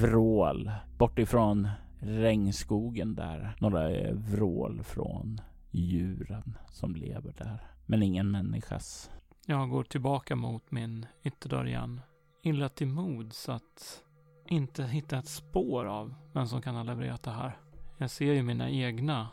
vrål 0.01 0.71
bortifrån 0.99 1.69
regnskogen 2.03 3.15
där. 3.15 3.57
Några 3.61 3.91
eh, 3.91 4.15
vrål 4.15 4.83
från 4.83 5.41
djuren 5.71 6.59
som 6.71 6.95
lever 6.95 7.35
där. 7.39 7.59
Men 7.87 8.03
ingen 8.03 8.31
människas. 8.31 9.11
Jag 9.47 9.71
går 9.71 9.85
tillbaka 9.85 10.37
mot 10.37 10.71
min 10.71 11.07
ytterdörr 11.23 11.67
igen. 11.67 12.01
Illa 12.43 12.69
till 12.69 12.87
mods 12.87 13.49
att 13.49 14.03
inte 14.49 14.85
hitta 14.85 15.19
ett 15.19 15.29
spår 15.29 15.85
av 15.85 16.15
vem 16.33 16.47
som 16.47 16.63
kan 16.63 16.75
ha 16.75 16.83
levererat 16.83 17.23
det 17.23 17.31
här. 17.31 17.57
Jag 17.99 18.11
ser 18.11 18.33
ju 18.33 18.43
mina 18.43 18.71
egna 18.71 19.29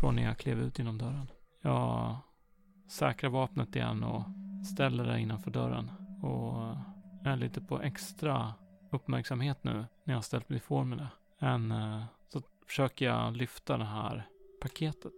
från 0.00 0.16
när 0.16 0.22
jag 0.22 0.38
klev 0.38 0.60
ut 0.60 0.78
genom 0.78 0.98
dörren. 0.98 1.26
Jag 1.62 2.16
säkrar 2.88 3.30
vapnet 3.30 3.76
igen 3.76 4.04
och 4.04 4.22
ställer 4.72 5.04
det 5.04 5.20
innanför 5.20 5.50
dörren. 5.50 5.90
Och 6.22 6.76
är 7.24 7.36
lite 7.36 7.60
på 7.60 7.82
extra 7.82 8.54
uppmärksamhet 8.90 9.64
nu 9.64 9.84
när 10.04 10.14
jag 10.14 10.24
ställt 10.24 10.48
mig 10.48 10.56
i 10.56 10.60
formen. 10.60 11.06
Än 11.38 11.70
eh, 11.70 12.02
så 12.28 12.42
försöker 12.66 13.04
jag 13.04 13.36
lyfta 13.36 13.78
det 13.78 13.84
här 13.84 14.26
paketet. 14.60 15.12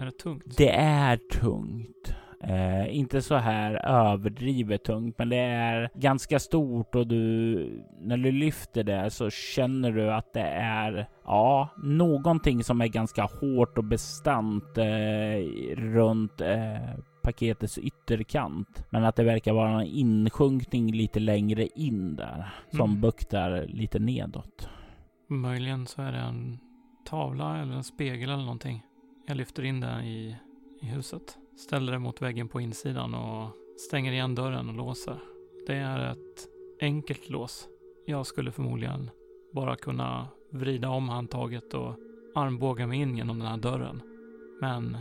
Är 0.00 0.04
det 0.04 0.12
tungt? 0.12 0.56
Det 0.56 0.70
är 0.74 1.16
tungt. 1.16 2.14
Eh, 2.40 2.96
inte 2.96 3.22
så 3.22 3.34
här 3.34 3.86
överdrivet 3.86 4.84
tungt, 4.84 5.18
men 5.18 5.28
det 5.28 5.36
är 5.36 5.90
ganska 5.94 6.38
stort 6.38 6.94
och 6.94 7.06
du, 7.06 7.84
när 8.00 8.16
du 8.16 8.32
lyfter 8.32 8.84
det 8.84 9.10
så 9.10 9.30
känner 9.30 9.92
du 9.92 10.12
att 10.12 10.32
det 10.32 10.48
är, 10.60 11.08
ja, 11.24 11.68
någonting 11.76 12.64
som 12.64 12.80
är 12.80 12.86
ganska 12.86 13.22
hårt 13.22 13.78
och 13.78 13.84
bestant 13.84 14.78
eh, 14.78 15.74
runt 15.76 16.40
eh, 16.40 16.98
paketets 17.22 17.78
ytterkant. 17.78 18.84
Men 18.90 19.04
att 19.04 19.16
det 19.16 19.24
verkar 19.24 19.52
vara 19.52 19.80
en 19.80 19.86
insjunkning 19.86 20.92
lite 20.92 21.20
längre 21.20 21.66
in 21.66 22.16
där 22.16 22.54
som 22.70 22.90
mm. 22.90 23.00
buktar 23.00 23.66
lite 23.68 23.98
nedåt. 23.98 24.68
Möjligen 25.30 25.86
så 25.86 26.02
är 26.02 26.12
det 26.12 26.18
en 26.18 26.58
tavla 27.04 27.58
eller 27.58 27.72
en 27.72 27.84
spegel 27.84 28.30
eller 28.30 28.42
någonting. 28.42 28.82
Jag 29.26 29.36
lyfter 29.36 29.62
in 29.62 29.80
den 29.80 30.04
i, 30.04 30.36
i 30.80 30.86
huset. 30.86 31.38
Ställer 31.56 31.92
den 31.92 32.02
mot 32.02 32.22
väggen 32.22 32.48
på 32.48 32.60
insidan 32.60 33.14
och 33.14 33.50
stänger 33.88 34.12
igen 34.12 34.34
dörren 34.34 34.68
och 34.68 34.74
låser. 34.74 35.18
Det 35.66 35.74
är 35.74 36.12
ett 36.12 36.48
enkelt 36.80 37.30
lås. 37.30 37.68
Jag 38.06 38.26
skulle 38.26 38.52
förmodligen 38.52 39.10
bara 39.52 39.76
kunna 39.76 40.28
vrida 40.50 40.88
om 40.88 41.08
handtaget 41.08 41.74
och 41.74 41.96
armbåga 42.34 42.86
mig 42.86 43.00
in 43.00 43.16
genom 43.16 43.38
den 43.38 43.48
här 43.48 43.56
dörren. 43.56 44.02
Men 44.60 44.98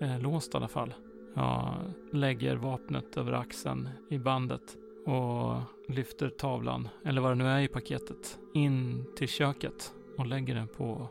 det 0.00 0.06
är 0.06 0.18
låst 0.18 0.54
i 0.54 0.56
alla 0.56 0.68
fall. 0.68 0.94
Jag 1.34 1.74
lägger 2.12 2.56
vapnet 2.56 3.16
över 3.16 3.32
axeln 3.32 3.88
i 4.10 4.18
bandet 4.18 4.76
och 5.06 5.60
lyfter 5.88 6.28
tavlan, 6.28 6.88
eller 7.04 7.20
vad 7.20 7.30
det 7.30 7.34
nu 7.34 7.46
är 7.46 7.60
i 7.60 7.68
paketet, 7.68 8.38
in 8.54 9.04
till 9.16 9.28
köket 9.28 9.94
och 10.18 10.26
lägger 10.26 10.54
den 10.54 10.68
på 10.68 11.08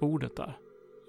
bordet 0.00 0.36
där. 0.36 0.58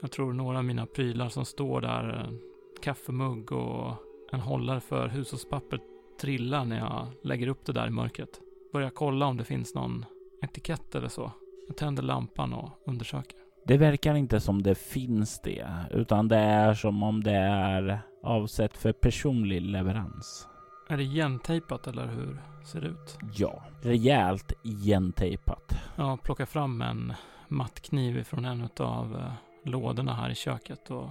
Jag 0.02 0.12
tror 0.12 0.34
några 0.34 0.58
av 0.58 0.66
mina 0.66 0.86
prylar 0.86 1.30
som 1.30 1.46
står 1.46 1.82
där, 1.82 2.04
en 2.04 2.40
kaffemugg 2.82 3.52
och 3.52 3.94
en 4.32 4.40
hållare 4.40 4.80
för 4.80 5.08
hushållspapper 5.08 5.80
trillar 6.22 6.66
när 6.66 6.78
jag 6.80 7.08
lägger 7.24 7.48
upp 7.48 7.66
det 7.66 7.74
där 7.74 7.88
i 7.88 7.92
mörkret. 7.92 8.42
Börjar 8.74 8.90
kolla 8.90 9.26
om 9.26 9.38
det 9.38 9.44
finns 9.44 9.76
någon 9.76 10.06
etikett 10.42 10.96
eller 10.96 11.08
så. 11.08 11.32
Jag 11.68 11.78
tänder 11.78 12.04
lampan 12.04 12.54
och 12.54 12.70
undersöker. 12.86 13.40
Det 13.66 13.78
verkar 13.78 14.16
inte 14.16 14.40
som 14.40 14.64
det 14.64 14.76
finns 14.76 15.42
det, 15.42 15.68
utan 15.92 16.28
det 16.28 16.38
är 16.38 16.74
som 16.74 17.04
om 17.04 17.24
det 17.24 17.36
är 17.36 18.00
avsett 18.24 18.78
för 18.78 18.92
personlig 18.92 19.62
leverans. 19.62 20.48
Är 20.92 20.98
det 20.98 21.04
igentejpat 21.04 21.88
eller 21.88 22.08
hur 22.08 22.42
ser 22.64 22.82
det 22.82 22.88
ut? 22.88 23.18
Ja, 23.34 23.64
rejält 23.82 24.54
igentejpat. 24.64 25.74
Jag 25.96 26.22
plockar 26.24 26.46
fram 26.46 26.82
en 26.82 27.14
mattkniv 27.48 28.24
från 28.24 28.46
en 28.46 28.70
av 28.78 29.16
eh, 29.16 29.32
lådorna 29.64 30.14
här 30.14 30.30
i 30.30 30.36
köket 30.36 30.92
och 30.92 31.10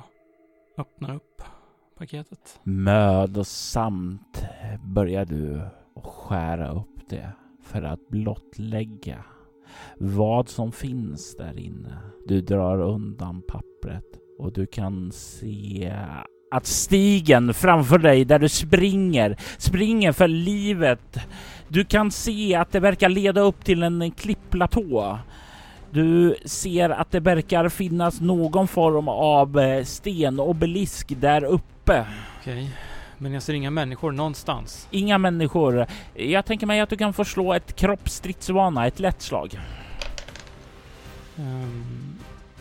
öppnar 0.79 1.15
upp 1.15 1.43
paketet. 1.99 2.61
Mödosamt 2.63 4.45
börjar 4.85 5.25
du 5.25 5.61
skära 6.03 6.73
upp 6.73 7.09
det 7.09 7.33
för 7.63 7.83
att 7.83 8.09
blottlägga 8.09 9.25
vad 9.99 10.49
som 10.49 10.73
finns 10.73 11.37
där 11.37 11.59
inne. 11.59 11.99
Du 12.27 12.41
drar 12.41 12.81
undan 12.81 13.43
pappret 13.49 14.19
och 14.39 14.53
du 14.53 14.67
kan 14.67 15.13
se 15.13 15.95
att 16.51 16.67
stigen 16.67 17.55
framför 17.55 17.99
dig 17.99 18.25
där 18.25 18.39
du 18.39 18.49
springer, 18.49 19.37
springer 19.59 20.13
för 20.13 20.29
livet. 20.29 21.19
Du 21.69 21.85
kan 21.85 22.11
se 22.11 22.55
att 22.55 22.73
det 22.73 22.81
verkar 22.81 23.09
leda 23.09 23.41
upp 23.41 23.65
till 23.65 23.83
en 23.83 24.11
klippplatå. 24.11 25.19
Du 25.91 26.37
ser 26.45 26.91
att 26.91 27.11
det 27.11 27.21
verkar 27.21 27.69
finnas 27.69 28.21
någon 28.21 28.69
form 28.69 29.09
av 29.09 29.59
eh, 29.59 29.85
stenobelisk 29.85 31.13
där 31.21 31.45
uppe. 31.45 32.07
Okej, 32.41 32.71
men 33.19 33.33
jag 33.33 33.43
ser 33.43 33.55
inga 33.55 33.71
människor 33.71 34.13
någonstans. 34.13 34.89
Inga 34.91 35.19
människor. 35.19 35.87
Jag 36.15 36.45
tänker 36.45 36.67
mig 36.67 36.81
att 36.81 36.91
du 36.91 36.97
kan 36.97 37.13
få 37.13 37.25
slå 37.25 37.55
ett 37.55 37.77
kroppsstridsvana, 37.77 38.87
ett 38.87 39.01
lätt 39.01 39.23
slag. 39.23 39.61
Um, 41.37 42.19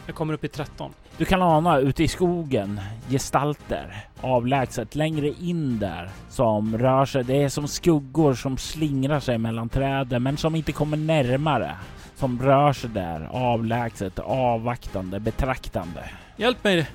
jag 0.08 0.16
kommer 0.16 0.34
upp 0.34 0.44
i 0.44 0.48
13. 0.48 0.92
Du 1.18 1.26
kan 1.26 1.42
ana 1.42 1.78
ute 1.78 2.04
i 2.04 2.08
skogen 2.08 2.82
gestalter 3.10 4.06
avlägset 4.22 4.96
längre 4.96 5.28
in 5.28 5.80
där 5.80 6.10
som 6.30 6.78
rör 6.78 7.06
sig. 7.06 7.24
Det 7.24 7.44
är 7.44 7.50
som 7.50 7.68
skuggor 7.68 8.34
som 8.34 8.58
slingrar 8.58 9.20
sig 9.20 9.38
mellan 9.38 9.70
träden 9.70 10.24
men 10.24 10.38
som 10.38 10.56
inte 10.56 10.72
kommer 10.72 10.98
närmare. 10.98 11.76
Som 12.16 12.42
rör 12.42 12.74
sig 12.74 12.90
där 12.90 13.30
avlägset, 13.32 14.20
avvaktande, 14.20 15.20
betraktande. 15.20 16.10
Hjälp 16.38 16.64
mig! 16.64 16.88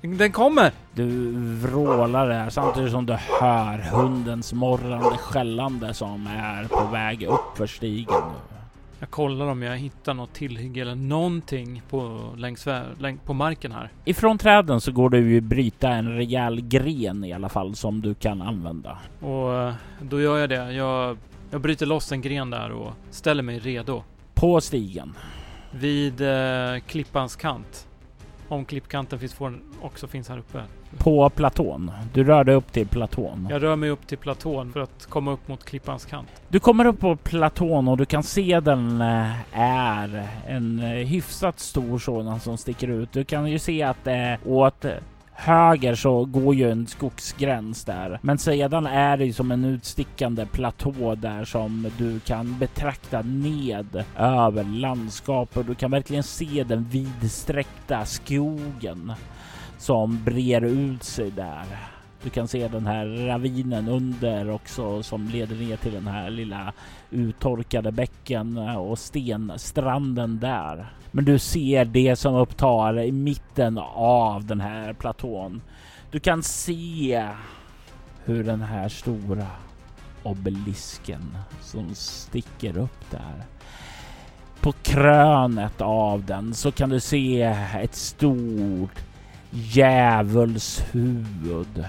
Den 0.00 0.32
kommer! 0.32 0.72
Du 0.94 1.32
vrålar 1.56 2.28
där 2.28 2.50
samtidigt 2.50 2.92
som 2.92 3.06
du 3.06 3.12
hör 3.12 3.78
hundens 3.78 4.52
morrande 4.52 5.16
skällande 5.16 5.94
som 5.94 6.26
är 6.26 6.68
på 6.68 6.84
väg 6.92 7.22
upp 7.22 7.56
för 7.56 7.66
stigen 7.66 8.14
nu. 8.14 8.57
Jag 9.00 9.10
kollar 9.10 9.46
om 9.46 9.62
jag 9.62 9.76
hittar 9.76 10.14
något 10.14 10.32
tillhygge 10.32 10.80
eller 10.80 10.94
någonting 10.94 11.82
på, 11.90 12.20
längs, 12.36 12.66
längs, 12.98 13.20
på 13.20 13.34
marken 13.34 13.72
här. 13.72 13.90
Ifrån 14.04 14.38
träden 14.38 14.80
så 14.80 14.92
går 14.92 15.10
det 15.10 15.18
ju 15.18 15.40
bryta 15.40 15.88
en 15.88 16.16
rejäl 16.16 16.60
gren 16.60 17.24
i 17.24 17.32
alla 17.32 17.48
fall 17.48 17.74
som 17.74 18.00
du 18.00 18.14
kan 18.14 18.42
använda. 18.42 18.98
Och 19.20 19.54
eh, 19.54 19.74
då 20.00 20.20
gör 20.20 20.38
jag 20.38 20.48
det. 20.48 20.72
Jag, 20.72 21.16
jag 21.50 21.60
bryter 21.60 21.86
loss 21.86 22.12
en 22.12 22.20
gren 22.20 22.50
där 22.50 22.70
och 22.70 22.92
ställer 23.10 23.42
mig 23.42 23.58
redo. 23.58 24.02
På 24.34 24.60
stigen? 24.60 25.14
Vid 25.70 26.20
eh, 26.20 26.78
klippans 26.86 27.36
kant. 27.36 27.87
Om 28.48 28.64
klippkanten 28.64 29.18
finns 29.18 29.36
också 29.82 30.06
finns 30.06 30.28
här 30.28 30.38
uppe. 30.38 30.62
På 30.98 31.30
platån? 31.30 31.90
Du 32.12 32.24
rör 32.24 32.44
dig 32.44 32.54
upp 32.54 32.72
till 32.72 32.88
platån? 32.88 33.46
Jag 33.50 33.62
rör 33.62 33.76
mig 33.76 33.90
upp 33.90 34.06
till 34.06 34.18
platån 34.18 34.72
för 34.72 34.80
att 34.80 35.06
komma 35.06 35.32
upp 35.32 35.48
mot 35.48 35.64
klippans 35.64 36.04
kant. 36.04 36.28
Du 36.48 36.60
kommer 36.60 36.84
upp 36.84 37.00
på 37.00 37.16
platån 37.16 37.88
och 37.88 37.96
du 37.96 38.04
kan 38.04 38.22
se 38.22 38.60
den 38.60 39.00
eh, 39.00 39.58
är 39.58 40.28
en 40.46 40.80
eh, 40.80 40.88
hyfsat 40.88 41.60
stor 41.60 41.98
sådan 41.98 42.40
som 42.40 42.58
sticker 42.58 42.88
ut. 42.88 43.12
Du 43.12 43.24
kan 43.24 43.46
ju 43.46 43.58
se 43.58 43.82
att 43.82 44.04
det 44.04 44.38
åt 44.44 44.84
höger 45.38 45.94
så 45.94 46.24
går 46.24 46.54
ju 46.54 46.70
en 46.70 46.86
skogsgräns 46.86 47.84
där. 47.84 48.18
Men 48.22 48.38
sedan 48.38 48.86
är 48.86 49.16
det 49.16 49.24
ju 49.24 49.32
som 49.32 49.50
en 49.50 49.64
utstickande 49.64 50.46
platå 50.46 51.14
där 51.14 51.44
som 51.44 51.90
du 51.98 52.20
kan 52.20 52.58
betrakta 52.58 53.22
ned 53.22 54.04
över 54.16 54.64
landskapet. 54.64 55.66
Du 55.66 55.74
kan 55.74 55.90
verkligen 55.90 56.22
se 56.22 56.64
den 56.68 56.84
vidsträckta 56.84 58.04
skogen 58.04 59.12
som 59.78 60.24
brer 60.24 60.64
ut 60.64 61.02
sig 61.02 61.30
där. 61.30 61.97
Du 62.22 62.30
kan 62.30 62.48
se 62.48 62.68
den 62.68 62.86
här 62.86 63.06
ravinen 63.06 63.88
under 63.88 64.50
också 64.50 65.02
som 65.02 65.28
leder 65.28 65.56
ner 65.56 65.76
till 65.76 65.92
den 65.92 66.06
här 66.06 66.30
lilla 66.30 66.72
uttorkade 67.10 67.92
bäcken 67.92 68.58
och 68.58 68.98
stenstranden 68.98 70.38
där. 70.38 70.92
Men 71.10 71.24
du 71.24 71.38
ser 71.38 71.84
det 71.84 72.16
som 72.16 72.34
upptar 72.34 73.00
i 73.00 73.12
mitten 73.12 73.78
av 73.94 74.44
den 74.44 74.60
här 74.60 74.92
platån. 74.92 75.62
Du 76.10 76.20
kan 76.20 76.42
se 76.42 77.28
hur 78.24 78.44
den 78.44 78.62
här 78.62 78.88
stora 78.88 79.46
obelisken 80.22 81.36
som 81.60 81.94
sticker 81.94 82.78
upp 82.78 83.10
där. 83.10 83.44
På 84.60 84.72
krönet 84.72 85.80
av 85.80 86.24
den 86.24 86.54
så 86.54 86.72
kan 86.72 86.90
du 86.90 87.00
se 87.00 87.42
ett 87.82 87.94
stort 87.94 89.04
djävulshuvud 89.50 91.84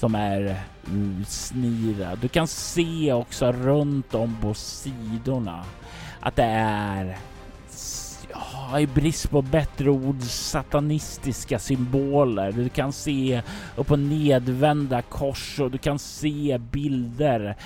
som 0.00 0.14
är 0.14 0.56
mm, 0.86 1.20
utsnirad. 1.20 2.18
Du 2.18 2.28
kan 2.28 2.46
se 2.46 3.12
också 3.12 3.52
runt 3.52 4.14
om 4.14 4.36
på 4.42 4.54
sidorna 4.54 5.64
att 6.20 6.36
det 6.36 6.44
är 6.44 7.16
ja, 8.32 8.80
i 8.80 8.86
brist 8.86 9.30
på 9.30 9.42
bättre 9.42 9.90
ord 9.90 10.22
satanistiska 10.22 11.58
symboler. 11.58 12.52
Du 12.52 12.68
kan 12.68 12.92
se 12.92 13.42
upp 13.76 13.90
och 13.90 13.98
nedvända 13.98 15.02
kors 15.02 15.60
och 15.60 15.70
du 15.70 15.78
kan 15.78 15.98
se 15.98 16.58
bilder 16.58 17.56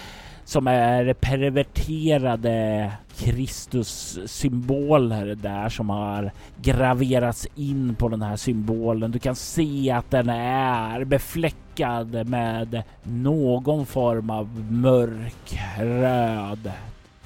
som 0.44 0.66
är 0.66 1.14
perverterade 1.14 2.92
Kristus-symboler 3.16 5.34
där 5.34 5.68
som 5.68 5.90
har 5.90 6.30
graverats 6.62 7.46
in 7.54 7.94
på 7.94 8.08
den 8.08 8.22
här 8.22 8.36
symbolen. 8.36 9.10
Du 9.10 9.18
kan 9.18 9.36
se 9.36 9.90
att 9.90 10.10
den 10.10 10.28
är 10.28 11.04
befläckad 11.04 12.28
med 12.28 12.82
någon 13.02 13.86
form 13.86 14.30
av 14.30 14.72
mörk 14.72 15.58
röd 15.78 16.72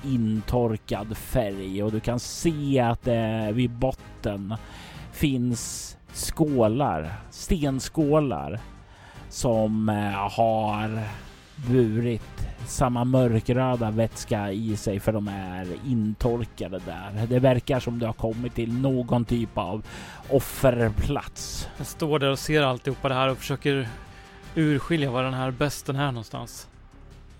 intorkad 0.05 1.17
färg 1.17 1.83
och 1.83 1.93
du 1.93 2.01
kan 2.01 2.21
se 2.21 2.81
att 2.81 3.05
det 3.05 3.51
vid 3.53 3.71
botten 3.71 4.55
finns 5.13 5.97
skålar, 6.13 7.13
stenskålar 7.31 8.61
som 9.29 9.89
eh, 9.89 10.37
har 10.37 11.03
burit 11.67 12.49
samma 12.67 13.05
mörkröda 13.05 13.91
vätska 13.91 14.53
i 14.53 14.77
sig 14.77 15.01
för 15.01 15.13
de 15.13 15.29
är 15.29 15.67
intorkade 15.87 16.79
där. 16.79 17.27
Det 17.27 17.39
verkar 17.39 17.81
som 17.81 17.99
det 17.99 18.07
har 18.07 18.13
kommit 18.13 18.55
till 18.55 18.73
någon 18.73 19.25
typ 19.25 19.59
av 19.59 19.87
offerplats. 20.29 21.69
Jag 21.77 21.87
står 21.87 22.19
där 22.19 22.31
och 22.31 22.39
ser 22.39 22.63
alltihopa 22.63 23.09
det 23.09 23.15
här 23.15 23.29
och 23.31 23.39
försöker 23.39 23.89
urskilja 24.55 25.11
var 25.11 25.23
den 25.23 25.35
här 25.35 25.51
besten 25.51 25.97
är 25.97 26.13
någonstans. 26.13 26.69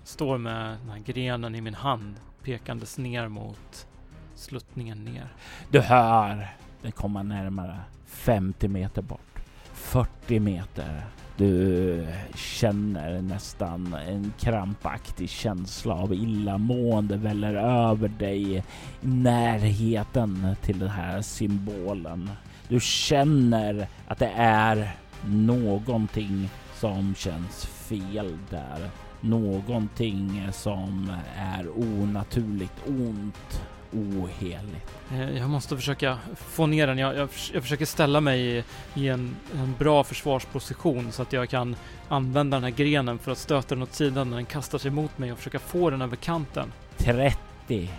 Står 0.03 0.37
med 0.37 0.77
den 0.81 0.89
här 0.89 0.99
grenen 0.99 1.55
i 1.55 1.61
min 1.61 1.73
hand 1.73 2.15
pekandes 2.43 2.97
ner 2.97 3.27
mot 3.27 3.87
sluttningen 4.35 5.05
ner. 5.05 5.27
Du 5.69 5.79
hör 5.79 6.47
den 6.81 6.91
komma 6.91 7.23
närmare 7.23 7.79
50 8.05 8.67
meter 8.67 9.01
bort, 9.01 9.39
40 9.73 10.39
meter. 10.39 11.05
Du 11.39 12.07
känner 12.35 13.21
nästan 13.21 13.93
en 13.93 14.33
krampaktig 14.39 15.29
känsla 15.29 15.93
av 15.93 16.13
illamående 16.13 17.17
väller 17.17 17.53
över 17.55 18.07
dig 18.07 18.55
i 18.55 18.63
närheten 19.01 20.55
till 20.61 20.79
den 20.79 20.89
här 20.89 21.21
symbolen. 21.21 22.29
Du 22.67 22.79
känner 22.79 23.87
att 24.07 24.19
det 24.19 24.31
är 24.35 24.95
någonting 25.25 26.49
som 26.75 27.15
känns 27.15 27.65
fel 27.65 28.37
där. 28.49 28.89
Någonting 29.21 30.47
som 30.51 31.11
är 31.37 31.69
onaturligt 31.69 32.87
ont, 32.87 33.61
oheligt. 33.93 34.89
Eh, 35.11 35.37
jag 35.37 35.49
måste 35.49 35.75
försöka 35.75 36.17
få 36.35 36.65
ner 36.65 36.87
den. 36.87 36.97
Jag, 36.97 37.15
jag, 37.15 37.29
jag 37.53 37.63
försöker 37.63 37.85
ställa 37.85 38.21
mig 38.21 38.57
i, 38.57 38.63
i 38.93 39.07
en, 39.07 39.35
en, 39.53 39.75
bra 39.79 40.03
försvarsposition 40.03 41.11
så 41.11 41.21
att 41.21 41.33
jag 41.33 41.49
kan 41.49 41.75
använda 42.09 42.57
den 42.57 42.63
här 42.63 42.71
grenen 42.71 43.19
för 43.19 43.31
att 43.31 43.37
stöta 43.37 43.75
den 43.75 43.81
åt 43.81 43.93
sidan 43.93 44.29
när 44.29 44.35
den 44.35 44.45
kastar 44.45 44.77
sig 44.77 44.91
mot 44.91 45.17
mig 45.17 45.31
och 45.31 45.37
försöka 45.37 45.59
få 45.59 45.89
den 45.89 46.01
över 46.01 46.15
kanten. 46.15 46.73
30, 46.97 47.89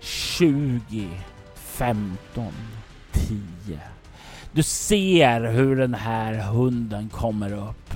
20, 0.00 1.08
15, 1.54 2.52
10. 3.12 3.80
Du 4.52 4.62
ser 4.62 5.40
hur 5.40 5.76
den 5.76 5.94
här 5.94 6.34
hunden 6.34 7.08
kommer 7.08 7.52
upp. 7.52 7.94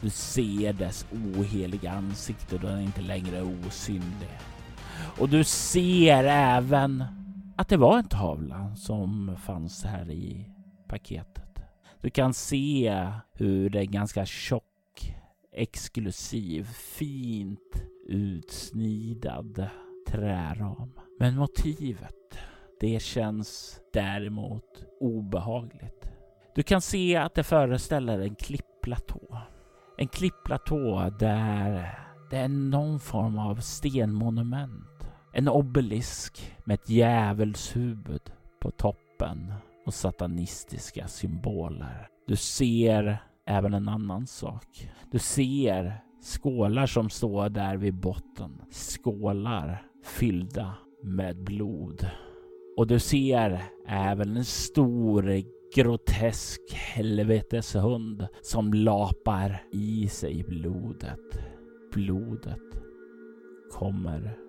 Du 0.00 0.10
ser 0.10 0.72
dess 0.72 1.06
oheliga 1.12 1.92
ansikte 1.92 2.58
då 2.58 2.66
den 2.66 2.80
inte 2.80 3.00
längre 3.00 3.36
är 3.36 3.66
osynlig. 3.66 4.38
Och 5.18 5.28
du 5.28 5.44
ser 5.44 6.24
även 6.24 7.04
att 7.56 7.68
det 7.68 7.76
var 7.76 7.98
en 7.98 8.08
tavla 8.08 8.76
som 8.76 9.36
fanns 9.36 9.84
här 9.84 10.10
i 10.10 10.50
paketet. 10.88 11.58
Du 12.00 12.10
kan 12.10 12.34
se 12.34 13.06
hur 13.32 13.70
det 13.70 13.80
är 13.80 13.84
ganska 13.84 14.26
tjock, 14.26 15.14
exklusiv, 15.52 16.64
fint 16.98 17.82
utsnidad 18.08 19.66
träram. 20.08 20.92
Men 21.18 21.36
motivet, 21.36 22.38
det 22.80 23.02
känns 23.02 23.80
däremot 23.92 24.84
obehagligt. 25.00 26.10
Du 26.54 26.62
kan 26.62 26.80
se 26.80 27.16
att 27.16 27.34
det 27.34 27.42
föreställer 27.42 28.18
en 28.18 28.34
klippplatå. 28.34 29.38
En 29.98 30.08
klippplatå 30.08 31.10
där 31.18 31.98
det 32.30 32.36
är 32.36 32.48
någon 32.48 33.00
form 33.00 33.38
av 33.38 33.56
stenmonument. 33.56 34.93
En 35.36 35.48
obelisk 35.48 36.54
med 36.64 36.74
ett 36.74 36.88
djävulshuvud 36.88 38.32
på 38.60 38.70
toppen 38.70 39.52
och 39.86 39.94
satanistiska 39.94 41.08
symboler. 41.08 42.08
Du 42.26 42.36
ser 42.36 43.18
även 43.46 43.74
en 43.74 43.88
annan 43.88 44.26
sak. 44.26 44.90
Du 45.10 45.18
ser 45.18 46.02
skålar 46.22 46.86
som 46.86 47.10
står 47.10 47.48
där 47.48 47.76
vid 47.76 47.94
botten. 47.94 48.62
Skålar 48.70 49.86
fyllda 50.04 50.74
med 51.02 51.44
blod. 51.44 52.06
Och 52.76 52.86
du 52.86 52.98
ser 52.98 53.62
även 53.88 54.36
en 54.36 54.44
stor 54.44 55.42
grotesk 55.74 56.60
helveteshund 56.72 58.26
som 58.42 58.74
lapar 58.74 59.62
i 59.72 60.08
sig 60.08 60.44
blodet. 60.48 61.38
Blodet 61.92 62.82
kommer 63.70 64.43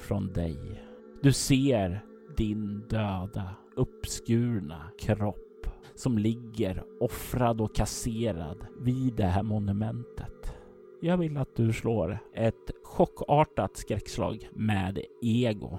från 0.00 0.32
dig. 0.32 0.82
Du 1.22 1.32
ser 1.32 2.04
din 2.36 2.88
döda, 2.88 3.56
uppskurna 3.76 4.90
kropp 4.98 5.66
som 5.94 6.18
ligger 6.18 6.84
offrad 7.00 7.60
och 7.60 7.74
kasserad 7.74 8.66
vid 8.80 9.14
det 9.14 9.26
här 9.26 9.42
monumentet. 9.42 10.52
Jag 11.00 11.16
vill 11.16 11.36
att 11.36 11.56
du 11.56 11.72
slår 11.72 12.18
ett 12.34 12.70
chockartat 12.84 13.76
skräckslag 13.76 14.48
med 14.52 14.98
ego. 15.22 15.78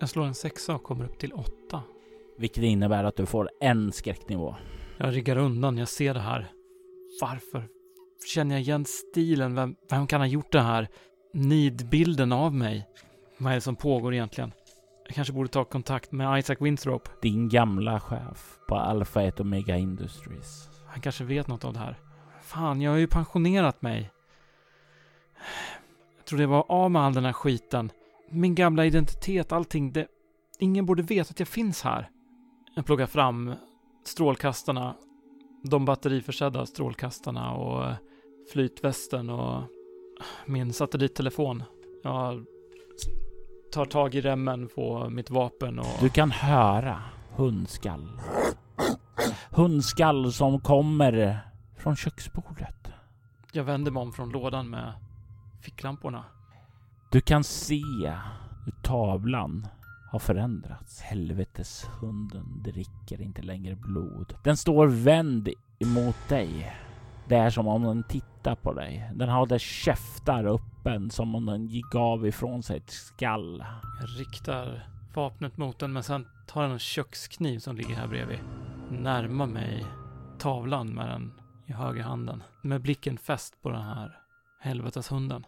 Jag 0.00 0.08
slår 0.08 0.24
en 0.24 0.34
sexa 0.34 0.74
och 0.74 0.82
kommer 0.82 1.04
upp 1.04 1.18
till 1.18 1.32
åtta. 1.32 1.82
Vilket 2.38 2.64
innebär 2.64 3.04
att 3.04 3.16
du 3.16 3.26
får 3.26 3.50
en 3.60 3.92
skräcknivå. 3.92 4.56
Jag 4.98 5.16
ryggar 5.16 5.36
undan, 5.36 5.78
jag 5.78 5.88
ser 5.88 6.14
det 6.14 6.20
här. 6.20 6.46
Varför 7.20 7.68
känner 8.26 8.54
jag 8.54 8.62
igen 8.62 8.84
stilen? 8.84 9.54
Vem, 9.54 9.76
vem 9.90 10.06
kan 10.06 10.20
ha 10.20 10.26
gjort 10.26 10.52
det 10.52 10.60
här? 10.60 10.88
Nidbilden 11.32 12.32
av 12.32 12.54
mig. 12.54 12.86
Vad 13.38 13.52
är 13.52 13.54
det 13.54 13.60
som 13.60 13.76
pågår 13.76 14.14
egentligen? 14.14 14.52
Jag 15.06 15.14
kanske 15.14 15.32
borde 15.34 15.48
ta 15.48 15.64
kontakt 15.64 16.12
med 16.12 16.38
Isaac 16.38 16.56
Winthrop. 16.60 17.08
Din 17.22 17.48
gamla 17.48 18.00
chef 18.00 18.58
på 18.68 18.74
Alpha 18.74 19.22
1 19.22 19.40
Omega 19.40 19.76
Industries. 19.76 20.68
Han 20.86 21.00
kanske 21.00 21.24
vet 21.24 21.46
något 21.46 21.64
av 21.64 21.72
det 21.72 21.78
här. 21.78 21.98
Fan, 22.42 22.80
jag 22.80 22.90
har 22.90 22.98
ju 22.98 23.06
pensionerat 23.06 23.82
mig. 23.82 24.10
Jag 26.16 26.24
trodde 26.24 26.42
jag 26.42 26.48
var 26.48 26.64
av 26.68 26.90
med 26.90 27.02
all 27.02 27.14
den 27.14 27.24
här 27.24 27.32
skiten. 27.32 27.90
Min 28.30 28.54
gamla 28.54 28.86
identitet, 28.86 29.52
allting. 29.52 29.92
Det... 29.92 30.06
Ingen 30.58 30.86
borde 30.86 31.02
veta 31.02 31.30
att 31.30 31.38
jag 31.38 31.48
finns 31.48 31.82
här. 31.82 32.10
Jag 32.74 32.86
plockar 32.86 33.06
fram 33.06 33.54
strålkastarna. 34.04 34.94
De 35.62 35.84
batteriförsedda 35.84 36.66
strålkastarna 36.66 37.54
och 37.54 37.94
flytvästen 38.52 39.30
och 39.30 39.62
min 40.46 40.72
satellittelefon. 40.72 41.62
Jag 42.02 42.44
tar 43.76 43.84
tag 43.84 44.14
i 44.14 44.20
remmen 44.20 44.68
på 44.74 45.10
mitt 45.10 45.30
vapen 45.30 45.78
och... 45.78 45.86
Du 46.00 46.08
kan 46.08 46.30
höra 46.30 47.02
hundskall. 47.34 48.20
Hundskall 49.50 50.32
som 50.32 50.60
kommer 50.60 51.40
från 51.76 51.96
köksbordet. 51.96 52.92
Jag 53.52 53.64
vänder 53.64 53.90
mig 53.90 54.00
om 54.00 54.12
från 54.12 54.28
lådan 54.28 54.70
med 54.70 54.92
ficklamporna. 55.60 56.24
Du 57.10 57.20
kan 57.20 57.44
se 57.44 57.82
hur 58.64 58.72
tavlan 58.82 59.66
har 60.10 60.18
förändrats. 60.18 61.00
Helveteshunden 61.00 62.62
dricker 62.64 63.20
inte 63.20 63.42
längre 63.42 63.76
blod. 63.76 64.34
Den 64.44 64.56
står 64.56 64.86
vänd 64.86 65.48
emot 65.78 66.28
dig. 66.28 66.76
Det 67.28 67.36
är 67.36 67.50
som 67.50 67.68
om 67.68 67.82
den 67.82 68.02
tittar 68.02 68.35
på 68.54 68.72
dig. 68.72 69.10
Den 69.14 69.28
har 69.28 69.46
dess 69.46 69.62
käftar 69.62 70.44
öppen 70.44 71.10
som 71.10 71.34
om 71.34 71.46
den 71.46 71.82
gav 71.90 72.26
ifrån 72.26 72.62
sig 72.62 72.76
ett 72.76 72.90
skall. 72.90 73.64
Jag 74.00 74.20
riktar 74.20 74.86
vapnet 75.14 75.56
mot 75.56 75.78
den 75.78 75.92
men 75.92 76.02
sen 76.02 76.26
tar 76.46 76.62
jag 76.62 76.72
en 76.72 76.78
kökskniv 76.78 77.58
som 77.58 77.76
ligger 77.76 77.94
här 77.94 78.06
bredvid. 78.06 78.38
Närmar 78.90 79.46
mig 79.46 79.86
tavlan 80.38 80.94
med 80.94 81.08
den 81.08 81.32
i 81.66 81.72
höger 81.72 82.02
handen. 82.02 82.42
Med 82.62 82.82
blicken 82.82 83.18
fäst 83.18 83.62
på 83.62 83.68
den 83.68 83.82
här 83.82 84.18
helveteshunden. 84.60 85.46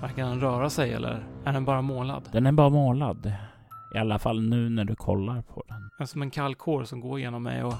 Verkar 0.00 0.24
den 0.24 0.40
röra 0.40 0.70
sig 0.70 0.92
eller 0.92 1.26
är 1.44 1.52
den 1.52 1.64
bara 1.64 1.82
målad? 1.82 2.28
Den 2.32 2.46
är 2.46 2.52
bara 2.52 2.70
målad. 2.70 3.32
I 3.94 3.98
alla 3.98 4.18
fall 4.18 4.42
nu 4.42 4.68
när 4.68 4.84
du 4.84 4.94
kollar 4.94 5.42
på 5.42 5.64
den. 5.68 5.90
Det 5.98 6.04
är 6.04 6.06
som 6.06 6.22
en 6.22 6.30
kall 6.30 6.54
kår 6.54 6.84
som 6.84 7.00
går 7.00 7.20
genom 7.20 7.42
mig 7.42 7.64
och 7.64 7.74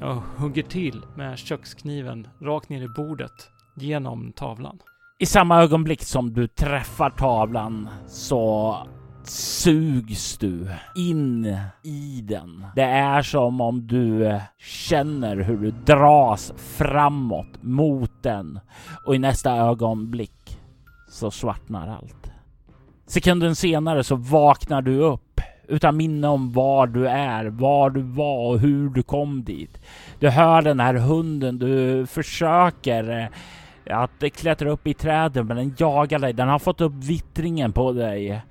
jag 0.00 0.22
hugger 0.36 0.62
till 0.62 1.02
med 1.14 1.38
kökskniven 1.38 2.28
rakt 2.40 2.68
ner 2.68 2.82
i 2.82 2.88
bordet 2.88 3.50
genom 3.76 4.32
tavlan. 4.32 4.78
I 5.18 5.26
samma 5.26 5.62
ögonblick 5.62 6.02
som 6.02 6.32
du 6.32 6.48
träffar 6.48 7.10
tavlan 7.10 7.88
så 8.08 8.76
sugs 9.24 10.38
du 10.38 10.68
in 10.96 11.56
i 11.82 12.20
den. 12.28 12.66
Det 12.74 12.82
är 12.82 13.22
som 13.22 13.60
om 13.60 13.86
du 13.86 14.38
känner 14.58 15.36
hur 15.36 15.56
du 15.56 15.70
dras 15.70 16.52
framåt 16.56 17.62
mot 17.62 18.22
den 18.22 18.60
och 19.06 19.14
i 19.14 19.18
nästa 19.18 19.56
ögonblick 19.56 20.58
så 21.08 21.30
svartnar 21.30 21.88
allt. 21.88 22.30
Sekunden 23.06 23.56
senare 23.56 24.04
så 24.04 24.16
vaknar 24.16 24.82
du 24.82 24.96
upp 24.96 25.29
utan 25.70 25.96
minne 25.96 26.28
om 26.28 26.52
var 26.52 26.86
du 26.86 27.08
är, 27.08 27.44
var 27.44 27.90
du 27.90 28.00
var 28.00 28.52
och 28.52 28.60
hur 28.60 28.88
du 28.88 29.02
kom 29.02 29.44
dit. 29.44 29.80
Du 30.18 30.28
hör 30.28 30.62
den 30.62 30.80
här 30.80 30.94
hunden, 30.94 31.58
du 31.58 32.06
försöker 32.06 33.10
eh, 33.84 34.00
att 34.00 34.32
klättra 34.32 34.70
upp 34.70 34.86
i 34.86 34.94
träden 34.94 35.46
men 35.46 35.56
den 35.56 35.74
jagar 35.78 36.18
dig. 36.18 36.32
Den 36.32 36.48
har 36.48 36.58
fått 36.58 36.80
upp 36.80 36.94
vittringen 36.94 37.72
på 37.72 37.92
dig. 37.92 38.42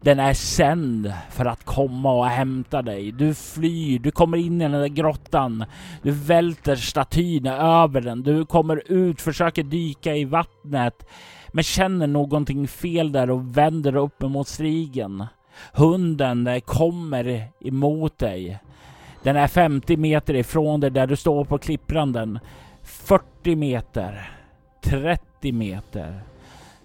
Den 0.00 0.20
är 0.20 0.34
sänd 0.34 1.12
för 1.30 1.44
att 1.44 1.64
komma 1.64 2.12
och 2.12 2.26
hämta 2.26 2.82
dig. 2.82 3.12
Du 3.12 3.34
flyr, 3.34 3.98
du 3.98 4.10
kommer 4.10 4.38
in 4.38 4.60
i 4.60 4.64
den 4.64 4.72
där 4.72 4.88
grottan. 4.88 5.64
Du 6.02 6.10
välter 6.10 6.76
statyn 6.76 7.46
över 7.46 8.00
den. 8.00 8.22
Du 8.22 8.46
kommer 8.46 8.92
ut, 8.92 9.20
försöker 9.20 9.62
dyka 9.62 10.14
i 10.14 10.24
vattnet. 10.24 11.06
Men 11.52 11.64
känner 11.64 12.06
någonting 12.06 12.68
fel 12.68 13.12
där 13.12 13.30
och 13.30 13.56
vänder 13.56 13.96
upp 13.96 14.22
mot 14.22 14.48
stigen. 14.48 15.26
Hunden 15.72 16.60
kommer 16.60 17.48
emot 17.60 18.18
dig. 18.18 18.58
Den 19.22 19.36
är 19.36 19.46
50 19.46 19.96
meter 19.96 20.34
ifrån 20.34 20.80
dig 20.80 20.90
där 20.90 21.06
du 21.06 21.16
står 21.16 21.44
på 21.44 21.58
klippranden. 21.58 22.38
40 22.82 23.56
meter. 23.56 24.30
30 24.82 25.52
meter. 25.52 26.22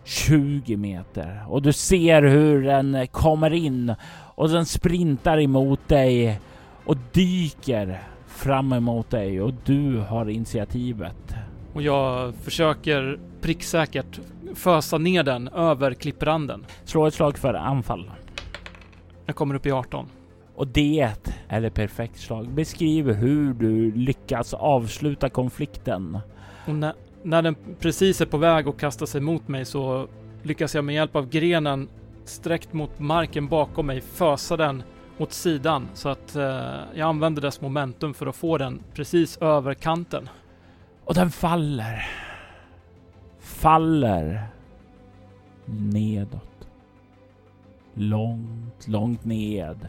20 0.03 0.77
meter 0.77 1.45
och 1.47 1.61
du 1.61 1.73
ser 1.73 2.21
hur 2.21 2.63
den 2.63 3.07
kommer 3.07 3.53
in 3.53 3.95
och 4.35 4.49
den 4.49 4.65
sprintar 4.65 5.39
emot 5.39 5.87
dig 5.87 6.39
och 6.85 6.97
dyker 7.11 7.99
fram 8.27 8.73
emot 8.73 9.09
dig 9.09 9.41
och 9.41 9.53
du 9.65 9.97
har 9.97 10.29
initiativet. 10.29 11.35
Och 11.73 11.81
jag 11.81 12.35
försöker 12.35 13.19
pricksäkert 13.41 14.19
fösa 14.55 14.97
ner 14.97 15.23
den 15.23 15.47
över 15.47 15.93
klippranden. 15.93 16.65
Slå 16.83 17.05
ett 17.05 17.13
slag 17.13 17.37
för 17.37 17.53
anfall. 17.53 18.11
Jag 19.29 19.35
kommer 19.35 19.55
upp 19.55 19.65
i 19.65 19.71
18. 19.71 20.09
Och 20.55 20.67
det 20.67 20.99
är 21.49 21.65
ett 21.65 21.73
perfekt 21.73 22.19
slag. 22.19 22.49
Beskriv 22.49 23.11
hur 23.11 23.53
du 23.53 23.91
lyckas 23.91 24.53
avsluta 24.53 25.29
konflikten. 25.29 26.19
Och 26.67 26.75
när, 26.75 26.93
när 27.23 27.41
den 27.41 27.55
precis 27.79 28.21
är 28.21 28.25
på 28.25 28.37
väg 28.37 28.67
att 28.67 28.77
kasta 28.77 29.07
sig 29.07 29.21
mot 29.21 29.47
mig 29.47 29.65
så 29.65 30.07
lyckas 30.43 30.75
jag 30.75 30.85
med 30.85 30.95
hjälp 30.95 31.15
av 31.15 31.29
grenen 31.29 31.89
sträckt 32.25 32.73
mot 32.73 32.99
marken 32.99 33.47
bakom 33.47 33.85
mig 33.85 34.01
fösa 34.01 34.57
den 34.57 34.83
åt 35.17 35.33
sidan 35.33 35.87
så 35.93 36.09
att 36.09 36.35
eh, 36.35 36.43
jag 36.93 37.09
använder 37.09 37.41
dess 37.41 37.61
momentum 37.61 38.13
för 38.13 38.27
att 38.27 38.35
få 38.35 38.57
den 38.57 38.83
precis 38.93 39.37
över 39.37 39.73
kanten. 39.73 40.29
Och 41.05 41.13
den 41.13 41.31
faller. 41.31 42.07
Faller 43.39 44.43
nedåt. 45.65 46.48
Långt, 48.01 48.87
långt 48.87 49.25
ned 49.25 49.87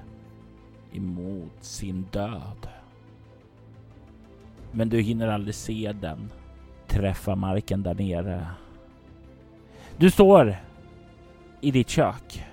emot 0.93 1.65
sin 1.65 2.07
död. 2.11 2.69
Men 4.73 4.89
du 4.89 5.01
hinner 5.01 5.29
aldrig 5.29 5.55
se 5.55 5.93
den 6.01 6.33
träffa 6.87 7.35
marken 7.35 7.83
där 7.83 7.95
nere. 7.95 8.47
Du 9.97 10.11
står 10.11 10.57
i 11.61 11.71
ditt 11.71 11.89
kök. 11.89 12.45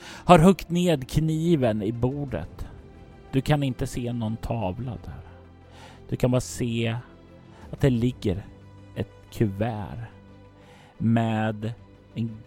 Har 0.00 0.38
huggit 0.38 0.70
ned 0.70 1.08
kniven 1.08 1.82
i 1.82 1.92
bordet. 1.92 2.66
Du 3.32 3.40
kan 3.40 3.62
inte 3.62 3.86
se 3.86 4.12
någon 4.12 4.36
tavla 4.36 4.90
där. 4.90 5.22
Du 6.08 6.16
kan 6.16 6.30
bara 6.30 6.40
se 6.40 6.96
att 7.70 7.80
det 7.80 7.90
ligger 7.90 8.46
ett 8.96 9.12
kuvert 9.32 10.04
med 10.98 11.72
en 12.14 12.38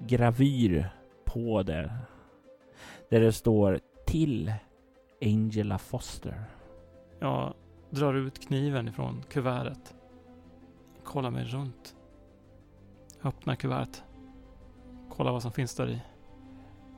guldgravyr 0.00 0.90
på 1.24 1.62
det. 1.62 1.92
Där 3.10 3.20
det 3.20 3.32
står 3.32 3.80
till 4.06 4.52
Angela 5.22 5.78
Foster. 5.78 6.44
Jag 7.18 7.54
drar 7.90 8.14
ut 8.14 8.46
kniven 8.46 8.88
ifrån 8.88 9.22
kuvertet. 9.30 9.94
Kollar 11.04 11.30
mig 11.30 11.44
runt. 11.44 11.96
Öppnar 13.22 13.54
kuvertet. 13.54 14.04
Kollar 15.08 15.32
vad 15.32 15.42
som 15.42 15.52
finns 15.52 15.76
där 15.76 15.88
i. 15.88 16.00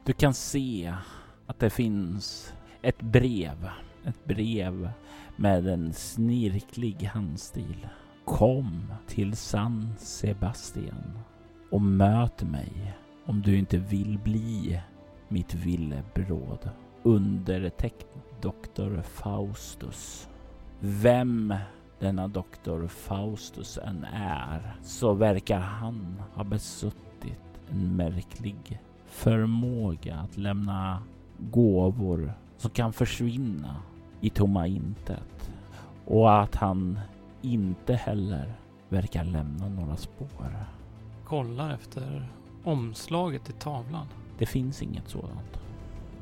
Du 0.04 0.12
kan 0.12 0.34
se 0.34 0.94
att 1.46 1.58
det 1.58 1.70
finns 1.70 2.54
ett 2.82 3.02
brev. 3.02 3.70
Ett 4.04 4.24
brev 4.24 4.90
med 5.36 5.66
en 5.66 5.92
snirklig 5.92 7.02
handstil. 7.02 7.88
Kom 8.24 8.94
till 9.06 9.36
San 9.36 9.94
Sebastian 9.98 11.18
och 11.72 11.82
möt 11.82 12.42
mig 12.42 12.94
om 13.26 13.42
du 13.42 13.58
inte 13.58 13.78
vill 13.78 14.18
bli 14.18 14.80
mitt 15.28 15.54
villebråd. 15.54 16.70
Undertecknad 17.02 18.22
Doktor 18.40 19.02
Faustus. 19.02 20.28
Vem 20.80 21.54
denna 21.98 22.28
doktor 22.28 22.88
Faustus 22.88 23.78
än 23.78 24.04
är 24.14 24.76
så 24.82 25.12
verkar 25.12 25.58
han 25.58 26.22
ha 26.34 26.44
besuttit 26.44 27.60
en 27.70 27.96
märklig 27.96 28.80
förmåga 29.06 30.16
att 30.16 30.36
lämna 30.36 31.02
gåvor 31.38 32.32
som 32.56 32.70
kan 32.70 32.92
försvinna 32.92 33.76
i 34.20 34.30
tomma 34.30 34.66
intet. 34.66 35.52
Och 36.04 36.40
att 36.40 36.54
han 36.54 37.00
inte 37.42 37.94
heller 37.94 38.54
verkar 38.88 39.24
lämna 39.24 39.68
några 39.68 39.96
spår. 39.96 40.66
Kollar 41.32 41.74
efter 41.74 42.28
omslaget 42.64 43.50
i 43.50 43.52
tavlan. 43.52 44.06
Det 44.38 44.46
finns 44.46 44.82
inget 44.82 45.08
sådant. 45.08 45.60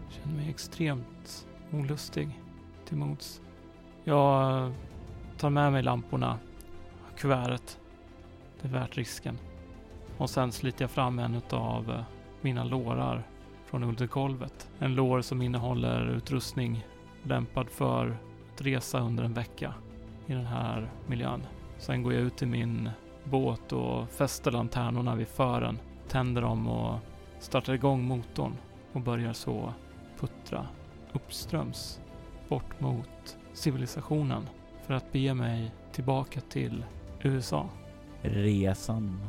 Känner 0.08 0.36
mig 0.36 0.50
extremt 0.50 1.46
olustig 1.72 2.40
till 2.84 2.96
mods. 2.96 3.40
Jag 4.04 4.72
tar 5.38 5.50
med 5.50 5.72
mig 5.72 5.82
lamporna, 5.82 6.38
kuvertet. 7.16 7.80
Det 8.62 8.68
är 8.68 8.72
värt 8.72 8.96
risken. 8.96 9.38
Och 10.18 10.30
sen 10.30 10.52
sliter 10.52 10.82
jag 10.82 10.90
fram 10.90 11.18
en 11.18 11.40
av 11.50 11.90
eh, 11.90 12.02
mina 12.40 12.64
lårar 12.64 13.26
från 13.64 13.82
undergolvet. 13.82 14.70
En 14.78 14.94
lår 14.94 15.20
som 15.20 15.42
innehåller 15.42 16.08
utrustning 16.08 16.86
lämpad 17.22 17.68
för 17.68 18.16
att 18.54 18.62
resa 18.62 19.00
under 19.00 19.24
en 19.24 19.34
vecka 19.34 19.74
i 20.26 20.32
den 20.32 20.46
här 20.46 20.90
miljön. 21.06 21.46
Sen 21.78 22.02
går 22.02 22.12
jag 22.12 22.22
ut 22.22 22.36
till 22.36 22.48
min 22.48 22.90
båt 23.24 23.72
och 23.72 24.08
fäster 24.08 24.50
lanternorna 24.50 25.14
vid 25.14 25.28
fören, 25.28 25.78
tänder 26.08 26.42
dem 26.42 26.68
och 26.68 26.98
startar 27.38 27.72
igång 27.74 28.04
motorn 28.04 28.56
och 28.92 29.00
börjar 29.00 29.32
så 29.32 29.74
puttra 30.18 30.66
uppströms 31.12 32.00
bort 32.48 32.80
mot 32.80 33.38
civilisationen 33.52 34.48
för 34.86 34.94
att 34.94 35.12
bege 35.12 35.34
mig 35.34 35.72
tillbaka 35.92 36.40
till 36.40 36.84
USA. 37.22 37.68
Resan 38.22 39.20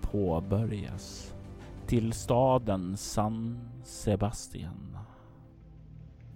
påbörjas 0.00 1.34
till 1.86 2.12
staden 2.12 2.96
San 2.96 3.68
Sebastian. 3.84 4.89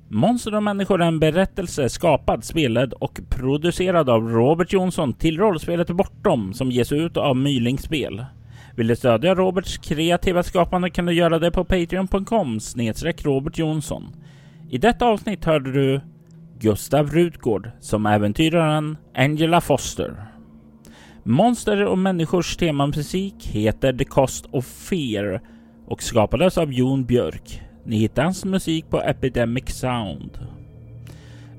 Monster 0.09 0.55
och 0.55 0.63
människor 0.63 1.03
är 1.03 1.07
en 1.07 1.19
berättelse 1.19 1.89
skapad, 1.89 2.45
spelad 2.45 2.93
och 2.93 3.21
producerad 3.31 4.11
av 4.11 4.29
Robert 4.29 4.73
Jonsson 4.73 5.13
till 5.13 5.39
rollspelet 5.39 5.91
Bortom 5.91 6.55
som 6.55 6.71
ges 6.71 6.93
ut 6.93 7.17
av 7.17 7.37
Myling 7.37 7.79
Spel. 7.79 8.25
Vill 8.77 8.87
du 8.87 8.97
stödja 8.97 9.35
Roberts 9.35 9.79
kreativa 9.79 10.43
skapande 10.43 10.91
kan 10.91 11.07
du 11.07 11.13
göra 11.13 11.39
det 11.39 11.51
på 11.51 11.65
patreon.com 11.65 12.61
snedstreck 12.61 13.25
Robert 13.25 13.59
Jonsson. 13.59 14.17
I 14.71 14.79
detta 14.79 15.07
avsnitt 15.07 15.45
hörde 15.45 15.73
du 15.73 16.01
Gustav 16.59 17.11
Rutgård 17.11 17.71
som 17.81 18.07
äventyraren 18.07 18.97
Angela 19.15 19.61
Foster. 19.61 20.25
Monster 21.23 21.85
och 21.85 21.99
människors 21.99 22.57
temamusik 22.57 23.47
heter 23.47 23.93
The 23.93 24.05
Cost 24.05 24.47
of 24.51 24.67
Fear 24.67 25.41
och 25.87 26.03
skapades 26.03 26.59
av 26.59 26.73
Jon 26.73 27.05
Björk. 27.05 27.61
Ni 27.85 27.97
hittar 27.97 28.23
hans 28.23 28.45
musik 28.45 28.91
på 28.91 29.03
Epidemic 29.03 29.69
Sound. 29.69 30.39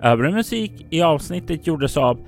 Övrig 0.01 0.34
musik 0.34 0.86
i 0.89 1.01
avsnittet 1.01 1.67
gjordes 1.67 1.97
av 1.97 2.19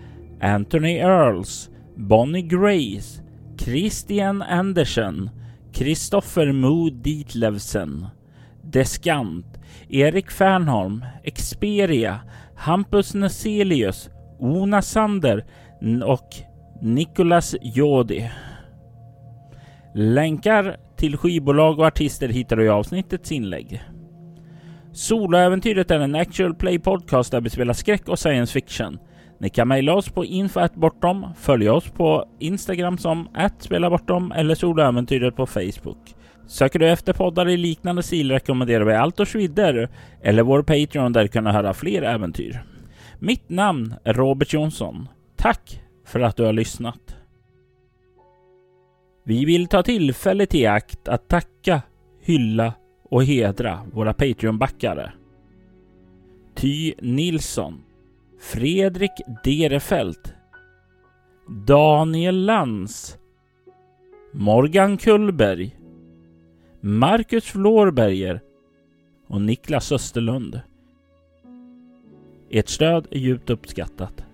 Anthony 0.42 0.98
Earls, 0.98 1.70
Bonnie 1.96 2.42
Grace, 2.42 3.22
Christian 3.58 4.42
Andersen, 4.42 5.30
Kristoffer 5.74 6.52
Mo 6.52 6.90
Dietlevsen, 6.90 8.06
Deskant, 8.62 9.60
Erik 9.90 10.32
Fernholm, 10.32 11.06
Experia, 11.24 12.20
Hampus 12.56 13.14
Neselius, 13.14 14.10
Ona 14.40 14.82
Sander 14.82 15.46
och 16.06 16.30
Nicolas 16.82 17.56
Jodi. 17.62 18.32
Länkar 19.94 20.78
till 20.98 21.18
skivbolag 21.18 21.80
och 21.80 21.86
artister 21.86 22.30
hittar 22.30 22.56
du 22.56 22.66
i 22.66 22.70
avsnittets 22.70 23.32
inlägg. 23.32 23.82
Soloäventyret 24.94 25.92
är 25.92 26.00
en 26.00 26.16
actual 26.16 26.56
play 26.56 26.80
podcast 26.80 27.32
där 27.32 27.42
vi 27.42 27.50
spelar 27.50 27.74
skräck 27.74 28.10
och 28.10 28.20
science 28.20 28.54
fiction. 28.54 29.00
Ni 29.40 29.50
kan 29.50 29.68
mejla 29.68 29.94
oss 29.94 30.10
på 30.10 30.26
info.bortom, 30.26 31.26
följa 31.38 31.74
oss 31.74 31.90
på 31.90 32.26
Instagram 32.40 32.98
som 32.98 33.28
@spelabortom 33.60 34.32
eller 34.32 34.56
soloäventyret 34.56 35.36
på 35.36 35.46
Facebook. 35.46 36.16
Söker 36.48 36.80
du 36.80 36.90
efter 36.90 37.14
poddar 37.14 37.50
i 37.50 37.58
liknande 37.58 38.04
stil 38.04 38.32
rekommenderar 38.32 38.86
vi 38.86 38.94
Altors 38.94 39.36
vidder 39.36 39.90
eller 40.24 40.44
vår 40.44 40.62
Patreon 40.62 41.14
där 41.14 41.22
du 41.22 41.28
kan 41.28 41.46
höra 41.46 41.74
fler 41.74 42.02
äventyr. 42.02 42.64
Mitt 43.20 43.50
namn 43.50 43.96
är 44.04 44.14
Robert 44.14 44.54
Jonsson. 44.54 45.08
Tack 45.36 45.82
för 46.06 46.20
att 46.20 46.36
du 46.36 46.44
har 46.44 46.54
lyssnat. 46.54 47.17
Vi 49.28 49.46
vill 49.46 49.68
ta 49.68 49.84
tillfället 49.84 50.56
i 50.56 50.66
akt 50.66 51.08
att 51.08 51.28
tacka, 51.28 51.82
hylla 52.22 52.74
och 53.04 53.24
hedra 53.24 53.80
våra 53.94 54.14
Patreon-backare. 54.14 55.12
Ty 56.56 56.94
Nilsson, 57.02 57.84
Fredrik 58.40 59.12
Derefelt, 59.44 60.34
Daniel 61.68 62.46
Lantz, 62.46 63.18
Morgan 64.32 64.98
Kullberg, 64.98 65.78
Marcus 66.82 67.44
Florberger 67.46 68.42
och 69.28 69.42
Niklas 69.42 69.92
Österlund. 69.92 70.62
Ert 72.50 72.70
stöd 72.70 73.08
är 73.12 73.20
djupt 73.20 73.50
uppskattat. 73.50 74.27